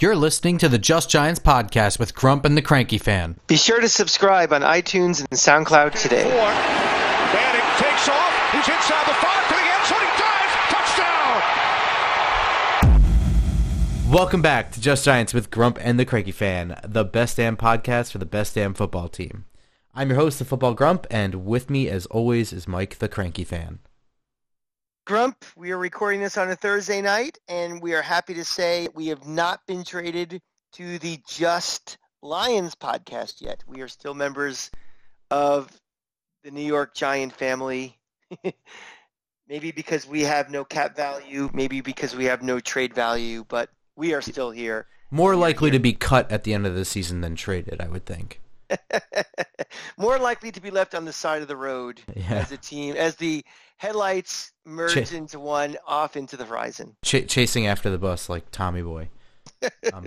You're 0.00 0.14
listening 0.14 0.58
to 0.58 0.68
the 0.68 0.78
Just 0.78 1.10
Giants 1.10 1.40
podcast 1.40 1.98
with 1.98 2.14
Grump 2.14 2.44
and 2.44 2.56
the 2.56 2.62
Cranky 2.62 2.98
Fan. 2.98 3.36
Be 3.48 3.56
sure 3.56 3.80
to 3.80 3.88
subscribe 3.88 4.52
on 4.52 4.60
iTunes 4.60 5.18
and 5.18 5.30
SoundCloud 5.30 6.00
today. 6.00 6.22
Manning 6.22 7.60
takes 7.78 8.08
off. 8.08 8.52
He's 8.52 8.68
inside 8.68 9.08
the 9.08 9.14
five 9.14 9.48
to 9.48 9.54
the 9.54 9.60
end 9.60 9.86
zone. 9.88 9.98
He 9.98 10.06
dives. 10.22 10.54
Touchdown. 12.92 14.12
Welcome 14.12 14.40
back 14.40 14.70
to 14.70 14.80
Just 14.80 15.04
Giants 15.04 15.34
with 15.34 15.50
Grump 15.50 15.78
and 15.80 15.98
the 15.98 16.04
Cranky 16.04 16.30
Fan, 16.30 16.78
the 16.86 17.04
best 17.04 17.36
damn 17.36 17.56
podcast 17.56 18.12
for 18.12 18.18
the 18.18 18.24
best 18.24 18.54
damn 18.54 18.74
football 18.74 19.08
team. 19.08 19.46
I'm 19.96 20.10
your 20.10 20.18
host, 20.20 20.38
the 20.38 20.44
Football 20.44 20.74
Grump, 20.74 21.08
and 21.10 21.44
with 21.44 21.68
me, 21.68 21.88
as 21.88 22.06
always, 22.06 22.52
is 22.52 22.68
Mike 22.68 22.98
the 22.98 23.08
Cranky 23.08 23.42
Fan. 23.42 23.80
Grump, 25.08 25.42
we 25.56 25.70
are 25.70 25.78
recording 25.78 26.20
this 26.20 26.36
on 26.36 26.50
a 26.50 26.54
Thursday 26.54 27.00
night, 27.00 27.38
and 27.48 27.80
we 27.80 27.94
are 27.94 28.02
happy 28.02 28.34
to 28.34 28.44
say 28.44 28.88
we 28.94 29.06
have 29.06 29.26
not 29.26 29.66
been 29.66 29.82
traded 29.82 30.38
to 30.72 30.98
the 30.98 31.18
Just 31.26 31.96
Lions 32.20 32.74
podcast 32.74 33.40
yet. 33.40 33.64
We 33.66 33.80
are 33.80 33.88
still 33.88 34.12
members 34.12 34.70
of 35.30 35.72
the 36.44 36.50
New 36.50 36.60
York 36.60 36.94
Giant 36.94 37.32
family. 37.32 37.98
maybe 39.48 39.72
because 39.72 40.06
we 40.06 40.24
have 40.24 40.50
no 40.50 40.62
cap 40.62 40.94
value, 40.94 41.48
maybe 41.54 41.80
because 41.80 42.14
we 42.14 42.26
have 42.26 42.42
no 42.42 42.60
trade 42.60 42.92
value, 42.92 43.46
but 43.48 43.70
we 43.96 44.12
are 44.12 44.20
still 44.20 44.50
here. 44.50 44.88
More 45.10 45.34
likely 45.34 45.70
to 45.70 45.78
be 45.78 45.94
cut 45.94 46.30
at 46.30 46.44
the 46.44 46.52
end 46.52 46.66
of 46.66 46.74
the 46.74 46.84
season 46.84 47.22
than 47.22 47.34
traded, 47.34 47.80
I 47.80 47.88
would 47.88 48.04
think. 48.04 48.42
More 49.98 50.18
likely 50.18 50.50
to 50.52 50.60
be 50.60 50.70
left 50.70 50.94
on 50.94 51.04
the 51.04 51.12
side 51.12 51.42
of 51.42 51.48
the 51.48 51.56
road 51.56 52.00
Yeah. 52.16 52.34
as 52.34 52.52
a 52.52 52.56
team, 52.56 52.94
as 52.96 53.16
the 53.16 53.44
headlights 53.76 54.52
merge 54.64 55.08
Ch- 55.08 55.12
into 55.12 55.38
one 55.40 55.76
off 55.86 56.16
into 56.16 56.36
the 56.36 56.44
horizon. 56.44 56.96
Ch- 57.04 57.26
chasing 57.26 57.66
after 57.66 57.90
the 57.90 57.98
bus 57.98 58.28
like 58.28 58.50
Tommy 58.50 58.82
Boy. 58.82 59.08
Um, 59.92 60.06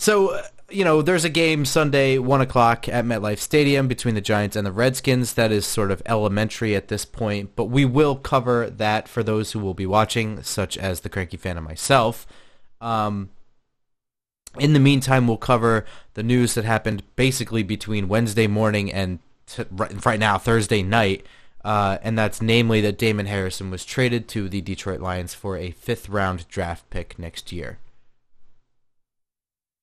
so, 0.00 0.30
uh, 0.34 0.42
you 0.68 0.84
know, 0.84 1.00
there's 1.00 1.24
a 1.24 1.28
game 1.28 1.64
Sunday, 1.64 2.18
1 2.18 2.40
o'clock 2.40 2.88
at 2.88 3.04
MetLife 3.04 3.38
Stadium 3.38 3.86
between 3.86 4.16
the 4.16 4.20
Giants 4.20 4.56
and 4.56 4.66
the 4.66 4.72
Redskins. 4.72 5.34
That 5.34 5.52
is 5.52 5.64
sort 5.64 5.92
of 5.92 6.02
elementary 6.06 6.74
at 6.74 6.88
this 6.88 7.04
point, 7.04 7.54
but 7.54 7.66
we 7.66 7.84
will 7.84 8.16
cover 8.16 8.68
that 8.68 9.06
for 9.06 9.22
those 9.22 9.52
who 9.52 9.60
will 9.60 9.74
be 9.74 9.86
watching, 9.86 10.42
such 10.42 10.76
as 10.76 11.00
the 11.00 11.08
Cranky 11.08 11.36
Fan 11.36 11.56
and 11.56 11.64
myself. 11.66 12.26
Um, 12.80 13.30
in 14.58 14.72
the 14.72 14.80
meantime, 14.80 15.26
we'll 15.26 15.36
cover 15.36 15.84
the 16.14 16.22
news 16.22 16.54
that 16.54 16.64
happened 16.64 17.02
basically 17.16 17.62
between 17.62 18.08
Wednesday 18.08 18.46
morning 18.46 18.92
and 18.92 19.18
t- 19.46 19.64
right, 19.70 20.18
now, 20.18 20.38
Thursday 20.38 20.82
night. 20.82 21.26
Uh, 21.64 21.98
and 22.02 22.18
that's 22.18 22.42
namely 22.42 22.80
that 22.80 22.98
Damon 22.98 23.26
Harrison 23.26 23.70
was 23.70 23.84
traded 23.84 24.26
to 24.28 24.48
the 24.48 24.60
Detroit 24.60 25.00
Lions 25.00 25.32
for 25.32 25.56
a 25.56 25.70
fifth 25.70 26.08
round 26.08 26.48
draft 26.48 26.88
pick 26.90 27.18
next 27.18 27.52
year. 27.52 27.78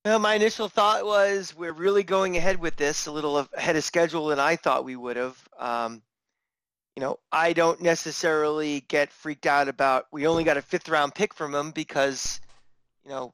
Well, 0.03 0.19
my 0.19 0.35
initial 0.35 0.67
thought 0.69 1.05
was 1.05 1.55
we're 1.55 1.71
really 1.71 2.03
going 2.03 2.35
ahead 2.35 2.59
with 2.59 2.75
this 2.75 3.05
a 3.05 3.11
little 3.11 3.47
ahead 3.55 3.75
of 3.75 3.83
schedule 3.83 4.27
than 4.27 4.39
I 4.39 4.55
thought 4.55 4.83
we 4.83 4.95
would 4.95 5.17
have. 5.17 5.37
Um, 5.57 6.01
you 6.95 7.01
know, 7.01 7.19
I 7.31 7.53
don't 7.53 7.81
necessarily 7.81 8.81
get 8.87 9.11
freaked 9.11 9.45
out 9.45 9.69
about 9.69 10.07
we 10.11 10.27
only 10.27 10.43
got 10.43 10.57
a 10.57 10.61
fifth 10.61 10.89
round 10.89 11.15
pick 11.15 11.33
from 11.33 11.55
him 11.55 11.71
because, 11.71 12.41
you 13.03 13.09
know, 13.09 13.33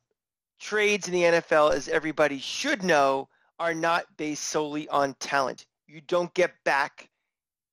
trades 0.59 1.07
in 1.07 1.13
the 1.13 1.23
NFL, 1.23 1.73
as 1.73 1.87
everybody 1.87 2.39
should 2.39 2.83
know, 2.83 3.29
are 3.59 3.73
not 3.73 4.05
based 4.17 4.43
solely 4.43 4.87
on 4.89 5.13
talent. 5.15 5.65
You 5.87 6.01
don't 6.07 6.33
get 6.33 6.51
back 6.63 7.09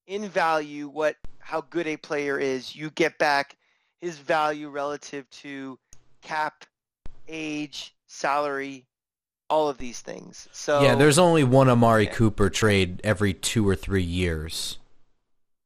in 0.06 0.28
value 0.28 0.88
what 0.88 1.16
how 1.38 1.62
good 1.62 1.86
a 1.86 1.96
player 1.96 2.38
is. 2.38 2.74
You 2.76 2.90
get 2.90 3.18
back 3.18 3.56
his 4.00 4.18
value 4.18 4.68
relative 4.68 5.28
to 5.30 5.78
cap, 6.22 6.64
age, 7.28 7.94
salary, 8.06 8.86
all 9.48 9.68
of 9.68 9.78
these 9.78 10.00
things. 10.00 10.48
So 10.52 10.82
yeah, 10.82 10.94
there's 10.94 11.18
only 11.18 11.44
one 11.44 11.68
Amari 11.68 12.06
Cooper 12.06 12.48
trade 12.50 13.00
every 13.04 13.34
two 13.34 13.68
or 13.68 13.76
three 13.76 14.02
years. 14.02 14.78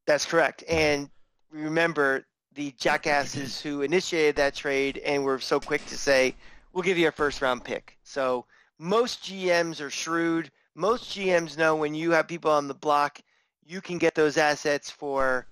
That's 0.05 0.25
correct. 0.25 0.63
And 0.69 1.09
remember 1.51 2.25
the 2.53 2.73
jackasses 2.77 3.61
who 3.61 3.81
initiated 3.81 4.35
that 4.37 4.55
trade 4.55 4.97
and 5.05 5.23
were 5.23 5.39
so 5.39 5.59
quick 5.59 5.85
to 5.87 5.97
say, 5.97 6.35
we'll 6.77 6.83
give 6.83 6.99
you 6.99 7.07
a 7.07 7.11
first 7.11 7.41
round 7.41 7.63
pick. 7.63 7.97
So 8.03 8.45
most 8.77 9.23
GMs 9.23 9.81
are 9.81 9.89
shrewd. 9.89 10.51
Most 10.75 11.05
GMs 11.05 11.57
know 11.57 11.75
when 11.75 11.95
you 11.95 12.11
have 12.11 12.27
people 12.27 12.51
on 12.51 12.67
the 12.67 12.75
block, 12.75 13.19
you 13.65 13.81
can 13.81 13.97
get 13.97 14.13
those 14.13 14.37
assets 14.37 14.91
for, 14.91 15.47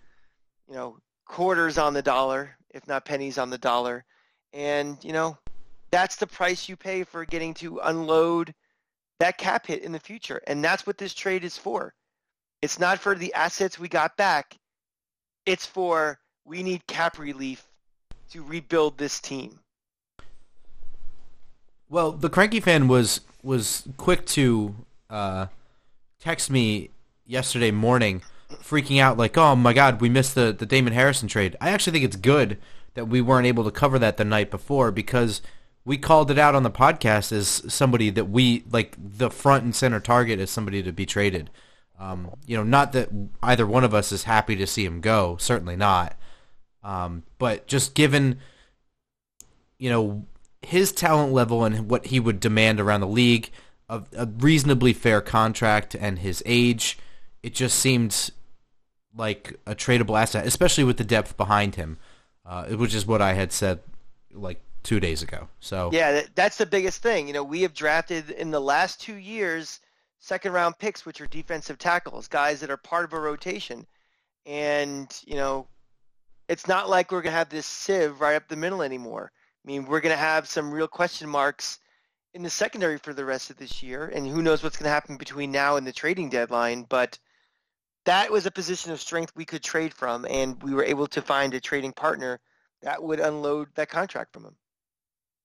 you 0.69 0.75
know, 0.75 0.99
quarters 1.25 1.79
on 1.79 1.95
the 1.95 2.03
dollar, 2.03 2.55
if 2.69 2.87
not 2.87 3.05
pennies 3.05 3.39
on 3.39 3.49
the 3.49 3.57
dollar. 3.57 4.05
And, 4.53 5.03
you 5.03 5.13
know, 5.13 5.35
that's 5.89 6.15
the 6.15 6.27
price 6.27 6.69
you 6.69 6.75
pay 6.75 7.03
for 7.03 7.25
getting 7.25 7.55
to 7.55 7.79
unload 7.79 8.53
that 9.19 9.39
cap 9.39 9.65
hit 9.65 9.81
in 9.81 9.93
the 9.93 9.99
future. 9.99 10.39
And 10.45 10.63
that's 10.63 10.85
what 10.85 10.99
this 10.99 11.15
trade 11.15 11.43
is 11.43 11.57
for. 11.57 11.95
It's 12.61 12.77
not 12.77 12.99
for 12.99 13.15
the 13.15 13.33
assets 13.33 13.79
we 13.79 13.89
got 13.89 14.15
back. 14.15 14.59
It's 15.47 15.65
for 15.65 16.19
we 16.45 16.61
need 16.61 16.85
cap 16.85 17.17
relief 17.17 17.67
to 18.29 18.43
rebuild 18.43 18.99
this 18.99 19.19
team. 19.19 19.59
Well, 21.89 22.11
the 22.11 22.29
Cranky 22.29 22.59
fan 22.59 22.87
was 22.87 23.21
was 23.43 23.87
quick 23.97 24.25
to 24.27 24.75
uh, 25.09 25.47
text 26.19 26.49
me 26.49 26.89
yesterday 27.25 27.71
morning, 27.71 28.21
freaking 28.49 28.99
out 28.99 29.17
like, 29.17 29.37
"Oh 29.37 29.55
my 29.55 29.73
God, 29.73 30.01
we 30.01 30.09
missed 30.09 30.35
the 30.35 30.51
the 30.51 30.65
Damon 30.65 30.93
Harrison 30.93 31.27
trade." 31.27 31.55
I 31.61 31.69
actually 31.69 31.93
think 31.93 32.05
it's 32.05 32.15
good 32.15 32.57
that 32.95 33.07
we 33.07 33.21
weren't 33.21 33.47
able 33.47 33.63
to 33.65 33.71
cover 33.71 33.99
that 33.99 34.17
the 34.17 34.25
night 34.25 34.49
before 34.49 34.91
because 34.91 35.41
we 35.83 35.97
called 35.97 36.31
it 36.31 36.39
out 36.39 36.55
on 36.55 36.63
the 36.63 36.71
podcast 36.71 37.31
as 37.31 37.61
somebody 37.67 38.09
that 38.09 38.25
we 38.25 38.63
like 38.71 38.95
the 38.97 39.29
front 39.29 39.63
and 39.63 39.75
center 39.75 39.99
target 39.99 40.39
as 40.39 40.49
somebody 40.49 40.81
to 40.81 40.91
be 40.91 41.05
traded. 41.05 41.51
Um, 41.99 42.31
you 42.45 42.57
know, 42.57 42.63
not 42.63 42.91
that 42.93 43.09
either 43.43 43.65
one 43.65 43.83
of 43.83 43.93
us 43.93 44.11
is 44.11 44.23
happy 44.23 44.55
to 44.55 44.67
see 44.67 44.83
him 44.83 44.99
go, 44.99 45.37
certainly 45.37 45.75
not. 45.75 46.17
Um, 46.83 47.23
but 47.37 47.67
just 47.67 47.93
given, 47.93 48.39
you 49.77 49.89
know, 49.89 50.25
his 50.65 50.91
talent 50.91 51.31
level 51.31 51.63
and 51.63 51.89
what 51.89 52.07
he 52.07 52.19
would 52.19 52.39
demand 52.39 52.79
around 52.79 53.01
the 53.01 53.07
league, 53.07 53.49
a, 53.89 54.03
a 54.15 54.25
reasonably 54.25 54.93
fair 54.93 55.21
contract, 55.21 55.95
and 55.95 56.19
his 56.19 56.41
age, 56.45 56.97
it 57.43 57.53
just 57.53 57.79
seemed 57.79 58.31
like 59.15 59.59
a 59.65 59.75
tradable 59.75 60.19
asset, 60.19 60.45
especially 60.45 60.83
with 60.83 60.97
the 60.97 61.03
depth 61.03 61.37
behind 61.37 61.75
him, 61.75 61.97
uh, 62.45 62.65
which 62.65 62.93
is 62.93 63.05
what 63.05 63.21
I 63.21 63.33
had 63.33 63.51
said 63.51 63.79
like 64.33 64.61
two 64.83 64.99
days 64.99 65.21
ago. 65.21 65.47
So 65.59 65.89
Yeah, 65.93 66.23
that's 66.35 66.57
the 66.57 66.65
biggest 66.65 67.01
thing. 67.01 67.27
You 67.27 67.33
know, 67.33 67.43
we 67.43 67.61
have 67.61 67.73
drafted 67.73 68.29
in 68.29 68.51
the 68.51 68.59
last 68.59 69.01
two 69.01 69.15
years 69.15 69.79
second 70.19 70.53
round 70.53 70.77
picks, 70.77 71.05
which 71.05 71.21
are 71.21 71.27
defensive 71.27 71.77
tackles, 71.77 72.27
guys 72.27 72.59
that 72.59 72.69
are 72.71 72.77
part 72.77 73.05
of 73.05 73.13
a 73.13 73.19
rotation. 73.19 73.85
And, 74.45 75.07
you 75.25 75.35
know, 75.35 75.67
it's 76.47 76.67
not 76.67 76.89
like 76.89 77.11
we're 77.11 77.21
going 77.21 77.33
to 77.33 77.37
have 77.37 77.49
this 77.49 77.65
sieve 77.65 78.19
right 78.19 78.35
up 78.35 78.47
the 78.47 78.55
middle 78.55 78.81
anymore. 78.81 79.31
I 79.65 79.67
mean, 79.67 79.85
we're 79.85 80.01
going 80.01 80.13
to 80.13 80.17
have 80.17 80.47
some 80.47 80.71
real 80.71 80.87
question 80.87 81.27
marks 81.27 81.79
in 82.35 82.43
the 82.43 82.49
secondary 82.49 82.99
for 82.99 83.13
the 83.13 83.25
rest 83.25 83.49
of 83.49 83.57
this 83.57 83.81
year, 83.81 84.11
and 84.13 84.27
who 84.27 84.43
knows 84.43 84.61
what's 84.61 84.77
going 84.77 84.83
to 84.85 84.91
happen 84.91 85.17
between 85.17 85.51
now 85.51 85.77
and 85.77 85.87
the 85.87 85.91
trading 85.91 86.29
deadline. 86.29 86.85
But 86.87 87.17
that 88.05 88.31
was 88.31 88.45
a 88.45 88.51
position 88.51 88.91
of 88.91 89.01
strength 89.01 89.33
we 89.35 89.45
could 89.45 89.63
trade 89.63 89.93
from, 89.93 90.25
and 90.29 90.61
we 90.61 90.75
were 90.75 90.83
able 90.83 91.07
to 91.07 91.21
find 91.21 91.53
a 91.53 91.59
trading 91.59 91.93
partner 91.93 92.39
that 92.81 93.01
would 93.01 93.19
unload 93.19 93.69
that 93.75 93.89
contract 93.89 94.33
from 94.33 94.45
him. 94.45 94.55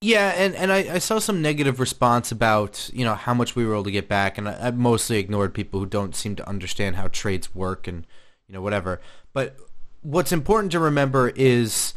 Yeah, 0.02 0.30
and, 0.30 0.54
and 0.54 0.72
I, 0.72 0.94
I 0.94 0.98
saw 0.98 1.18
some 1.18 1.40
negative 1.40 1.78
response 1.78 2.32
about, 2.32 2.90
you 2.92 3.04
know, 3.04 3.14
how 3.14 3.34
much 3.34 3.54
we 3.54 3.64
were 3.64 3.74
able 3.74 3.84
to 3.84 3.90
get 3.90 4.08
back, 4.08 4.36
and 4.36 4.48
I, 4.48 4.68
I 4.68 4.70
mostly 4.72 5.18
ignored 5.18 5.54
people 5.54 5.80
who 5.80 5.86
don't 5.86 6.14
seem 6.14 6.36
to 6.36 6.48
understand 6.48 6.96
how 6.96 7.08
trades 7.08 7.54
work 7.54 7.86
and, 7.86 8.06
you 8.46 8.54
know, 8.54 8.60
whatever. 8.60 9.00
But 9.32 9.56
what's 10.02 10.32
important 10.32 10.72
to 10.72 10.78
remember 10.78 11.28
is 11.36 11.94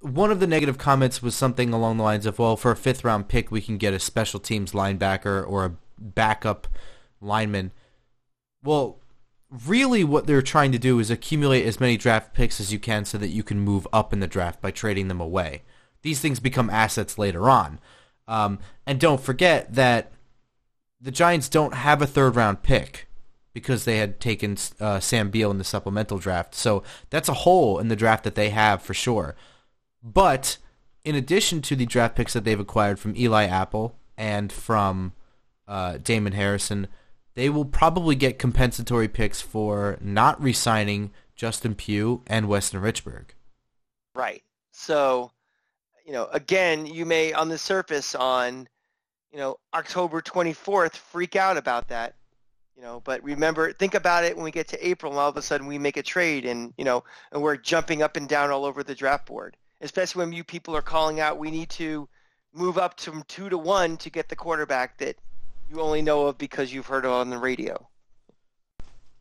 one 0.00 0.30
of 0.30 0.40
the 0.40 0.46
negative 0.46 0.78
comments 0.78 1.22
was 1.22 1.34
something 1.34 1.72
along 1.72 1.98
the 1.98 2.02
lines 2.02 2.26
of, 2.26 2.38
well, 2.38 2.56
for 2.56 2.70
a 2.70 2.76
fifth 2.76 3.04
round 3.04 3.28
pick, 3.28 3.50
we 3.50 3.60
can 3.60 3.76
get 3.78 3.94
a 3.94 3.98
special 3.98 4.40
teams 4.40 4.72
linebacker 4.72 5.46
or 5.46 5.64
a 5.64 5.76
backup 5.98 6.66
lineman. 7.20 7.72
Well, 8.62 8.98
really 9.66 10.04
what 10.04 10.26
they're 10.26 10.42
trying 10.42 10.72
to 10.72 10.78
do 10.78 10.98
is 10.98 11.10
accumulate 11.10 11.66
as 11.66 11.80
many 11.80 11.96
draft 11.96 12.34
picks 12.34 12.60
as 12.60 12.72
you 12.72 12.78
can 12.78 13.04
so 13.04 13.18
that 13.18 13.28
you 13.28 13.42
can 13.42 13.60
move 13.60 13.86
up 13.92 14.12
in 14.12 14.20
the 14.20 14.26
draft 14.26 14.60
by 14.60 14.70
trading 14.70 15.08
them 15.08 15.20
away. 15.20 15.62
These 16.02 16.20
things 16.20 16.40
become 16.40 16.70
assets 16.70 17.18
later 17.18 17.50
on. 17.50 17.78
Um, 18.26 18.58
and 18.86 18.98
don't 18.98 19.20
forget 19.20 19.74
that 19.74 20.12
the 21.00 21.10
Giants 21.10 21.48
don't 21.48 21.74
have 21.74 22.00
a 22.00 22.06
third 22.06 22.36
round 22.36 22.62
pick 22.62 23.08
because 23.52 23.84
they 23.84 23.98
had 23.98 24.20
taken 24.20 24.56
uh, 24.78 25.00
Sam 25.00 25.30
Beal 25.30 25.50
in 25.50 25.58
the 25.58 25.64
supplemental 25.64 26.18
draft. 26.18 26.54
So 26.54 26.84
that's 27.10 27.28
a 27.28 27.34
hole 27.34 27.78
in 27.78 27.88
the 27.88 27.96
draft 27.96 28.24
that 28.24 28.36
they 28.36 28.50
have 28.50 28.80
for 28.80 28.94
sure. 28.94 29.34
But 30.02 30.58
in 31.04 31.14
addition 31.14 31.62
to 31.62 31.76
the 31.76 31.86
draft 31.86 32.16
picks 32.16 32.32
that 32.32 32.44
they've 32.44 32.58
acquired 32.58 32.98
from 32.98 33.16
Eli 33.16 33.44
Apple 33.44 33.96
and 34.16 34.52
from 34.52 35.12
uh, 35.66 35.98
Damon 35.98 36.32
Harrison, 36.32 36.88
they 37.34 37.48
will 37.48 37.64
probably 37.64 38.14
get 38.14 38.38
compensatory 38.38 39.08
picks 39.08 39.40
for 39.40 39.98
not 40.00 40.40
re-signing 40.42 41.10
Justin 41.36 41.74
Pugh 41.74 42.22
and 42.26 42.48
Weston 42.48 42.80
Richburg. 42.80 43.30
Right. 44.14 44.42
So, 44.72 45.30
you 46.04 46.12
know, 46.12 46.26
again, 46.32 46.86
you 46.86 47.06
may 47.06 47.32
on 47.32 47.48
the 47.48 47.58
surface 47.58 48.14
on, 48.14 48.68
you 49.32 49.38
know, 49.38 49.56
October 49.72 50.20
24th 50.20 50.96
freak 50.96 51.36
out 51.36 51.56
about 51.56 51.88
that, 51.88 52.16
you 52.76 52.82
know, 52.82 53.00
but 53.04 53.22
remember, 53.22 53.72
think 53.72 53.94
about 53.94 54.24
it 54.24 54.34
when 54.34 54.44
we 54.44 54.50
get 54.50 54.68
to 54.68 54.86
April 54.86 55.12
and 55.12 55.18
all 55.18 55.28
of 55.28 55.36
a 55.36 55.42
sudden 55.42 55.66
we 55.66 55.78
make 55.78 55.96
a 55.96 56.02
trade 56.02 56.44
and, 56.44 56.74
you 56.76 56.84
know, 56.84 57.04
and 57.32 57.42
we're 57.42 57.56
jumping 57.56 58.02
up 58.02 58.16
and 58.16 58.28
down 58.28 58.50
all 58.50 58.64
over 58.64 58.82
the 58.82 58.94
draft 58.94 59.26
board, 59.26 59.56
especially 59.80 60.24
when 60.24 60.32
you 60.32 60.44
people 60.44 60.76
are 60.76 60.82
calling 60.82 61.20
out 61.20 61.38
we 61.38 61.50
need 61.50 61.70
to 61.70 62.08
move 62.52 62.78
up 62.78 62.98
from 62.98 63.22
two 63.24 63.48
to 63.48 63.58
one 63.58 63.96
to 63.96 64.10
get 64.10 64.28
the 64.28 64.36
quarterback 64.36 64.98
that 64.98 65.16
you 65.70 65.80
only 65.80 66.02
know 66.02 66.26
of 66.26 66.36
because 66.36 66.72
you've 66.72 66.86
heard 66.86 67.04
it 67.04 67.10
on 67.10 67.30
the 67.30 67.38
radio. 67.38 67.88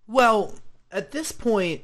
Well, 0.07 0.55
at 0.91 1.11
this 1.11 1.31
point, 1.31 1.81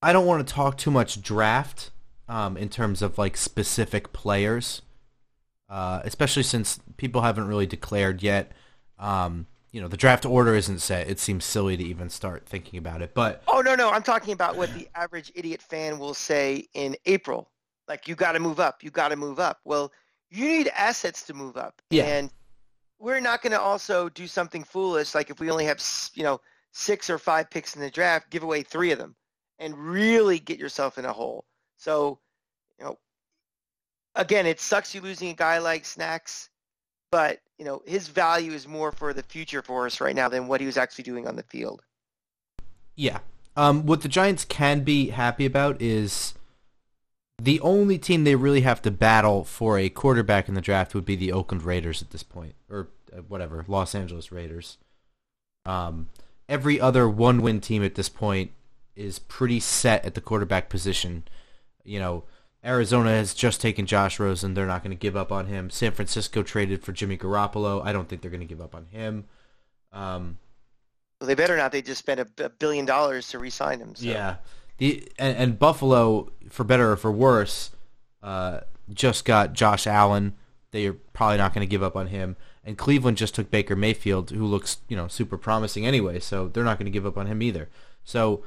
I 0.00 0.12
don't 0.12 0.26
want 0.26 0.46
to 0.46 0.54
talk 0.54 0.78
too 0.78 0.90
much 0.90 1.20
draft 1.20 1.90
um, 2.28 2.56
in 2.56 2.68
terms 2.70 3.02
of 3.02 3.18
like 3.18 3.36
specific 3.36 4.12
players, 4.12 4.80
uh, 5.68 6.00
especially 6.04 6.42
since 6.42 6.80
people 6.96 7.20
haven't 7.20 7.46
really 7.46 7.66
declared 7.66 8.22
yet. 8.22 8.52
Um, 8.98 9.46
you 9.70 9.80
know, 9.80 9.88
the 9.88 9.96
draft 9.96 10.24
order 10.24 10.54
isn't 10.54 10.80
set. 10.80 11.08
It 11.08 11.18
seems 11.18 11.44
silly 11.44 11.76
to 11.76 11.84
even 11.84 12.08
start 12.08 12.46
thinking 12.46 12.78
about 12.78 13.02
it. 13.02 13.14
But 13.14 13.42
oh 13.48 13.60
no, 13.60 13.74
no, 13.74 13.90
I'm 13.90 14.02
talking 14.02 14.32
about 14.32 14.56
what 14.56 14.72
the 14.74 14.88
average 14.94 15.30
idiot 15.34 15.60
fan 15.60 15.98
will 15.98 16.14
say 16.14 16.68
in 16.74 16.96
April. 17.04 17.50
Like 17.92 18.08
you 18.08 18.14
got 18.14 18.32
to 18.32 18.40
move 18.40 18.58
up. 18.58 18.82
You 18.82 18.90
got 18.90 19.08
to 19.08 19.16
move 19.16 19.38
up. 19.38 19.60
Well, 19.66 19.92
you 20.30 20.46
need 20.46 20.68
assets 20.68 21.24
to 21.24 21.34
move 21.34 21.58
up. 21.58 21.82
Yeah. 21.90 22.04
And 22.04 22.30
we're 22.98 23.20
not 23.20 23.42
going 23.42 23.50
to 23.50 23.60
also 23.60 24.08
do 24.08 24.26
something 24.26 24.64
foolish 24.64 25.14
like 25.14 25.28
if 25.28 25.40
we 25.40 25.50
only 25.50 25.66
have 25.66 25.78
you 26.14 26.22
know 26.22 26.40
six 26.70 27.10
or 27.10 27.18
five 27.18 27.50
picks 27.50 27.76
in 27.76 27.82
the 27.82 27.90
draft, 27.90 28.30
give 28.30 28.44
away 28.44 28.62
three 28.62 28.92
of 28.92 28.98
them 28.98 29.14
and 29.58 29.76
really 29.76 30.38
get 30.38 30.58
yourself 30.58 30.96
in 30.96 31.04
a 31.04 31.12
hole. 31.12 31.44
So, 31.76 32.18
you 32.78 32.86
know, 32.86 32.98
again, 34.14 34.46
it 34.46 34.58
sucks 34.58 34.94
you 34.94 35.02
losing 35.02 35.28
a 35.28 35.34
guy 35.34 35.58
like 35.58 35.84
Snacks, 35.84 36.48
but 37.10 37.40
you 37.58 37.66
know 37.66 37.82
his 37.84 38.08
value 38.08 38.52
is 38.52 38.66
more 38.66 38.90
for 38.90 39.12
the 39.12 39.22
future 39.22 39.60
for 39.60 39.84
us 39.84 40.00
right 40.00 40.16
now 40.16 40.30
than 40.30 40.48
what 40.48 40.62
he 40.62 40.66
was 40.66 40.78
actually 40.78 41.04
doing 41.04 41.28
on 41.28 41.36
the 41.36 41.42
field. 41.42 41.82
Yeah. 42.96 43.18
Um, 43.54 43.84
what 43.84 44.00
the 44.00 44.08
Giants 44.08 44.46
can 44.46 44.80
be 44.80 45.10
happy 45.10 45.44
about 45.44 45.82
is 45.82 46.32
the 47.42 47.58
only 47.60 47.98
team 47.98 48.22
they 48.22 48.36
really 48.36 48.60
have 48.60 48.80
to 48.82 48.90
battle 48.90 49.42
for 49.42 49.76
a 49.76 49.88
quarterback 49.88 50.48
in 50.48 50.54
the 50.54 50.60
draft 50.60 50.94
would 50.94 51.04
be 51.04 51.16
the 51.16 51.32
Oakland 51.32 51.64
Raiders 51.64 52.00
at 52.00 52.10
this 52.10 52.22
point, 52.22 52.54
or 52.70 52.88
uh, 53.12 53.22
whatever, 53.22 53.64
Los 53.66 53.96
Angeles 53.96 54.30
Raiders. 54.30 54.78
Um, 55.66 56.08
every 56.48 56.80
other 56.80 57.08
one-win 57.08 57.60
team 57.60 57.82
at 57.82 57.96
this 57.96 58.08
point 58.08 58.52
is 58.94 59.18
pretty 59.18 59.58
set 59.58 60.04
at 60.04 60.14
the 60.14 60.20
quarterback 60.20 60.68
position. 60.68 61.24
You 61.82 61.98
know, 61.98 62.24
Arizona 62.64 63.10
has 63.10 63.34
just 63.34 63.60
taken 63.60 63.86
Josh 63.86 64.20
Rosen. 64.20 64.54
They're 64.54 64.64
not 64.64 64.84
going 64.84 64.96
to 64.96 65.00
give 65.00 65.16
up 65.16 65.32
on 65.32 65.46
him. 65.46 65.68
San 65.68 65.90
Francisco 65.90 66.44
traded 66.44 66.84
for 66.84 66.92
Jimmy 66.92 67.16
Garoppolo. 67.16 67.84
I 67.84 67.92
don't 67.92 68.08
think 68.08 68.22
they're 68.22 68.30
going 68.30 68.40
to 68.40 68.46
give 68.46 68.60
up 68.60 68.76
on 68.76 68.86
him. 68.86 69.24
Um, 69.92 70.38
well, 71.20 71.26
they 71.26 71.34
better 71.34 71.56
not. 71.56 71.72
They 71.72 71.82
just 71.82 71.98
spent 71.98 72.20
a, 72.20 72.48
billion 72.50 72.84
dollars 72.84 73.26
to 73.30 73.40
re-sign 73.40 73.80
him. 73.80 73.96
So. 73.96 74.06
Yeah. 74.06 74.36
The 74.78 75.08
and, 75.18 75.36
and, 75.36 75.58
Buffalo, 75.58 76.32
for 76.48 76.64
better 76.64 76.92
or 76.92 76.96
for 76.96 77.12
worse, 77.12 77.70
uh, 78.22 78.60
just 78.92 79.24
got 79.24 79.52
Josh 79.52 79.86
Allen. 79.86 80.34
They 80.70 80.86
are 80.86 80.94
probably 81.12 81.38
not 81.38 81.54
going 81.54 81.66
to 81.66 81.70
give 81.70 81.82
up 81.82 81.96
on 81.96 82.08
him. 82.08 82.36
And 82.64 82.78
Cleveland 82.78 83.16
just 83.16 83.34
took 83.34 83.50
Baker 83.50 83.76
Mayfield, 83.76 84.30
who 84.30 84.46
looks 84.46 84.78
you 84.88 84.96
know 84.96 85.08
super 85.08 85.36
promising 85.36 85.86
anyway. 85.86 86.18
So 86.20 86.48
they're 86.48 86.64
not 86.64 86.78
going 86.78 86.86
to 86.86 86.92
give 86.92 87.06
up 87.06 87.18
on 87.18 87.26
him 87.26 87.42
either. 87.42 87.68
So 88.04 88.42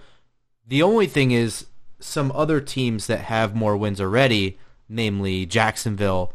the 0.68 0.82
only 0.82 1.08
thing 1.08 1.32
is 1.32 1.68
some 2.00 2.32
other 2.34 2.60
teams 2.60 3.08
that 3.08 3.22
have 3.22 3.56
more 3.56 3.78
wins 3.78 4.02
already, 4.02 4.58
namely 4.90 5.46
Jacksonville. 5.46 6.34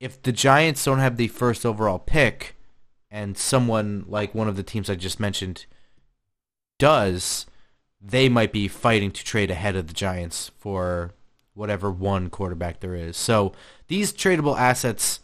If 0.00 0.20
the 0.22 0.32
Giants 0.32 0.84
don't 0.84 1.00
have 1.00 1.16
the 1.16 1.28
first 1.28 1.66
overall 1.66 1.98
pick, 1.98 2.54
and 3.10 3.36
someone 3.38 4.04
like 4.06 4.34
one 4.34 4.48
of 4.48 4.56
the 4.56 4.62
teams 4.62 4.90
I 4.90 4.94
just 4.94 5.20
mentioned 5.20 5.66
does, 6.78 7.46
they 8.00 8.28
might 8.28 8.52
be 8.52 8.68
fighting 8.68 9.10
to 9.10 9.24
trade 9.24 9.50
ahead 9.50 9.76
of 9.76 9.88
the 9.88 9.94
Giants 9.94 10.50
for 10.56 11.12
whatever 11.54 11.90
one 11.90 12.30
quarterback 12.30 12.80
there 12.80 12.94
is. 12.94 13.16
So 13.16 13.52
these 13.88 14.12
tradable 14.12 14.56
assets, 14.56 15.20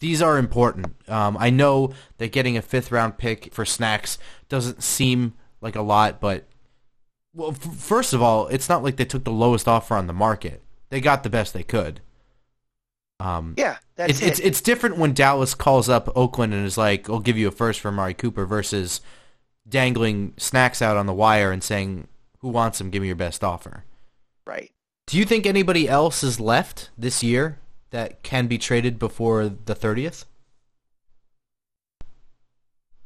these 0.00 0.20
are 0.20 0.36
important. 0.36 0.96
Um, 1.08 1.36
I 1.38 1.50
know 1.50 1.92
that 2.18 2.32
getting 2.32 2.56
a 2.56 2.62
fifth 2.62 2.90
round 2.90 3.18
pick 3.18 3.54
for 3.54 3.64
snacks 3.64 4.18
doesn't 4.48 4.82
seem 4.82 5.34
like 5.60 5.76
a 5.76 5.82
lot, 5.82 6.20
but 6.20 6.46
well, 7.32 7.50
f- 7.50 7.58
first 7.76 8.12
of 8.12 8.22
all, 8.22 8.48
it's 8.48 8.68
not 8.68 8.82
like 8.82 8.96
they 8.96 9.04
took 9.04 9.24
the 9.24 9.30
lowest 9.30 9.68
offer 9.68 9.94
on 9.94 10.08
the 10.08 10.12
market. 10.12 10.62
They 10.88 11.00
got 11.00 11.22
the 11.22 11.30
best 11.30 11.54
they 11.54 11.62
could. 11.62 12.00
Um, 13.20 13.54
yeah, 13.56 13.76
that's 13.96 14.12
it's, 14.12 14.22
it. 14.22 14.26
it's 14.26 14.40
it's 14.40 14.60
different 14.60 14.96
when 14.96 15.12
Dallas 15.12 15.54
calls 15.54 15.88
up 15.88 16.10
Oakland 16.16 16.54
and 16.54 16.66
is 16.66 16.78
like, 16.78 17.08
"I'll 17.08 17.20
give 17.20 17.36
you 17.36 17.48
a 17.48 17.52
first 17.52 17.80
for 17.80 17.92
Mari 17.92 18.14
Cooper," 18.14 18.46
versus 18.46 19.00
dangling 19.70 20.34
snacks 20.36 20.82
out 20.82 20.96
on 20.96 21.06
the 21.06 21.14
wire 21.14 21.52
and 21.52 21.62
saying, 21.62 22.08
"Who 22.40 22.48
wants 22.48 22.78
them? 22.78 22.90
Give 22.90 23.00
me 23.00 23.06
your 23.06 23.16
best 23.16 23.42
offer." 23.42 23.84
Right. 24.46 24.72
Do 25.06 25.16
you 25.16 25.24
think 25.24 25.46
anybody 25.46 25.88
else 25.88 26.22
is 26.22 26.38
left 26.38 26.90
this 26.98 27.22
year 27.22 27.58
that 27.90 28.22
can 28.22 28.46
be 28.46 28.58
traded 28.58 28.98
before 28.98 29.48
the 29.48 29.74
thirtieth? 29.74 30.24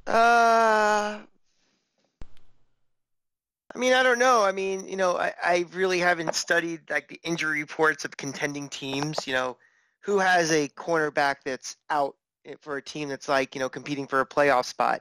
Uh, 0.07 1.21
I 3.75 3.79
mean, 3.79 3.95
I 3.95 4.03
don't 4.03 4.19
know. 4.19 4.43
I 4.43 4.53
mean, 4.53 4.87
you 4.87 4.97
know, 4.97 5.17
I, 5.17 5.33
I 5.43 5.65
really 5.73 5.99
haven't 5.99 6.35
studied 6.35 6.81
like 6.91 7.09
the 7.09 7.21
injury 7.23 7.61
reports 7.61 8.05
of 8.05 8.17
contending 8.17 8.69
teams. 8.69 9.27
You 9.27 9.33
know, 9.33 9.57
who 10.01 10.19
has 10.19 10.51
a 10.51 10.69
cornerback 10.69 11.37
that's 11.45 11.77
out 11.89 12.17
for 12.61 12.77
a 12.77 12.83
team 12.83 13.09
that's 13.09 13.29
like 13.29 13.55
you 13.55 13.61
know 13.61 13.69
competing 13.69 14.07
for 14.07 14.21
a 14.21 14.27
playoff 14.27 14.67
spot. 14.67 15.01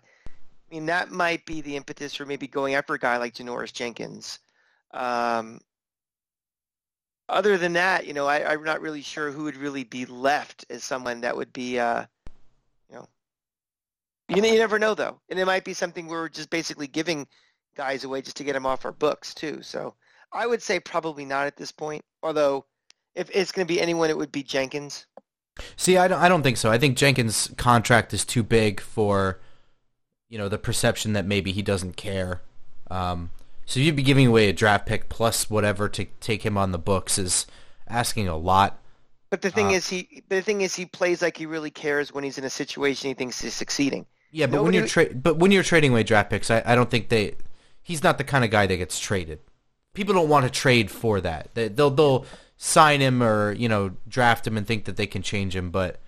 I 0.73 0.75
mean, 0.75 0.87
that 0.87 1.11
might 1.11 1.45
be 1.45 1.61
the 1.61 1.75
impetus 1.75 2.15
for 2.15 2.25
maybe 2.25 2.47
going 2.47 2.73
after 2.73 2.95
a 2.95 2.99
guy 2.99 3.17
like 3.17 3.35
Janoris 3.35 3.71
Jenkins. 3.71 4.39
Um, 4.91 5.61
other 7.29 7.59
than 7.59 7.73
that, 7.73 8.07
you 8.07 8.13
know, 8.13 8.25
I, 8.25 8.53
am 8.53 8.63
not 8.63 8.81
really 8.81 9.03
sure 9.03 9.29
who 9.29 9.43
would 9.43 9.55
really 9.55 9.83
be 9.83 10.07
left 10.07 10.65
as 10.71 10.83
someone 10.83 11.21
that 11.21 11.37
would 11.37 11.53
be, 11.53 11.77
uh, 11.77 12.05
you 12.89 12.95
know, 12.95 13.07
you, 14.29 14.37
you 14.37 14.57
never 14.57 14.79
know 14.79 14.95
though, 14.95 15.19
and 15.29 15.37
it 15.37 15.45
might 15.45 15.63
be 15.63 15.75
something 15.75 16.07
where 16.07 16.21
we're 16.21 16.29
just 16.29 16.49
basically 16.49 16.87
giving 16.87 17.27
guys 17.75 18.03
away 18.03 18.23
just 18.23 18.37
to 18.37 18.43
get 18.43 18.53
them 18.53 18.65
off 18.65 18.83
our 18.83 18.91
books 18.91 19.35
too. 19.35 19.61
So 19.61 19.93
I 20.31 20.47
would 20.47 20.63
say 20.63 20.79
probably 20.79 21.23
not 21.23 21.45
at 21.45 21.55
this 21.55 21.71
point. 21.71 22.03
Although 22.23 22.65
if 23.13 23.29
it's 23.31 23.51
going 23.51 23.67
to 23.67 23.71
be 23.71 23.79
anyone, 23.79 24.09
it 24.09 24.17
would 24.17 24.31
be 24.31 24.41
Jenkins. 24.41 25.05
See, 25.75 25.97
I 25.97 26.07
don't, 26.07 26.19
I 26.19 26.27
don't 26.27 26.41
think 26.41 26.57
so. 26.57 26.71
I 26.71 26.79
think 26.79 26.97
Jenkins' 26.97 27.51
contract 27.57 28.11
is 28.11 28.25
too 28.25 28.41
big 28.41 28.79
for 28.79 29.39
you 30.33 30.39
know 30.39 30.49
the 30.49 30.57
perception 30.57 31.13
that 31.13 31.27
maybe 31.27 31.51
he 31.51 31.61
doesn't 31.61 31.95
care. 31.95 32.41
Um, 32.89 33.29
so 33.67 33.79
you'd 33.79 33.95
be 33.95 34.01
giving 34.01 34.25
away 34.25 34.49
a 34.49 34.53
draft 34.53 34.87
pick 34.87 35.07
plus 35.07 35.47
whatever 35.47 35.87
to 35.89 36.05
take 36.21 36.43
him 36.43 36.57
on 36.57 36.71
the 36.71 36.79
books 36.79 37.19
is 37.19 37.45
asking 37.87 38.27
a 38.27 38.35
lot. 38.35 38.79
But 39.29 39.43
the 39.43 39.51
thing 39.51 39.67
uh, 39.67 39.73
is, 39.73 39.87
he 39.87 40.23
the 40.29 40.41
thing 40.41 40.61
is 40.61 40.73
he 40.73 40.87
plays 40.87 41.21
like 41.21 41.37
he 41.37 41.45
really 41.45 41.69
cares 41.69 42.11
when 42.11 42.23
he's 42.23 42.39
in 42.39 42.45
a 42.45 42.49
situation 42.49 43.09
he 43.09 43.13
thinks 43.13 43.41
he's 43.41 43.53
succeeding. 43.53 44.07
Yeah, 44.31 44.47
but 44.47 44.53
Nobody 44.53 44.65
when 44.65 44.73
you're 44.73 44.87
tra- 44.87 45.13
but 45.13 45.37
when 45.37 45.51
you're 45.51 45.61
trading 45.61 45.91
away 45.91 46.01
draft 46.01 46.31
picks, 46.31 46.49
I, 46.49 46.63
I 46.65 46.73
don't 46.73 46.89
think 46.89 47.09
they. 47.09 47.35
He's 47.83 48.01
not 48.01 48.17
the 48.17 48.23
kind 48.23 48.43
of 48.43 48.49
guy 48.49 48.65
that 48.65 48.77
gets 48.77 48.99
traded. 48.99 49.39
People 49.93 50.15
don't 50.15 50.29
want 50.29 50.45
to 50.45 50.49
trade 50.49 50.89
for 50.89 51.21
that. 51.21 51.49
They, 51.53 51.67
they'll 51.67 51.91
they'll 51.91 52.25
sign 52.57 53.01
him 53.01 53.21
or 53.21 53.51
you 53.51 53.69
know 53.69 53.91
draft 54.07 54.47
him 54.47 54.57
and 54.57 54.65
think 54.65 54.85
that 54.85 54.97
they 54.97 55.05
can 55.05 55.21
change 55.21 55.55
him, 55.55 55.69
but 55.69 55.99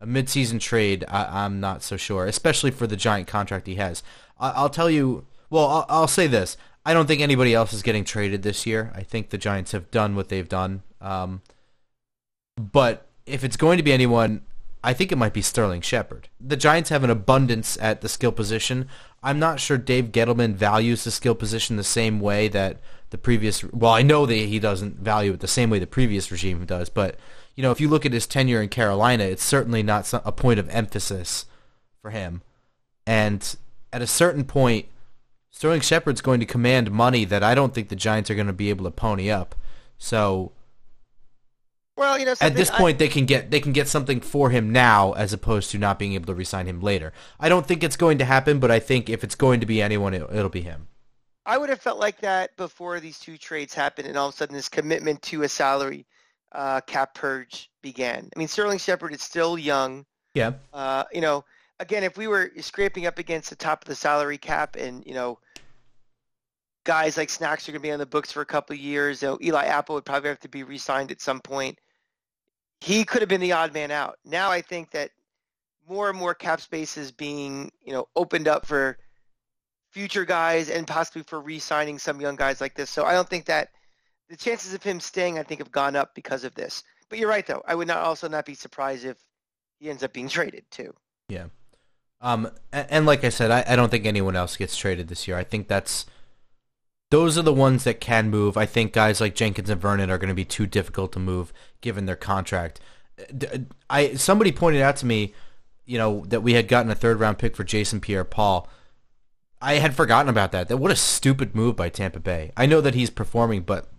a 0.00 0.06
midseason 0.06 0.60
trade, 0.60 1.04
I, 1.08 1.44
am 1.44 1.60
not 1.60 1.82
so 1.82 1.96
sure, 1.96 2.26
especially 2.26 2.70
for 2.70 2.86
the 2.86 2.96
giant 2.96 3.28
contract 3.28 3.66
he 3.66 3.74
has. 3.76 4.02
I, 4.38 4.62
will 4.62 4.70
tell 4.70 4.90
you, 4.90 5.26
well, 5.50 5.66
I'll, 5.66 5.86
I'll, 5.88 6.08
say 6.08 6.26
this. 6.26 6.56
I 6.86 6.94
don't 6.94 7.06
think 7.06 7.20
anybody 7.20 7.54
else 7.54 7.72
is 7.72 7.82
getting 7.82 8.04
traded 8.04 8.42
this 8.42 8.64
year. 8.64 8.90
I 8.94 9.02
think 9.02 9.28
the 9.28 9.38
Giants 9.38 9.72
have 9.72 9.90
done 9.90 10.16
what 10.16 10.30
they've 10.30 10.48
done. 10.48 10.82
Um, 11.00 11.42
but 12.56 13.06
if 13.26 13.44
it's 13.44 13.56
going 13.56 13.76
to 13.76 13.82
be 13.82 13.92
anyone, 13.92 14.42
I 14.82 14.94
think 14.94 15.12
it 15.12 15.16
might 15.16 15.34
be 15.34 15.42
Sterling 15.42 15.82
Shepard. 15.82 16.28
The 16.40 16.56
Giants 16.56 16.88
have 16.88 17.04
an 17.04 17.10
abundance 17.10 17.76
at 17.82 18.00
the 18.00 18.08
skill 18.08 18.32
position. 18.32 18.88
I'm 19.22 19.38
not 19.38 19.60
sure 19.60 19.76
Dave 19.76 20.06
Gettleman 20.06 20.54
values 20.54 21.04
the 21.04 21.10
skill 21.10 21.34
position 21.34 21.76
the 21.76 21.84
same 21.84 22.20
way 22.20 22.48
that 22.48 22.80
the 23.10 23.18
previous. 23.18 23.62
Well, 23.64 23.92
I 23.92 24.00
know 24.00 24.24
that 24.24 24.34
he 24.34 24.58
doesn't 24.58 24.96
value 24.96 25.34
it 25.34 25.40
the 25.40 25.48
same 25.48 25.68
way 25.68 25.78
the 25.78 25.86
previous 25.86 26.30
regime 26.30 26.64
does, 26.64 26.88
but 26.88 27.16
you 27.54 27.62
know, 27.62 27.70
if 27.70 27.80
you 27.80 27.88
look 27.88 28.06
at 28.06 28.12
his 28.12 28.26
tenure 28.26 28.62
in 28.62 28.68
Carolina, 28.68 29.24
it's 29.24 29.44
certainly 29.44 29.82
not 29.82 30.12
a 30.12 30.32
point 30.32 30.58
of 30.58 30.68
emphasis 30.70 31.46
for 32.00 32.10
him. 32.10 32.42
And 33.06 33.56
at 33.92 34.02
a 34.02 34.06
certain 34.06 34.44
point, 34.44 34.86
Sterling 35.50 35.80
Shepard's 35.80 36.20
going 36.20 36.40
to 36.40 36.46
command 36.46 36.90
money 36.90 37.24
that 37.24 37.42
I 37.42 37.54
don't 37.54 37.74
think 37.74 37.88
the 37.88 37.96
Giants 37.96 38.30
are 38.30 38.34
going 38.34 38.46
to 38.46 38.52
be 38.52 38.70
able 38.70 38.84
to 38.84 38.90
pony 38.90 39.30
up. 39.30 39.54
So, 39.98 40.52
well, 41.96 42.18
you 42.18 42.24
know, 42.24 42.34
at 42.40 42.54
this 42.54 42.70
point, 42.70 42.96
I, 42.96 42.98
they 42.98 43.08
can 43.08 43.26
get 43.26 43.50
they 43.50 43.60
can 43.60 43.72
get 43.72 43.88
something 43.88 44.20
for 44.20 44.50
him 44.50 44.70
now, 44.70 45.12
as 45.12 45.32
opposed 45.32 45.70
to 45.72 45.78
not 45.78 45.98
being 45.98 46.14
able 46.14 46.26
to 46.26 46.34
resign 46.34 46.66
him 46.66 46.80
later. 46.80 47.12
I 47.38 47.48
don't 47.48 47.66
think 47.66 47.82
it's 47.82 47.96
going 47.96 48.16
to 48.18 48.24
happen, 48.24 48.58
but 48.58 48.70
I 48.70 48.78
think 48.78 49.10
if 49.10 49.22
it's 49.22 49.34
going 49.34 49.60
to 49.60 49.66
be 49.66 49.82
anyone, 49.82 50.14
it, 50.14 50.22
it'll 50.32 50.48
be 50.48 50.62
him. 50.62 50.88
I 51.44 51.58
would 51.58 51.68
have 51.68 51.80
felt 51.80 51.98
like 51.98 52.20
that 52.20 52.56
before 52.56 53.00
these 53.00 53.18
two 53.18 53.36
trades 53.36 53.74
happened, 53.74 54.08
and 54.08 54.16
all 54.16 54.28
of 54.28 54.34
a 54.34 54.36
sudden 54.38 54.54
this 54.54 54.68
commitment 54.68 55.20
to 55.22 55.42
a 55.42 55.48
salary 55.48 56.06
uh, 56.52 56.80
cap 56.82 57.14
purge 57.14 57.70
began. 57.82 58.28
I 58.34 58.38
mean, 58.38 58.48
Sterling 58.48 58.78
Shepard 58.78 59.12
is 59.14 59.22
still 59.22 59.58
young. 59.58 60.04
Yeah. 60.34 60.52
Uh, 60.72 61.04
you 61.12 61.20
know, 61.20 61.44
again, 61.78 62.04
if 62.04 62.16
we 62.16 62.28
were 62.28 62.50
scraping 62.60 63.06
up 63.06 63.18
against 63.18 63.50
the 63.50 63.56
top 63.56 63.82
of 63.82 63.88
the 63.88 63.94
salary 63.94 64.38
cap, 64.38 64.76
and 64.76 65.04
you 65.06 65.14
know, 65.14 65.38
guys 66.84 67.16
like 67.16 67.30
Snacks 67.30 67.68
are 67.68 67.72
going 67.72 67.82
to 67.82 67.88
be 67.88 67.92
on 67.92 67.98
the 67.98 68.06
books 68.06 68.32
for 68.32 68.40
a 68.40 68.46
couple 68.46 68.74
of 68.74 68.80
years. 68.80 69.22
You 69.22 69.28
know, 69.28 69.38
Eli 69.42 69.64
Apple 69.64 69.94
would 69.96 70.04
probably 70.04 70.28
have 70.28 70.40
to 70.40 70.48
be 70.48 70.62
re-signed 70.62 71.10
at 71.10 71.20
some 71.20 71.40
point. 71.40 71.78
He 72.80 73.04
could 73.04 73.22
have 73.22 73.28
been 73.28 73.40
the 73.40 73.52
odd 73.52 73.74
man 73.74 73.90
out. 73.90 74.18
Now 74.24 74.50
I 74.50 74.62
think 74.62 74.90
that 74.92 75.10
more 75.88 76.08
and 76.08 76.18
more 76.18 76.34
cap 76.34 76.60
space 76.60 76.96
is 76.96 77.12
being, 77.12 77.70
you 77.84 77.92
know, 77.92 78.08
opened 78.16 78.48
up 78.48 78.64
for 78.64 78.96
future 79.90 80.24
guys 80.24 80.70
and 80.70 80.86
possibly 80.86 81.22
for 81.22 81.40
re-signing 81.40 81.98
some 81.98 82.20
young 82.20 82.36
guys 82.36 82.60
like 82.60 82.74
this. 82.74 82.88
So 82.88 83.04
I 83.04 83.12
don't 83.12 83.28
think 83.28 83.44
that 83.46 83.70
the 84.30 84.36
chances 84.36 84.72
of 84.72 84.82
him 84.82 85.00
staying, 85.00 85.38
I 85.38 85.42
think, 85.42 85.60
have 85.60 85.72
gone 85.72 85.96
up 85.96 86.14
because 86.14 86.44
of 86.44 86.54
this. 86.54 86.84
But 87.08 87.18
you're 87.18 87.28
right, 87.28 87.46
though. 87.46 87.62
I 87.66 87.74
would 87.74 87.88
not 87.88 87.98
also 87.98 88.28
not 88.28 88.46
be 88.46 88.54
surprised 88.54 89.04
if 89.04 89.18
he 89.80 89.90
ends 89.90 90.04
up 90.04 90.12
being 90.12 90.28
traded 90.28 90.64
too. 90.70 90.94
Yeah. 91.28 91.46
Um, 92.20 92.50
and, 92.72 92.86
and 92.90 93.06
like 93.06 93.24
I 93.24 93.30
said, 93.30 93.50
I, 93.50 93.64
I 93.66 93.76
don't 93.76 93.90
think 93.90 94.06
anyone 94.06 94.36
else 94.36 94.56
gets 94.56 94.76
traded 94.76 95.08
this 95.08 95.26
year. 95.26 95.36
I 95.36 95.44
think 95.44 95.66
that's 95.66 96.06
those 97.10 97.36
are 97.36 97.42
the 97.42 97.52
ones 97.52 97.82
that 97.84 98.00
can 98.00 98.30
move. 98.30 98.56
I 98.56 98.66
think 98.66 98.92
guys 98.92 99.20
like 99.20 99.34
Jenkins 99.34 99.68
and 99.68 99.80
Vernon 99.80 100.10
are 100.10 100.18
going 100.18 100.28
to 100.28 100.34
be 100.34 100.44
too 100.44 100.66
difficult 100.66 101.12
to 101.12 101.18
move 101.18 101.52
given 101.80 102.06
their 102.06 102.16
contract. 102.16 102.78
I 103.88 104.14
somebody 104.14 104.52
pointed 104.52 104.80
out 104.80 104.96
to 104.98 105.06
me, 105.06 105.34
you 105.86 105.98
know, 105.98 106.24
that 106.28 106.42
we 106.42 106.54
had 106.54 106.68
gotten 106.68 106.92
a 106.92 106.94
third 106.94 107.18
round 107.18 107.38
pick 107.38 107.56
for 107.56 107.64
Jason 107.64 108.00
Pierre-Paul. 108.00 108.68
I 109.60 109.74
had 109.74 109.94
forgotten 109.94 110.28
about 110.28 110.52
that. 110.52 110.68
That 110.68 110.76
what 110.76 110.92
a 110.92 110.96
stupid 110.96 111.54
move 111.54 111.74
by 111.74 111.88
Tampa 111.88 112.20
Bay. 112.20 112.52
I 112.56 112.66
know 112.66 112.80
that 112.80 112.94
he's 112.94 113.10
performing, 113.10 113.62
but 113.62 113.90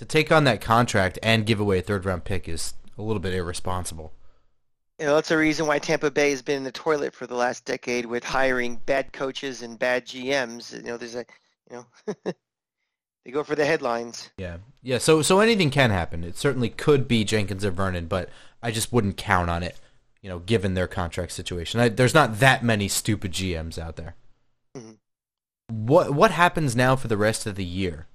to 0.00 0.06
take 0.06 0.32
on 0.32 0.44
that 0.44 0.62
contract 0.62 1.18
and 1.22 1.44
give 1.44 1.60
away 1.60 1.78
a 1.78 1.82
third 1.82 2.06
round 2.06 2.24
pick 2.24 2.48
is 2.48 2.72
a 2.96 3.02
little 3.02 3.20
bit 3.20 3.34
irresponsible. 3.34 4.14
You 4.98 5.04
know, 5.04 5.14
that's 5.14 5.30
a 5.30 5.36
reason 5.36 5.66
why 5.66 5.78
Tampa 5.78 6.10
Bay 6.10 6.30
has 6.30 6.40
been 6.40 6.56
in 6.56 6.64
the 6.64 6.72
toilet 6.72 7.12
for 7.12 7.26
the 7.26 7.34
last 7.34 7.66
decade 7.66 8.06
with 8.06 8.24
hiring 8.24 8.76
bad 8.86 9.12
coaches 9.12 9.60
and 9.60 9.78
bad 9.78 10.06
GMs. 10.06 10.74
You 10.74 10.84
know, 10.84 10.96
there's 10.96 11.16
a, 11.16 11.26
you 11.70 11.84
know, 12.06 12.14
they 13.26 13.30
go 13.30 13.44
for 13.44 13.54
the 13.54 13.66
headlines. 13.66 14.30
Yeah, 14.38 14.56
yeah. 14.82 14.96
So, 14.96 15.20
so 15.20 15.40
anything 15.40 15.68
can 15.68 15.90
happen. 15.90 16.24
It 16.24 16.38
certainly 16.38 16.70
could 16.70 17.06
be 17.06 17.22
Jenkins 17.22 17.62
or 17.62 17.70
Vernon, 17.70 18.06
but 18.06 18.30
I 18.62 18.70
just 18.70 18.94
wouldn't 18.94 19.18
count 19.18 19.50
on 19.50 19.62
it. 19.62 19.78
You 20.22 20.30
know, 20.30 20.38
given 20.38 20.72
their 20.72 20.86
contract 20.86 21.32
situation, 21.32 21.78
I, 21.78 21.90
there's 21.90 22.14
not 22.14 22.38
that 22.38 22.64
many 22.64 22.88
stupid 22.88 23.32
GMs 23.32 23.78
out 23.78 23.96
there. 23.96 24.14
Mm-hmm. 24.74 25.86
What 25.86 26.14
what 26.14 26.30
happens 26.30 26.74
now 26.74 26.96
for 26.96 27.08
the 27.08 27.18
rest 27.18 27.44
of 27.44 27.56
the 27.56 27.64
year? 27.66 28.06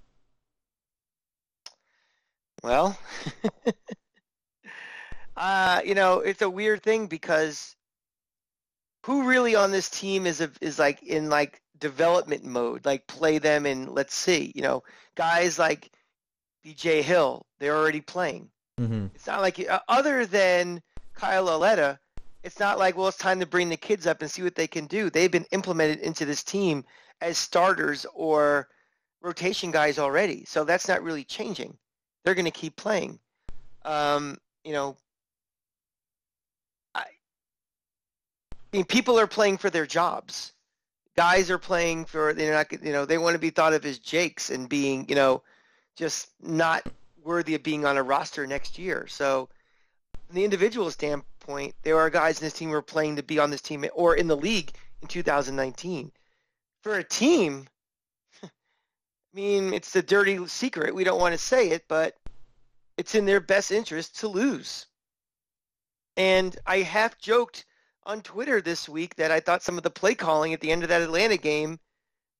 Well, 2.63 2.97
uh, 5.37 5.81
you 5.85 5.95
know, 5.95 6.19
it's 6.19 6.41
a 6.41 6.49
weird 6.49 6.83
thing 6.83 7.07
because 7.07 7.75
who 9.05 9.27
really 9.27 9.55
on 9.55 9.71
this 9.71 9.89
team 9.89 10.25
is 10.25 10.41
a, 10.41 10.49
is 10.61 10.79
like 10.79 11.03
in 11.03 11.29
like 11.29 11.61
development 11.79 12.43
mode, 12.43 12.85
like 12.85 13.05
play 13.07 13.37
them 13.37 13.65
and 13.65 13.89
let's 13.89 14.15
see, 14.15 14.51
you 14.55 14.61
know, 14.61 14.83
guys 15.15 15.59
like 15.59 15.91
BJ 16.65 17.01
Hill, 17.03 17.45
they're 17.59 17.77
already 17.77 18.01
playing. 18.01 18.49
Mm-hmm. 18.79 19.07
It's 19.13 19.27
not 19.27 19.41
like 19.41 19.59
uh, 19.69 19.79
other 19.87 20.25
than 20.25 20.81
Kyle 21.13 21.43
Lauletta, 21.43 21.99
it's 22.43 22.59
not 22.59 22.79
like 22.79 22.97
well, 22.97 23.07
it's 23.07 23.17
time 23.17 23.39
to 23.39 23.45
bring 23.45 23.69
the 23.69 23.77
kids 23.77 24.07
up 24.07 24.21
and 24.21 24.31
see 24.31 24.41
what 24.41 24.55
they 24.55 24.67
can 24.67 24.87
do. 24.87 25.09
They've 25.09 25.31
been 25.31 25.45
implemented 25.51 25.99
into 25.99 26.25
this 26.25 26.43
team 26.43 26.83
as 27.21 27.37
starters 27.37 28.05
or 28.13 28.67
rotation 29.21 29.71
guys 29.71 29.99
already, 29.99 30.45
so 30.45 30.63
that's 30.63 30.87
not 30.87 31.03
really 31.03 31.23
changing 31.23 31.77
they're 32.25 32.35
going 32.35 32.45
to 32.45 32.51
keep 32.51 32.75
playing. 32.75 33.19
Um, 33.85 34.39
you 34.65 34.73
know, 34.73 34.97
I, 36.93 37.01
I 37.01 37.05
mean, 38.73 38.83
people 38.83 39.17
are 39.19 39.27
playing 39.27 39.59
for 39.59 39.69
their 39.69 39.85
jobs. 39.85 40.51
Guys 41.15 41.49
are 41.49 41.59
playing 41.59 42.03
for 42.05 42.33
they're 42.33 42.51
not 42.51 42.69
you 42.83 42.91
know 42.91 43.05
they 43.05 43.17
want 43.17 43.35
to 43.35 43.39
be 43.39 43.49
thought 43.49 43.71
of 43.71 43.85
as 43.85 43.99
jakes 43.99 44.49
and 44.49 44.67
being 44.67 45.07
you 45.07 45.15
know 45.15 45.43
just 45.95 46.27
not 46.41 46.83
worthy 47.23 47.55
of 47.55 47.63
being 47.63 47.85
on 47.85 47.95
a 47.95 48.03
roster 48.03 48.45
next 48.45 48.77
year. 48.77 49.07
So, 49.07 49.47
from 50.27 50.35
the 50.35 50.43
individual 50.43 50.91
standpoint, 50.91 51.73
there 51.83 51.97
are 51.97 52.09
guys 52.09 52.41
in 52.41 52.45
this 52.45 52.53
team 52.53 52.69
who 52.69 52.75
are 52.75 52.81
playing 52.81 53.15
to 53.15 53.23
be 53.23 53.39
on 53.39 53.49
this 53.49 53.61
team 53.61 53.85
or 53.93 54.15
in 54.15 54.27
the 54.27 54.35
league 54.35 54.71
in 55.01 55.07
2019. 55.07 56.11
For 56.81 56.97
a 56.97 57.03
team, 57.03 57.67
I 59.35 59.37
mean, 59.37 59.73
it's 59.73 59.93
a 59.97 60.01
dirty 60.01 60.47
secret. 60.47 60.95
We 60.95 61.03
don't 61.03 61.19
want 61.19 61.33
to 61.33 61.37
say 61.37 61.71
it, 61.71 61.83
but 61.89 62.15
it's 62.95 63.15
in 63.15 63.25
their 63.25 63.41
best 63.41 63.69
interest 63.69 64.19
to 64.19 64.29
lose. 64.29 64.85
And 66.15 66.57
I 66.65 66.77
half 66.77 67.17
joked 67.17 67.65
on 68.05 68.21
Twitter 68.21 68.61
this 68.61 68.87
week 68.87 69.15
that 69.15 69.31
I 69.31 69.41
thought 69.41 69.61
some 69.61 69.75
of 69.75 69.83
the 69.83 69.89
play 69.89 70.15
calling 70.15 70.53
at 70.53 70.61
the 70.61 70.71
end 70.71 70.83
of 70.83 70.89
that 70.89 71.01
Atlanta 71.01 71.35
game 71.35 71.79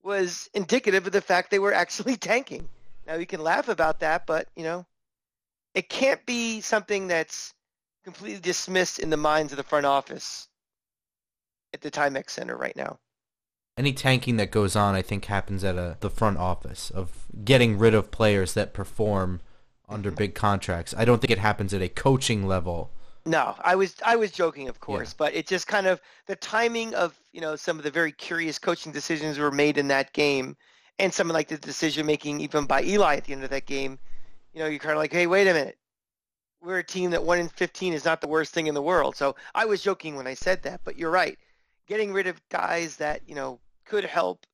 was 0.02 0.48
indicative 0.54 1.06
of 1.06 1.12
the 1.12 1.20
fact 1.20 1.50
they 1.50 1.58
were 1.58 1.74
actually 1.74 2.16
tanking. 2.16 2.66
Now 3.06 3.16
you 3.16 3.26
can 3.26 3.42
laugh 3.42 3.68
about 3.68 4.00
that, 4.00 4.24
but 4.24 4.48
you 4.56 4.62
know, 4.62 4.86
it 5.74 5.90
can't 5.90 6.24
be 6.24 6.62
something 6.62 7.08
that's 7.08 7.52
completely 8.04 8.40
dismissed 8.40 9.00
in 9.00 9.10
the 9.10 9.18
minds 9.18 9.52
of 9.52 9.58
the 9.58 9.64
front 9.64 9.84
office 9.84 10.48
at 11.74 11.82
the 11.82 11.90
Timex 11.90 12.30
Center 12.30 12.56
right 12.56 12.76
now 12.76 12.98
any 13.76 13.92
tanking 13.92 14.36
that 14.38 14.50
goes 14.50 14.74
on, 14.74 14.94
I 14.94 15.02
think, 15.02 15.26
happens 15.26 15.62
at 15.62 15.76
a, 15.76 15.96
the 16.00 16.10
front 16.10 16.38
office 16.38 16.90
of 16.90 17.26
getting 17.44 17.78
rid 17.78 17.94
of 17.94 18.10
players 18.10 18.54
that 18.54 18.72
perform 18.72 19.40
under 19.88 20.10
big 20.10 20.34
contracts. 20.34 20.94
I 20.96 21.04
don't 21.04 21.20
think 21.20 21.30
it 21.30 21.38
happens 21.38 21.74
at 21.74 21.82
a 21.82 21.88
coaching 21.88 22.46
level. 22.46 22.90
No, 23.26 23.54
I 23.60 23.74
was 23.74 23.96
I 24.04 24.16
was 24.16 24.30
joking, 24.30 24.68
of 24.68 24.80
course, 24.80 25.10
yeah. 25.10 25.16
but 25.18 25.34
it 25.34 25.48
just 25.48 25.66
kind 25.66 25.86
of 25.86 26.00
the 26.26 26.36
timing 26.36 26.94
of 26.94 27.18
you 27.32 27.40
know 27.40 27.56
some 27.56 27.76
of 27.76 27.82
the 27.82 27.90
very 27.90 28.12
curious 28.12 28.58
coaching 28.58 28.92
decisions 28.92 29.38
were 29.38 29.50
made 29.50 29.78
in 29.78 29.88
that 29.88 30.12
game, 30.12 30.56
and 31.00 31.12
some 31.12 31.28
of 31.28 31.34
like 31.34 31.48
the 31.48 31.58
decision 31.58 32.06
making 32.06 32.40
even 32.40 32.66
by 32.66 32.82
Eli 32.84 33.16
at 33.16 33.24
the 33.24 33.32
end 33.32 33.42
of 33.42 33.50
that 33.50 33.66
game. 33.66 33.98
You 34.52 34.60
know, 34.60 34.66
you're 34.68 34.78
kind 34.78 34.92
of 34.92 34.98
like, 34.98 35.12
hey, 35.12 35.26
wait 35.26 35.48
a 35.48 35.52
minute, 35.52 35.76
we're 36.62 36.78
a 36.78 36.84
team 36.84 37.10
that 37.10 37.24
one 37.24 37.38
in 37.38 37.48
fifteen 37.48 37.92
is 37.92 38.04
not 38.04 38.20
the 38.20 38.28
worst 38.28 38.54
thing 38.54 38.68
in 38.68 38.74
the 38.74 38.82
world. 38.82 39.16
So 39.16 39.34
I 39.54 39.64
was 39.64 39.82
joking 39.82 40.14
when 40.14 40.28
I 40.28 40.34
said 40.34 40.62
that, 40.62 40.80
but 40.84 40.96
you're 40.96 41.10
right. 41.10 41.36
Getting 41.88 42.12
rid 42.12 42.28
of 42.28 42.40
guys 42.48 42.96
that 42.96 43.22
you 43.26 43.34
know 43.34 43.58
could 43.86 44.04
help 44.04 44.46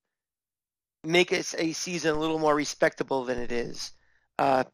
make 1.05 1.33
us 1.33 1.55
a 1.59 1.73
season 1.73 2.15
a 2.15 2.19
little 2.19 2.39
more 2.39 2.55
respectable 2.55 3.25
than 3.25 3.39
it 3.39 3.51
is. 3.51 3.93
Uh, 4.39 4.65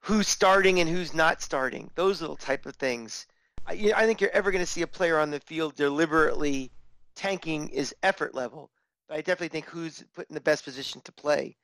who's 0.00 0.28
starting 0.28 0.80
and 0.80 0.88
who's 0.88 1.14
not 1.14 1.42
starting, 1.42 1.90
those 1.94 2.20
little 2.20 2.36
type 2.36 2.66
of 2.66 2.76
things. 2.76 3.26
I, 3.66 3.92
I 3.94 4.06
think 4.06 4.20
you're 4.20 4.30
ever 4.30 4.50
going 4.50 4.64
to 4.64 4.70
see 4.70 4.82
a 4.82 4.86
player 4.86 5.18
on 5.18 5.30
the 5.30 5.40
field 5.40 5.76
deliberately 5.76 6.70
tanking 7.14 7.68
his 7.68 7.94
effort 8.02 8.34
level. 8.34 8.70
But 9.08 9.18
I 9.18 9.20
definitely 9.20 9.48
think 9.48 9.66
who's 9.66 10.04
put 10.14 10.28
in 10.28 10.34
the 10.34 10.40
best 10.40 10.64
position 10.64 11.00
to 11.02 11.12
play 11.12 11.56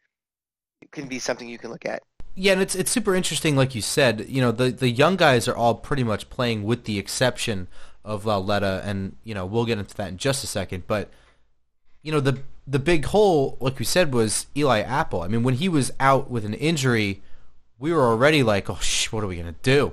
can 0.90 1.08
be 1.08 1.18
something 1.18 1.48
you 1.48 1.58
can 1.58 1.70
look 1.70 1.86
at. 1.86 2.02
Yeah, 2.34 2.52
and 2.52 2.60
it's 2.60 2.74
it's 2.74 2.90
super 2.90 3.14
interesting, 3.14 3.56
like 3.56 3.74
you 3.74 3.80
said. 3.80 4.26
You 4.28 4.42
know, 4.42 4.52
the 4.52 4.70
the 4.70 4.90
young 4.90 5.16
guys 5.16 5.48
are 5.48 5.56
all 5.56 5.74
pretty 5.74 6.04
much 6.04 6.28
playing, 6.28 6.64
with 6.64 6.84
the 6.84 6.98
exception 6.98 7.66
of 8.04 8.26
Lauletta, 8.26 8.82
and 8.84 9.16
you 9.24 9.34
know 9.34 9.46
we'll 9.46 9.64
get 9.64 9.78
into 9.78 9.94
that 9.96 10.08
in 10.08 10.18
just 10.18 10.44
a 10.44 10.46
second. 10.46 10.86
But 10.86 11.10
you 12.06 12.12
know, 12.12 12.20
the 12.20 12.38
the 12.68 12.78
big 12.78 13.06
hole, 13.06 13.56
like 13.60 13.80
we 13.80 13.84
said, 13.84 14.14
was 14.14 14.46
Eli 14.56 14.80
Apple. 14.80 15.22
I 15.22 15.28
mean, 15.28 15.42
when 15.42 15.54
he 15.54 15.68
was 15.68 15.92
out 15.98 16.30
with 16.30 16.44
an 16.44 16.54
injury, 16.54 17.20
we 17.80 17.92
were 17.92 18.02
already 18.02 18.44
like, 18.44 18.70
oh, 18.70 18.78
sh- 18.80 19.10
what 19.10 19.24
are 19.24 19.26
we 19.26 19.36
gonna 19.36 19.56
do? 19.62 19.92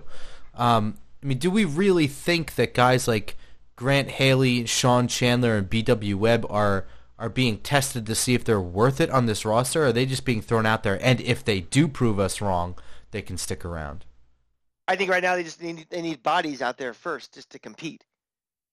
Um, 0.53 0.99
I 1.23 1.25
mean, 1.25 1.39
do 1.39 1.49
we 1.49 1.65
really 1.65 2.05
think 2.05 2.53
that 2.55 2.75
guys 2.75 3.07
like 3.07 3.35
Grant 3.75 4.11
Haley, 4.11 4.65
Sean 4.67 5.07
Chandler, 5.07 5.57
and 5.57 5.67
B.W. 5.67 6.15
Webb 6.15 6.45
are 6.49 6.85
are 7.17 7.29
being 7.29 7.57
tested 7.57 8.05
to 8.05 8.13
see 8.13 8.35
if 8.35 8.45
they're 8.45 8.61
worth 8.61 9.01
it 9.01 9.09
on 9.09 9.25
this 9.25 9.43
roster? 9.43 9.83
Or 9.83 9.85
are 9.87 9.93
they 9.93 10.05
just 10.05 10.23
being 10.23 10.41
thrown 10.41 10.67
out 10.67 10.83
there? 10.83 11.03
And 11.03 11.19
if 11.19 11.43
they 11.43 11.61
do 11.61 11.87
prove 11.87 12.19
us 12.19 12.41
wrong, 12.41 12.75
they 13.09 13.23
can 13.23 13.39
stick 13.39 13.65
around. 13.65 14.05
I 14.87 14.95
think 14.97 15.09
right 15.09 15.23
now 15.23 15.35
they 15.35 15.43
just 15.43 15.63
need 15.63 15.87
they 15.89 16.03
need 16.03 16.21
bodies 16.21 16.61
out 16.61 16.77
there 16.77 16.93
first 16.93 17.33
just 17.33 17.49
to 17.51 17.59
compete. 17.59 18.03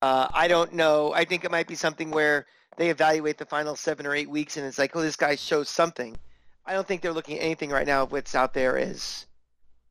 Uh, 0.02 0.28
I 0.30 0.46
don't 0.46 0.74
know. 0.74 1.14
I 1.14 1.24
think 1.24 1.44
it 1.44 1.50
might 1.50 1.66
be 1.66 1.74
something 1.74 2.10
where 2.10 2.46
they 2.80 2.88
evaluate 2.88 3.36
the 3.36 3.44
final 3.44 3.76
seven 3.76 4.06
or 4.06 4.14
eight 4.14 4.30
weeks 4.30 4.56
and 4.56 4.64
it's 4.64 4.78
like, 4.78 4.96
oh, 4.96 5.02
this 5.02 5.14
guy 5.14 5.34
shows 5.34 5.68
something. 5.68 6.16
I 6.64 6.72
don't 6.72 6.88
think 6.88 7.02
they're 7.02 7.12
looking 7.12 7.38
at 7.38 7.44
anything 7.44 7.68
right 7.68 7.86
now 7.86 8.04
of 8.04 8.12
what's 8.12 8.34
out 8.34 8.54
there 8.54 8.78
is 8.78 9.26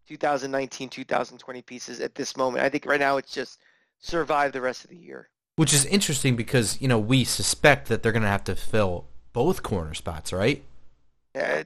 2019, 0.07 0.89
2020 0.89 1.61
pieces 1.61 1.99
at 1.99 2.15
this 2.15 2.35
moment. 2.35 2.63
I 2.63 2.69
think 2.69 2.87
right 2.87 2.99
now 2.99 3.17
it's 3.17 3.31
just 3.31 3.59
survive 3.99 4.53
the 4.53 4.61
rest 4.61 4.85
of 4.85 4.89
the 4.89 4.95
year. 4.95 5.29
Which 5.55 5.71
is 5.71 5.85
interesting 5.85 6.35
because, 6.35 6.81
you 6.81 6.87
know, 6.87 6.97
we 6.97 7.25
suspect 7.25 7.89
that 7.89 8.01
they're 8.01 8.11
going 8.11 8.23
to 8.23 8.27
have 8.27 8.45
to 8.45 8.55
fill 8.55 9.05
both 9.33 9.61
corner 9.61 9.93
spots, 9.93 10.33
right? 10.33 10.63
Uh, 11.39 11.65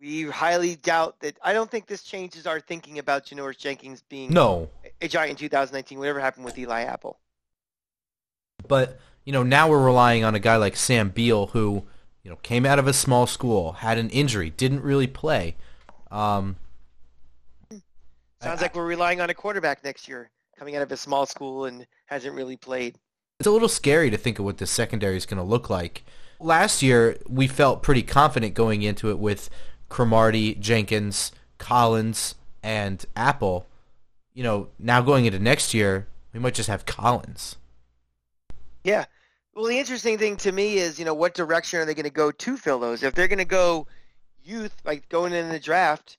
we 0.00 0.22
highly 0.22 0.76
doubt 0.76 1.20
that. 1.20 1.36
I 1.42 1.52
don't 1.52 1.70
think 1.70 1.86
this 1.86 2.02
changes 2.02 2.46
our 2.46 2.60
thinking 2.60 2.98
about 2.98 3.26
Janoris 3.26 3.58
Jenkins 3.58 4.02
being 4.08 4.32
no 4.32 4.70
a 5.02 5.08
giant 5.08 5.32
in 5.32 5.36
2019. 5.36 5.98
Whatever 5.98 6.18
happened 6.18 6.46
with 6.46 6.56
Eli 6.56 6.84
Apple. 6.84 7.18
But 8.66 8.98
you 9.30 9.32
know, 9.32 9.44
now 9.44 9.68
we're 9.68 9.84
relying 9.84 10.24
on 10.24 10.34
a 10.34 10.40
guy 10.40 10.56
like 10.56 10.74
Sam 10.74 11.10
Beal 11.10 11.46
who, 11.46 11.84
you 12.24 12.30
know, 12.32 12.36
came 12.42 12.66
out 12.66 12.80
of 12.80 12.88
a 12.88 12.92
small 12.92 13.28
school, 13.28 13.74
had 13.74 13.96
an 13.96 14.10
injury, 14.10 14.50
didn't 14.50 14.82
really 14.82 15.06
play. 15.06 15.54
Um, 16.10 16.56
Sounds 17.70 18.58
I- 18.58 18.62
like 18.62 18.74
we're 18.74 18.86
relying 18.86 19.20
on 19.20 19.30
a 19.30 19.34
quarterback 19.34 19.84
next 19.84 20.08
year, 20.08 20.30
coming 20.58 20.74
out 20.74 20.82
of 20.82 20.90
a 20.90 20.96
small 20.96 21.26
school 21.26 21.66
and 21.66 21.86
hasn't 22.06 22.34
really 22.34 22.56
played. 22.56 22.96
It's 23.38 23.46
a 23.46 23.52
little 23.52 23.68
scary 23.68 24.10
to 24.10 24.16
think 24.16 24.40
of 24.40 24.44
what 24.44 24.58
the 24.58 24.66
secondary 24.66 25.16
is 25.16 25.26
going 25.26 25.38
to 25.38 25.44
look 25.44 25.70
like. 25.70 26.02
Last 26.40 26.82
year, 26.82 27.16
we 27.28 27.46
felt 27.46 27.84
pretty 27.84 28.02
confident 28.02 28.54
going 28.54 28.82
into 28.82 29.10
it 29.10 29.20
with 29.20 29.48
Cromartie, 29.88 30.56
Jenkins, 30.56 31.30
Collins, 31.58 32.34
and 32.64 33.06
Apple. 33.14 33.68
You 34.34 34.42
know, 34.42 34.70
now 34.76 35.02
going 35.02 35.24
into 35.24 35.38
next 35.38 35.72
year, 35.72 36.08
we 36.32 36.40
might 36.40 36.54
just 36.54 36.68
have 36.68 36.84
Collins. 36.84 37.54
Yeah. 38.82 39.04
Well, 39.60 39.68
the 39.68 39.78
interesting 39.78 40.16
thing 40.16 40.38
to 40.38 40.52
me 40.52 40.78
is, 40.78 40.98
you 40.98 41.04
know, 41.04 41.12
what 41.12 41.34
direction 41.34 41.80
are 41.80 41.84
they 41.84 41.92
going 41.92 42.04
to 42.04 42.10
go 42.10 42.30
to 42.30 42.56
fill 42.56 42.78
those? 42.78 43.02
If 43.02 43.14
they're 43.14 43.28
going 43.28 43.40
to 43.40 43.44
go 43.44 43.86
youth, 44.42 44.74
like 44.86 45.06
going 45.10 45.34
in 45.34 45.50
the 45.50 45.60
draft, 45.60 46.16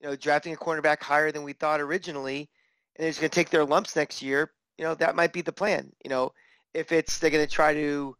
you 0.00 0.08
know, 0.08 0.16
drafting 0.16 0.54
a 0.54 0.56
cornerback 0.56 1.00
higher 1.00 1.30
than 1.30 1.44
we 1.44 1.52
thought 1.52 1.80
originally, 1.80 2.50
and 2.96 3.04
they're 3.04 3.10
just 3.10 3.20
going 3.20 3.30
to 3.30 3.34
take 3.34 3.50
their 3.50 3.64
lumps 3.64 3.94
next 3.94 4.22
year, 4.22 4.50
you 4.76 4.82
know, 4.82 4.96
that 4.96 5.14
might 5.14 5.32
be 5.32 5.40
the 5.40 5.52
plan. 5.52 5.92
You 6.02 6.10
know, 6.10 6.32
if 6.74 6.90
it's 6.90 7.18
they're 7.18 7.30
going 7.30 7.46
to 7.46 7.52
try 7.52 7.74
to, 7.74 8.16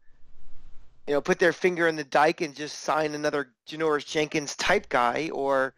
you 1.05 1.13
know, 1.13 1.19
put 1.19 1.37
their 1.37 1.51
finger 1.51 1.89
in 1.89 1.97
the 1.97 2.05
dike 2.05 2.39
and 2.39 2.55
just 2.55 2.79
sign 2.79 3.13
another 3.13 3.51
Janoris 3.67 4.05
Jenkins 4.05 4.55
type 4.55 4.87
guy 4.87 5.31
or 5.33 5.73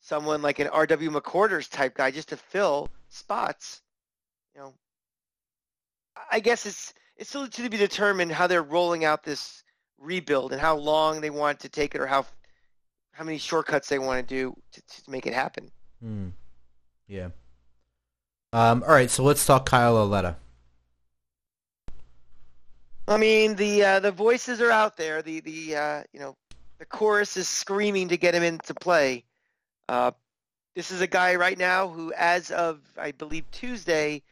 someone 0.00 0.40
like 0.40 0.58
an 0.58 0.68
R.W. 0.68 1.10
McCorders 1.10 1.68
type 1.70 1.94
guy 1.94 2.10
just 2.10 2.30
to 2.30 2.38
fill 2.38 2.88
spots, 3.10 3.82
you 4.54 4.62
know, 4.62 4.72
I 6.32 6.40
guess 6.40 6.64
it's 6.64 6.94
it's 7.18 7.28
still 7.28 7.46
to 7.46 7.68
be 7.68 7.76
determined 7.76 8.32
how 8.32 8.46
they're 8.46 8.62
rolling 8.62 9.04
out 9.04 9.24
this 9.24 9.62
rebuild 9.98 10.52
and 10.52 10.60
how 10.60 10.76
long 10.76 11.20
they 11.20 11.30
want 11.30 11.60
to 11.60 11.68
take 11.68 11.94
it 11.94 12.00
or 12.00 12.06
how 12.06 12.24
how 13.12 13.24
many 13.24 13.38
shortcuts 13.38 13.88
they 13.88 13.98
want 13.98 14.26
to 14.26 14.34
do 14.34 14.56
to, 14.72 14.80
to 14.80 15.10
make 15.10 15.26
it 15.26 15.34
happen. 15.34 15.70
Hmm. 16.00 16.28
Yeah. 17.08 17.30
Um, 18.52 18.84
all 18.86 18.94
right, 18.94 19.10
so 19.10 19.24
let's 19.24 19.44
talk 19.44 19.66
Kyle 19.66 19.94
Lauletta. 19.94 20.36
I 23.08 23.16
mean, 23.16 23.56
the 23.56 23.84
uh, 23.84 24.00
the 24.00 24.12
voices 24.12 24.60
are 24.60 24.70
out 24.70 24.96
there. 24.96 25.20
The 25.22 25.40
the 25.40 25.76
uh, 25.76 26.02
you 26.12 26.20
know 26.20 26.36
the 26.78 26.86
chorus 26.86 27.36
is 27.36 27.48
screaming 27.48 28.08
to 28.08 28.16
get 28.16 28.34
him 28.34 28.42
into 28.42 28.74
play. 28.74 29.24
Uh, 29.88 30.12
this 30.76 30.90
is 30.90 31.00
a 31.00 31.06
guy 31.06 31.34
right 31.34 31.58
now 31.58 31.88
who, 31.88 32.12
as 32.12 32.50
of 32.50 32.80
I 32.96 33.12
believe 33.12 33.50
Tuesday, 33.50 34.22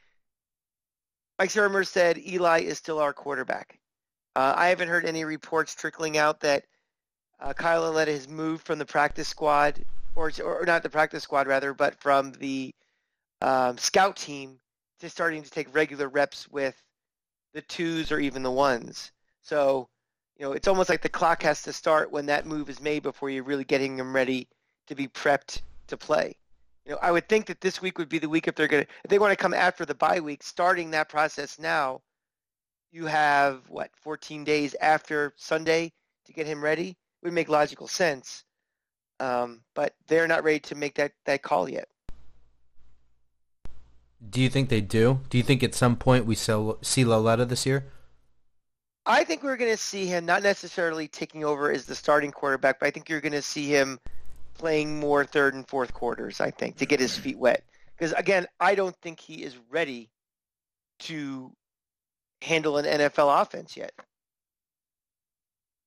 Mike 1.38 1.50
Shurmur 1.50 1.86
said 1.86 2.18
Eli 2.18 2.60
is 2.60 2.78
still 2.78 2.98
our 2.98 3.12
quarterback. 3.12 3.78
Uh, 4.34 4.54
I 4.56 4.68
haven't 4.68 4.88
heard 4.88 5.04
any 5.04 5.24
reports 5.24 5.74
trickling 5.74 6.16
out 6.16 6.40
that 6.40 6.64
uh, 7.40 7.52
Kyle 7.52 7.82
Lauletta 7.82 8.12
has 8.12 8.28
moved 8.28 8.66
from 8.66 8.78
the 8.78 8.86
practice 8.86 9.28
squad, 9.28 9.84
or 10.14 10.30
or 10.42 10.64
not 10.66 10.82
the 10.82 10.88
practice 10.88 11.22
squad 11.22 11.46
rather, 11.46 11.74
but 11.74 11.94
from 12.00 12.32
the 12.32 12.74
um, 13.42 13.76
scout 13.76 14.16
team 14.16 14.58
to 15.00 15.10
starting 15.10 15.42
to 15.42 15.50
take 15.50 15.74
regular 15.74 16.08
reps 16.08 16.48
with 16.48 16.74
the 17.52 17.62
twos 17.62 18.10
or 18.10 18.18
even 18.18 18.42
the 18.42 18.50
ones. 18.50 19.12
So, 19.42 19.88
you 20.38 20.46
know, 20.46 20.52
it's 20.52 20.68
almost 20.68 20.88
like 20.88 21.02
the 21.02 21.08
clock 21.08 21.42
has 21.42 21.62
to 21.62 21.72
start 21.72 22.10
when 22.10 22.26
that 22.26 22.46
move 22.46 22.70
is 22.70 22.80
made 22.80 23.02
before 23.02 23.28
you're 23.28 23.44
really 23.44 23.64
getting 23.64 23.96
them 23.96 24.14
ready 24.14 24.48
to 24.86 24.94
be 24.94 25.08
prepped 25.08 25.60
to 25.88 25.96
play. 25.96 26.36
You 26.86 26.92
know, 26.92 26.98
I 27.02 27.10
would 27.10 27.28
think 27.28 27.46
that 27.46 27.60
this 27.60 27.82
week 27.82 27.98
would 27.98 28.08
be 28.08 28.20
the 28.20 28.28
week 28.28 28.46
if 28.46 28.54
they're 28.54 28.68
going 28.68 28.84
to, 28.84 28.90
if 29.04 29.10
they 29.10 29.18
want 29.18 29.32
to 29.32 29.36
come 29.36 29.52
after 29.52 29.84
the 29.84 29.94
bye 29.94 30.20
week, 30.20 30.42
starting 30.44 30.92
that 30.92 31.08
process 31.08 31.58
now, 31.58 32.00
you 32.92 33.06
have, 33.06 33.68
what, 33.68 33.90
14 33.96 34.44
days 34.44 34.76
after 34.80 35.34
Sunday 35.36 35.92
to 36.26 36.32
get 36.32 36.46
him 36.46 36.62
ready? 36.62 36.90
It 36.90 36.96
Would 37.24 37.32
make 37.32 37.48
logical 37.48 37.88
sense. 37.88 38.44
Um, 39.18 39.62
but 39.74 39.94
they're 40.06 40.28
not 40.28 40.44
ready 40.44 40.60
to 40.60 40.76
make 40.76 40.94
that, 40.94 41.12
that 41.24 41.42
call 41.42 41.68
yet. 41.68 41.88
Do 44.30 44.40
you 44.40 44.48
think 44.48 44.68
they 44.68 44.80
do? 44.80 45.20
Do 45.28 45.38
you 45.38 45.44
think 45.44 45.64
at 45.64 45.74
some 45.74 45.96
point 45.96 46.24
we 46.24 46.36
sell, 46.36 46.78
see 46.82 47.04
Lauletta 47.04 47.46
this 47.46 47.66
year? 47.66 47.86
I 49.06 49.24
think 49.24 49.42
we're 49.42 49.56
going 49.56 49.70
to 49.70 49.76
see 49.76 50.06
him 50.06 50.24
not 50.24 50.42
necessarily 50.42 51.08
taking 51.08 51.44
over 51.44 51.70
as 51.70 51.84
the 51.84 51.94
starting 51.94 52.30
quarterback, 52.30 52.78
but 52.80 52.86
I 52.86 52.90
think 52.90 53.08
you're 53.08 53.20
going 53.20 53.32
to 53.32 53.42
see 53.42 53.66
him 53.66 53.98
playing 54.58 54.98
more 54.98 55.24
third 55.24 55.54
and 55.54 55.66
fourth 55.66 55.92
quarters, 55.92 56.40
I 56.40 56.50
think, 56.50 56.76
to 56.76 56.86
get 56.86 57.00
his 57.00 57.16
feet 57.16 57.38
wet. 57.38 57.64
Because, 57.96 58.12
again, 58.12 58.46
I 58.60 58.74
don't 58.74 58.96
think 59.02 59.20
he 59.20 59.42
is 59.42 59.56
ready 59.70 60.10
to 61.00 61.52
handle 62.42 62.78
an 62.78 62.84
NFL 62.84 63.42
offense 63.42 63.76
yet. 63.76 63.92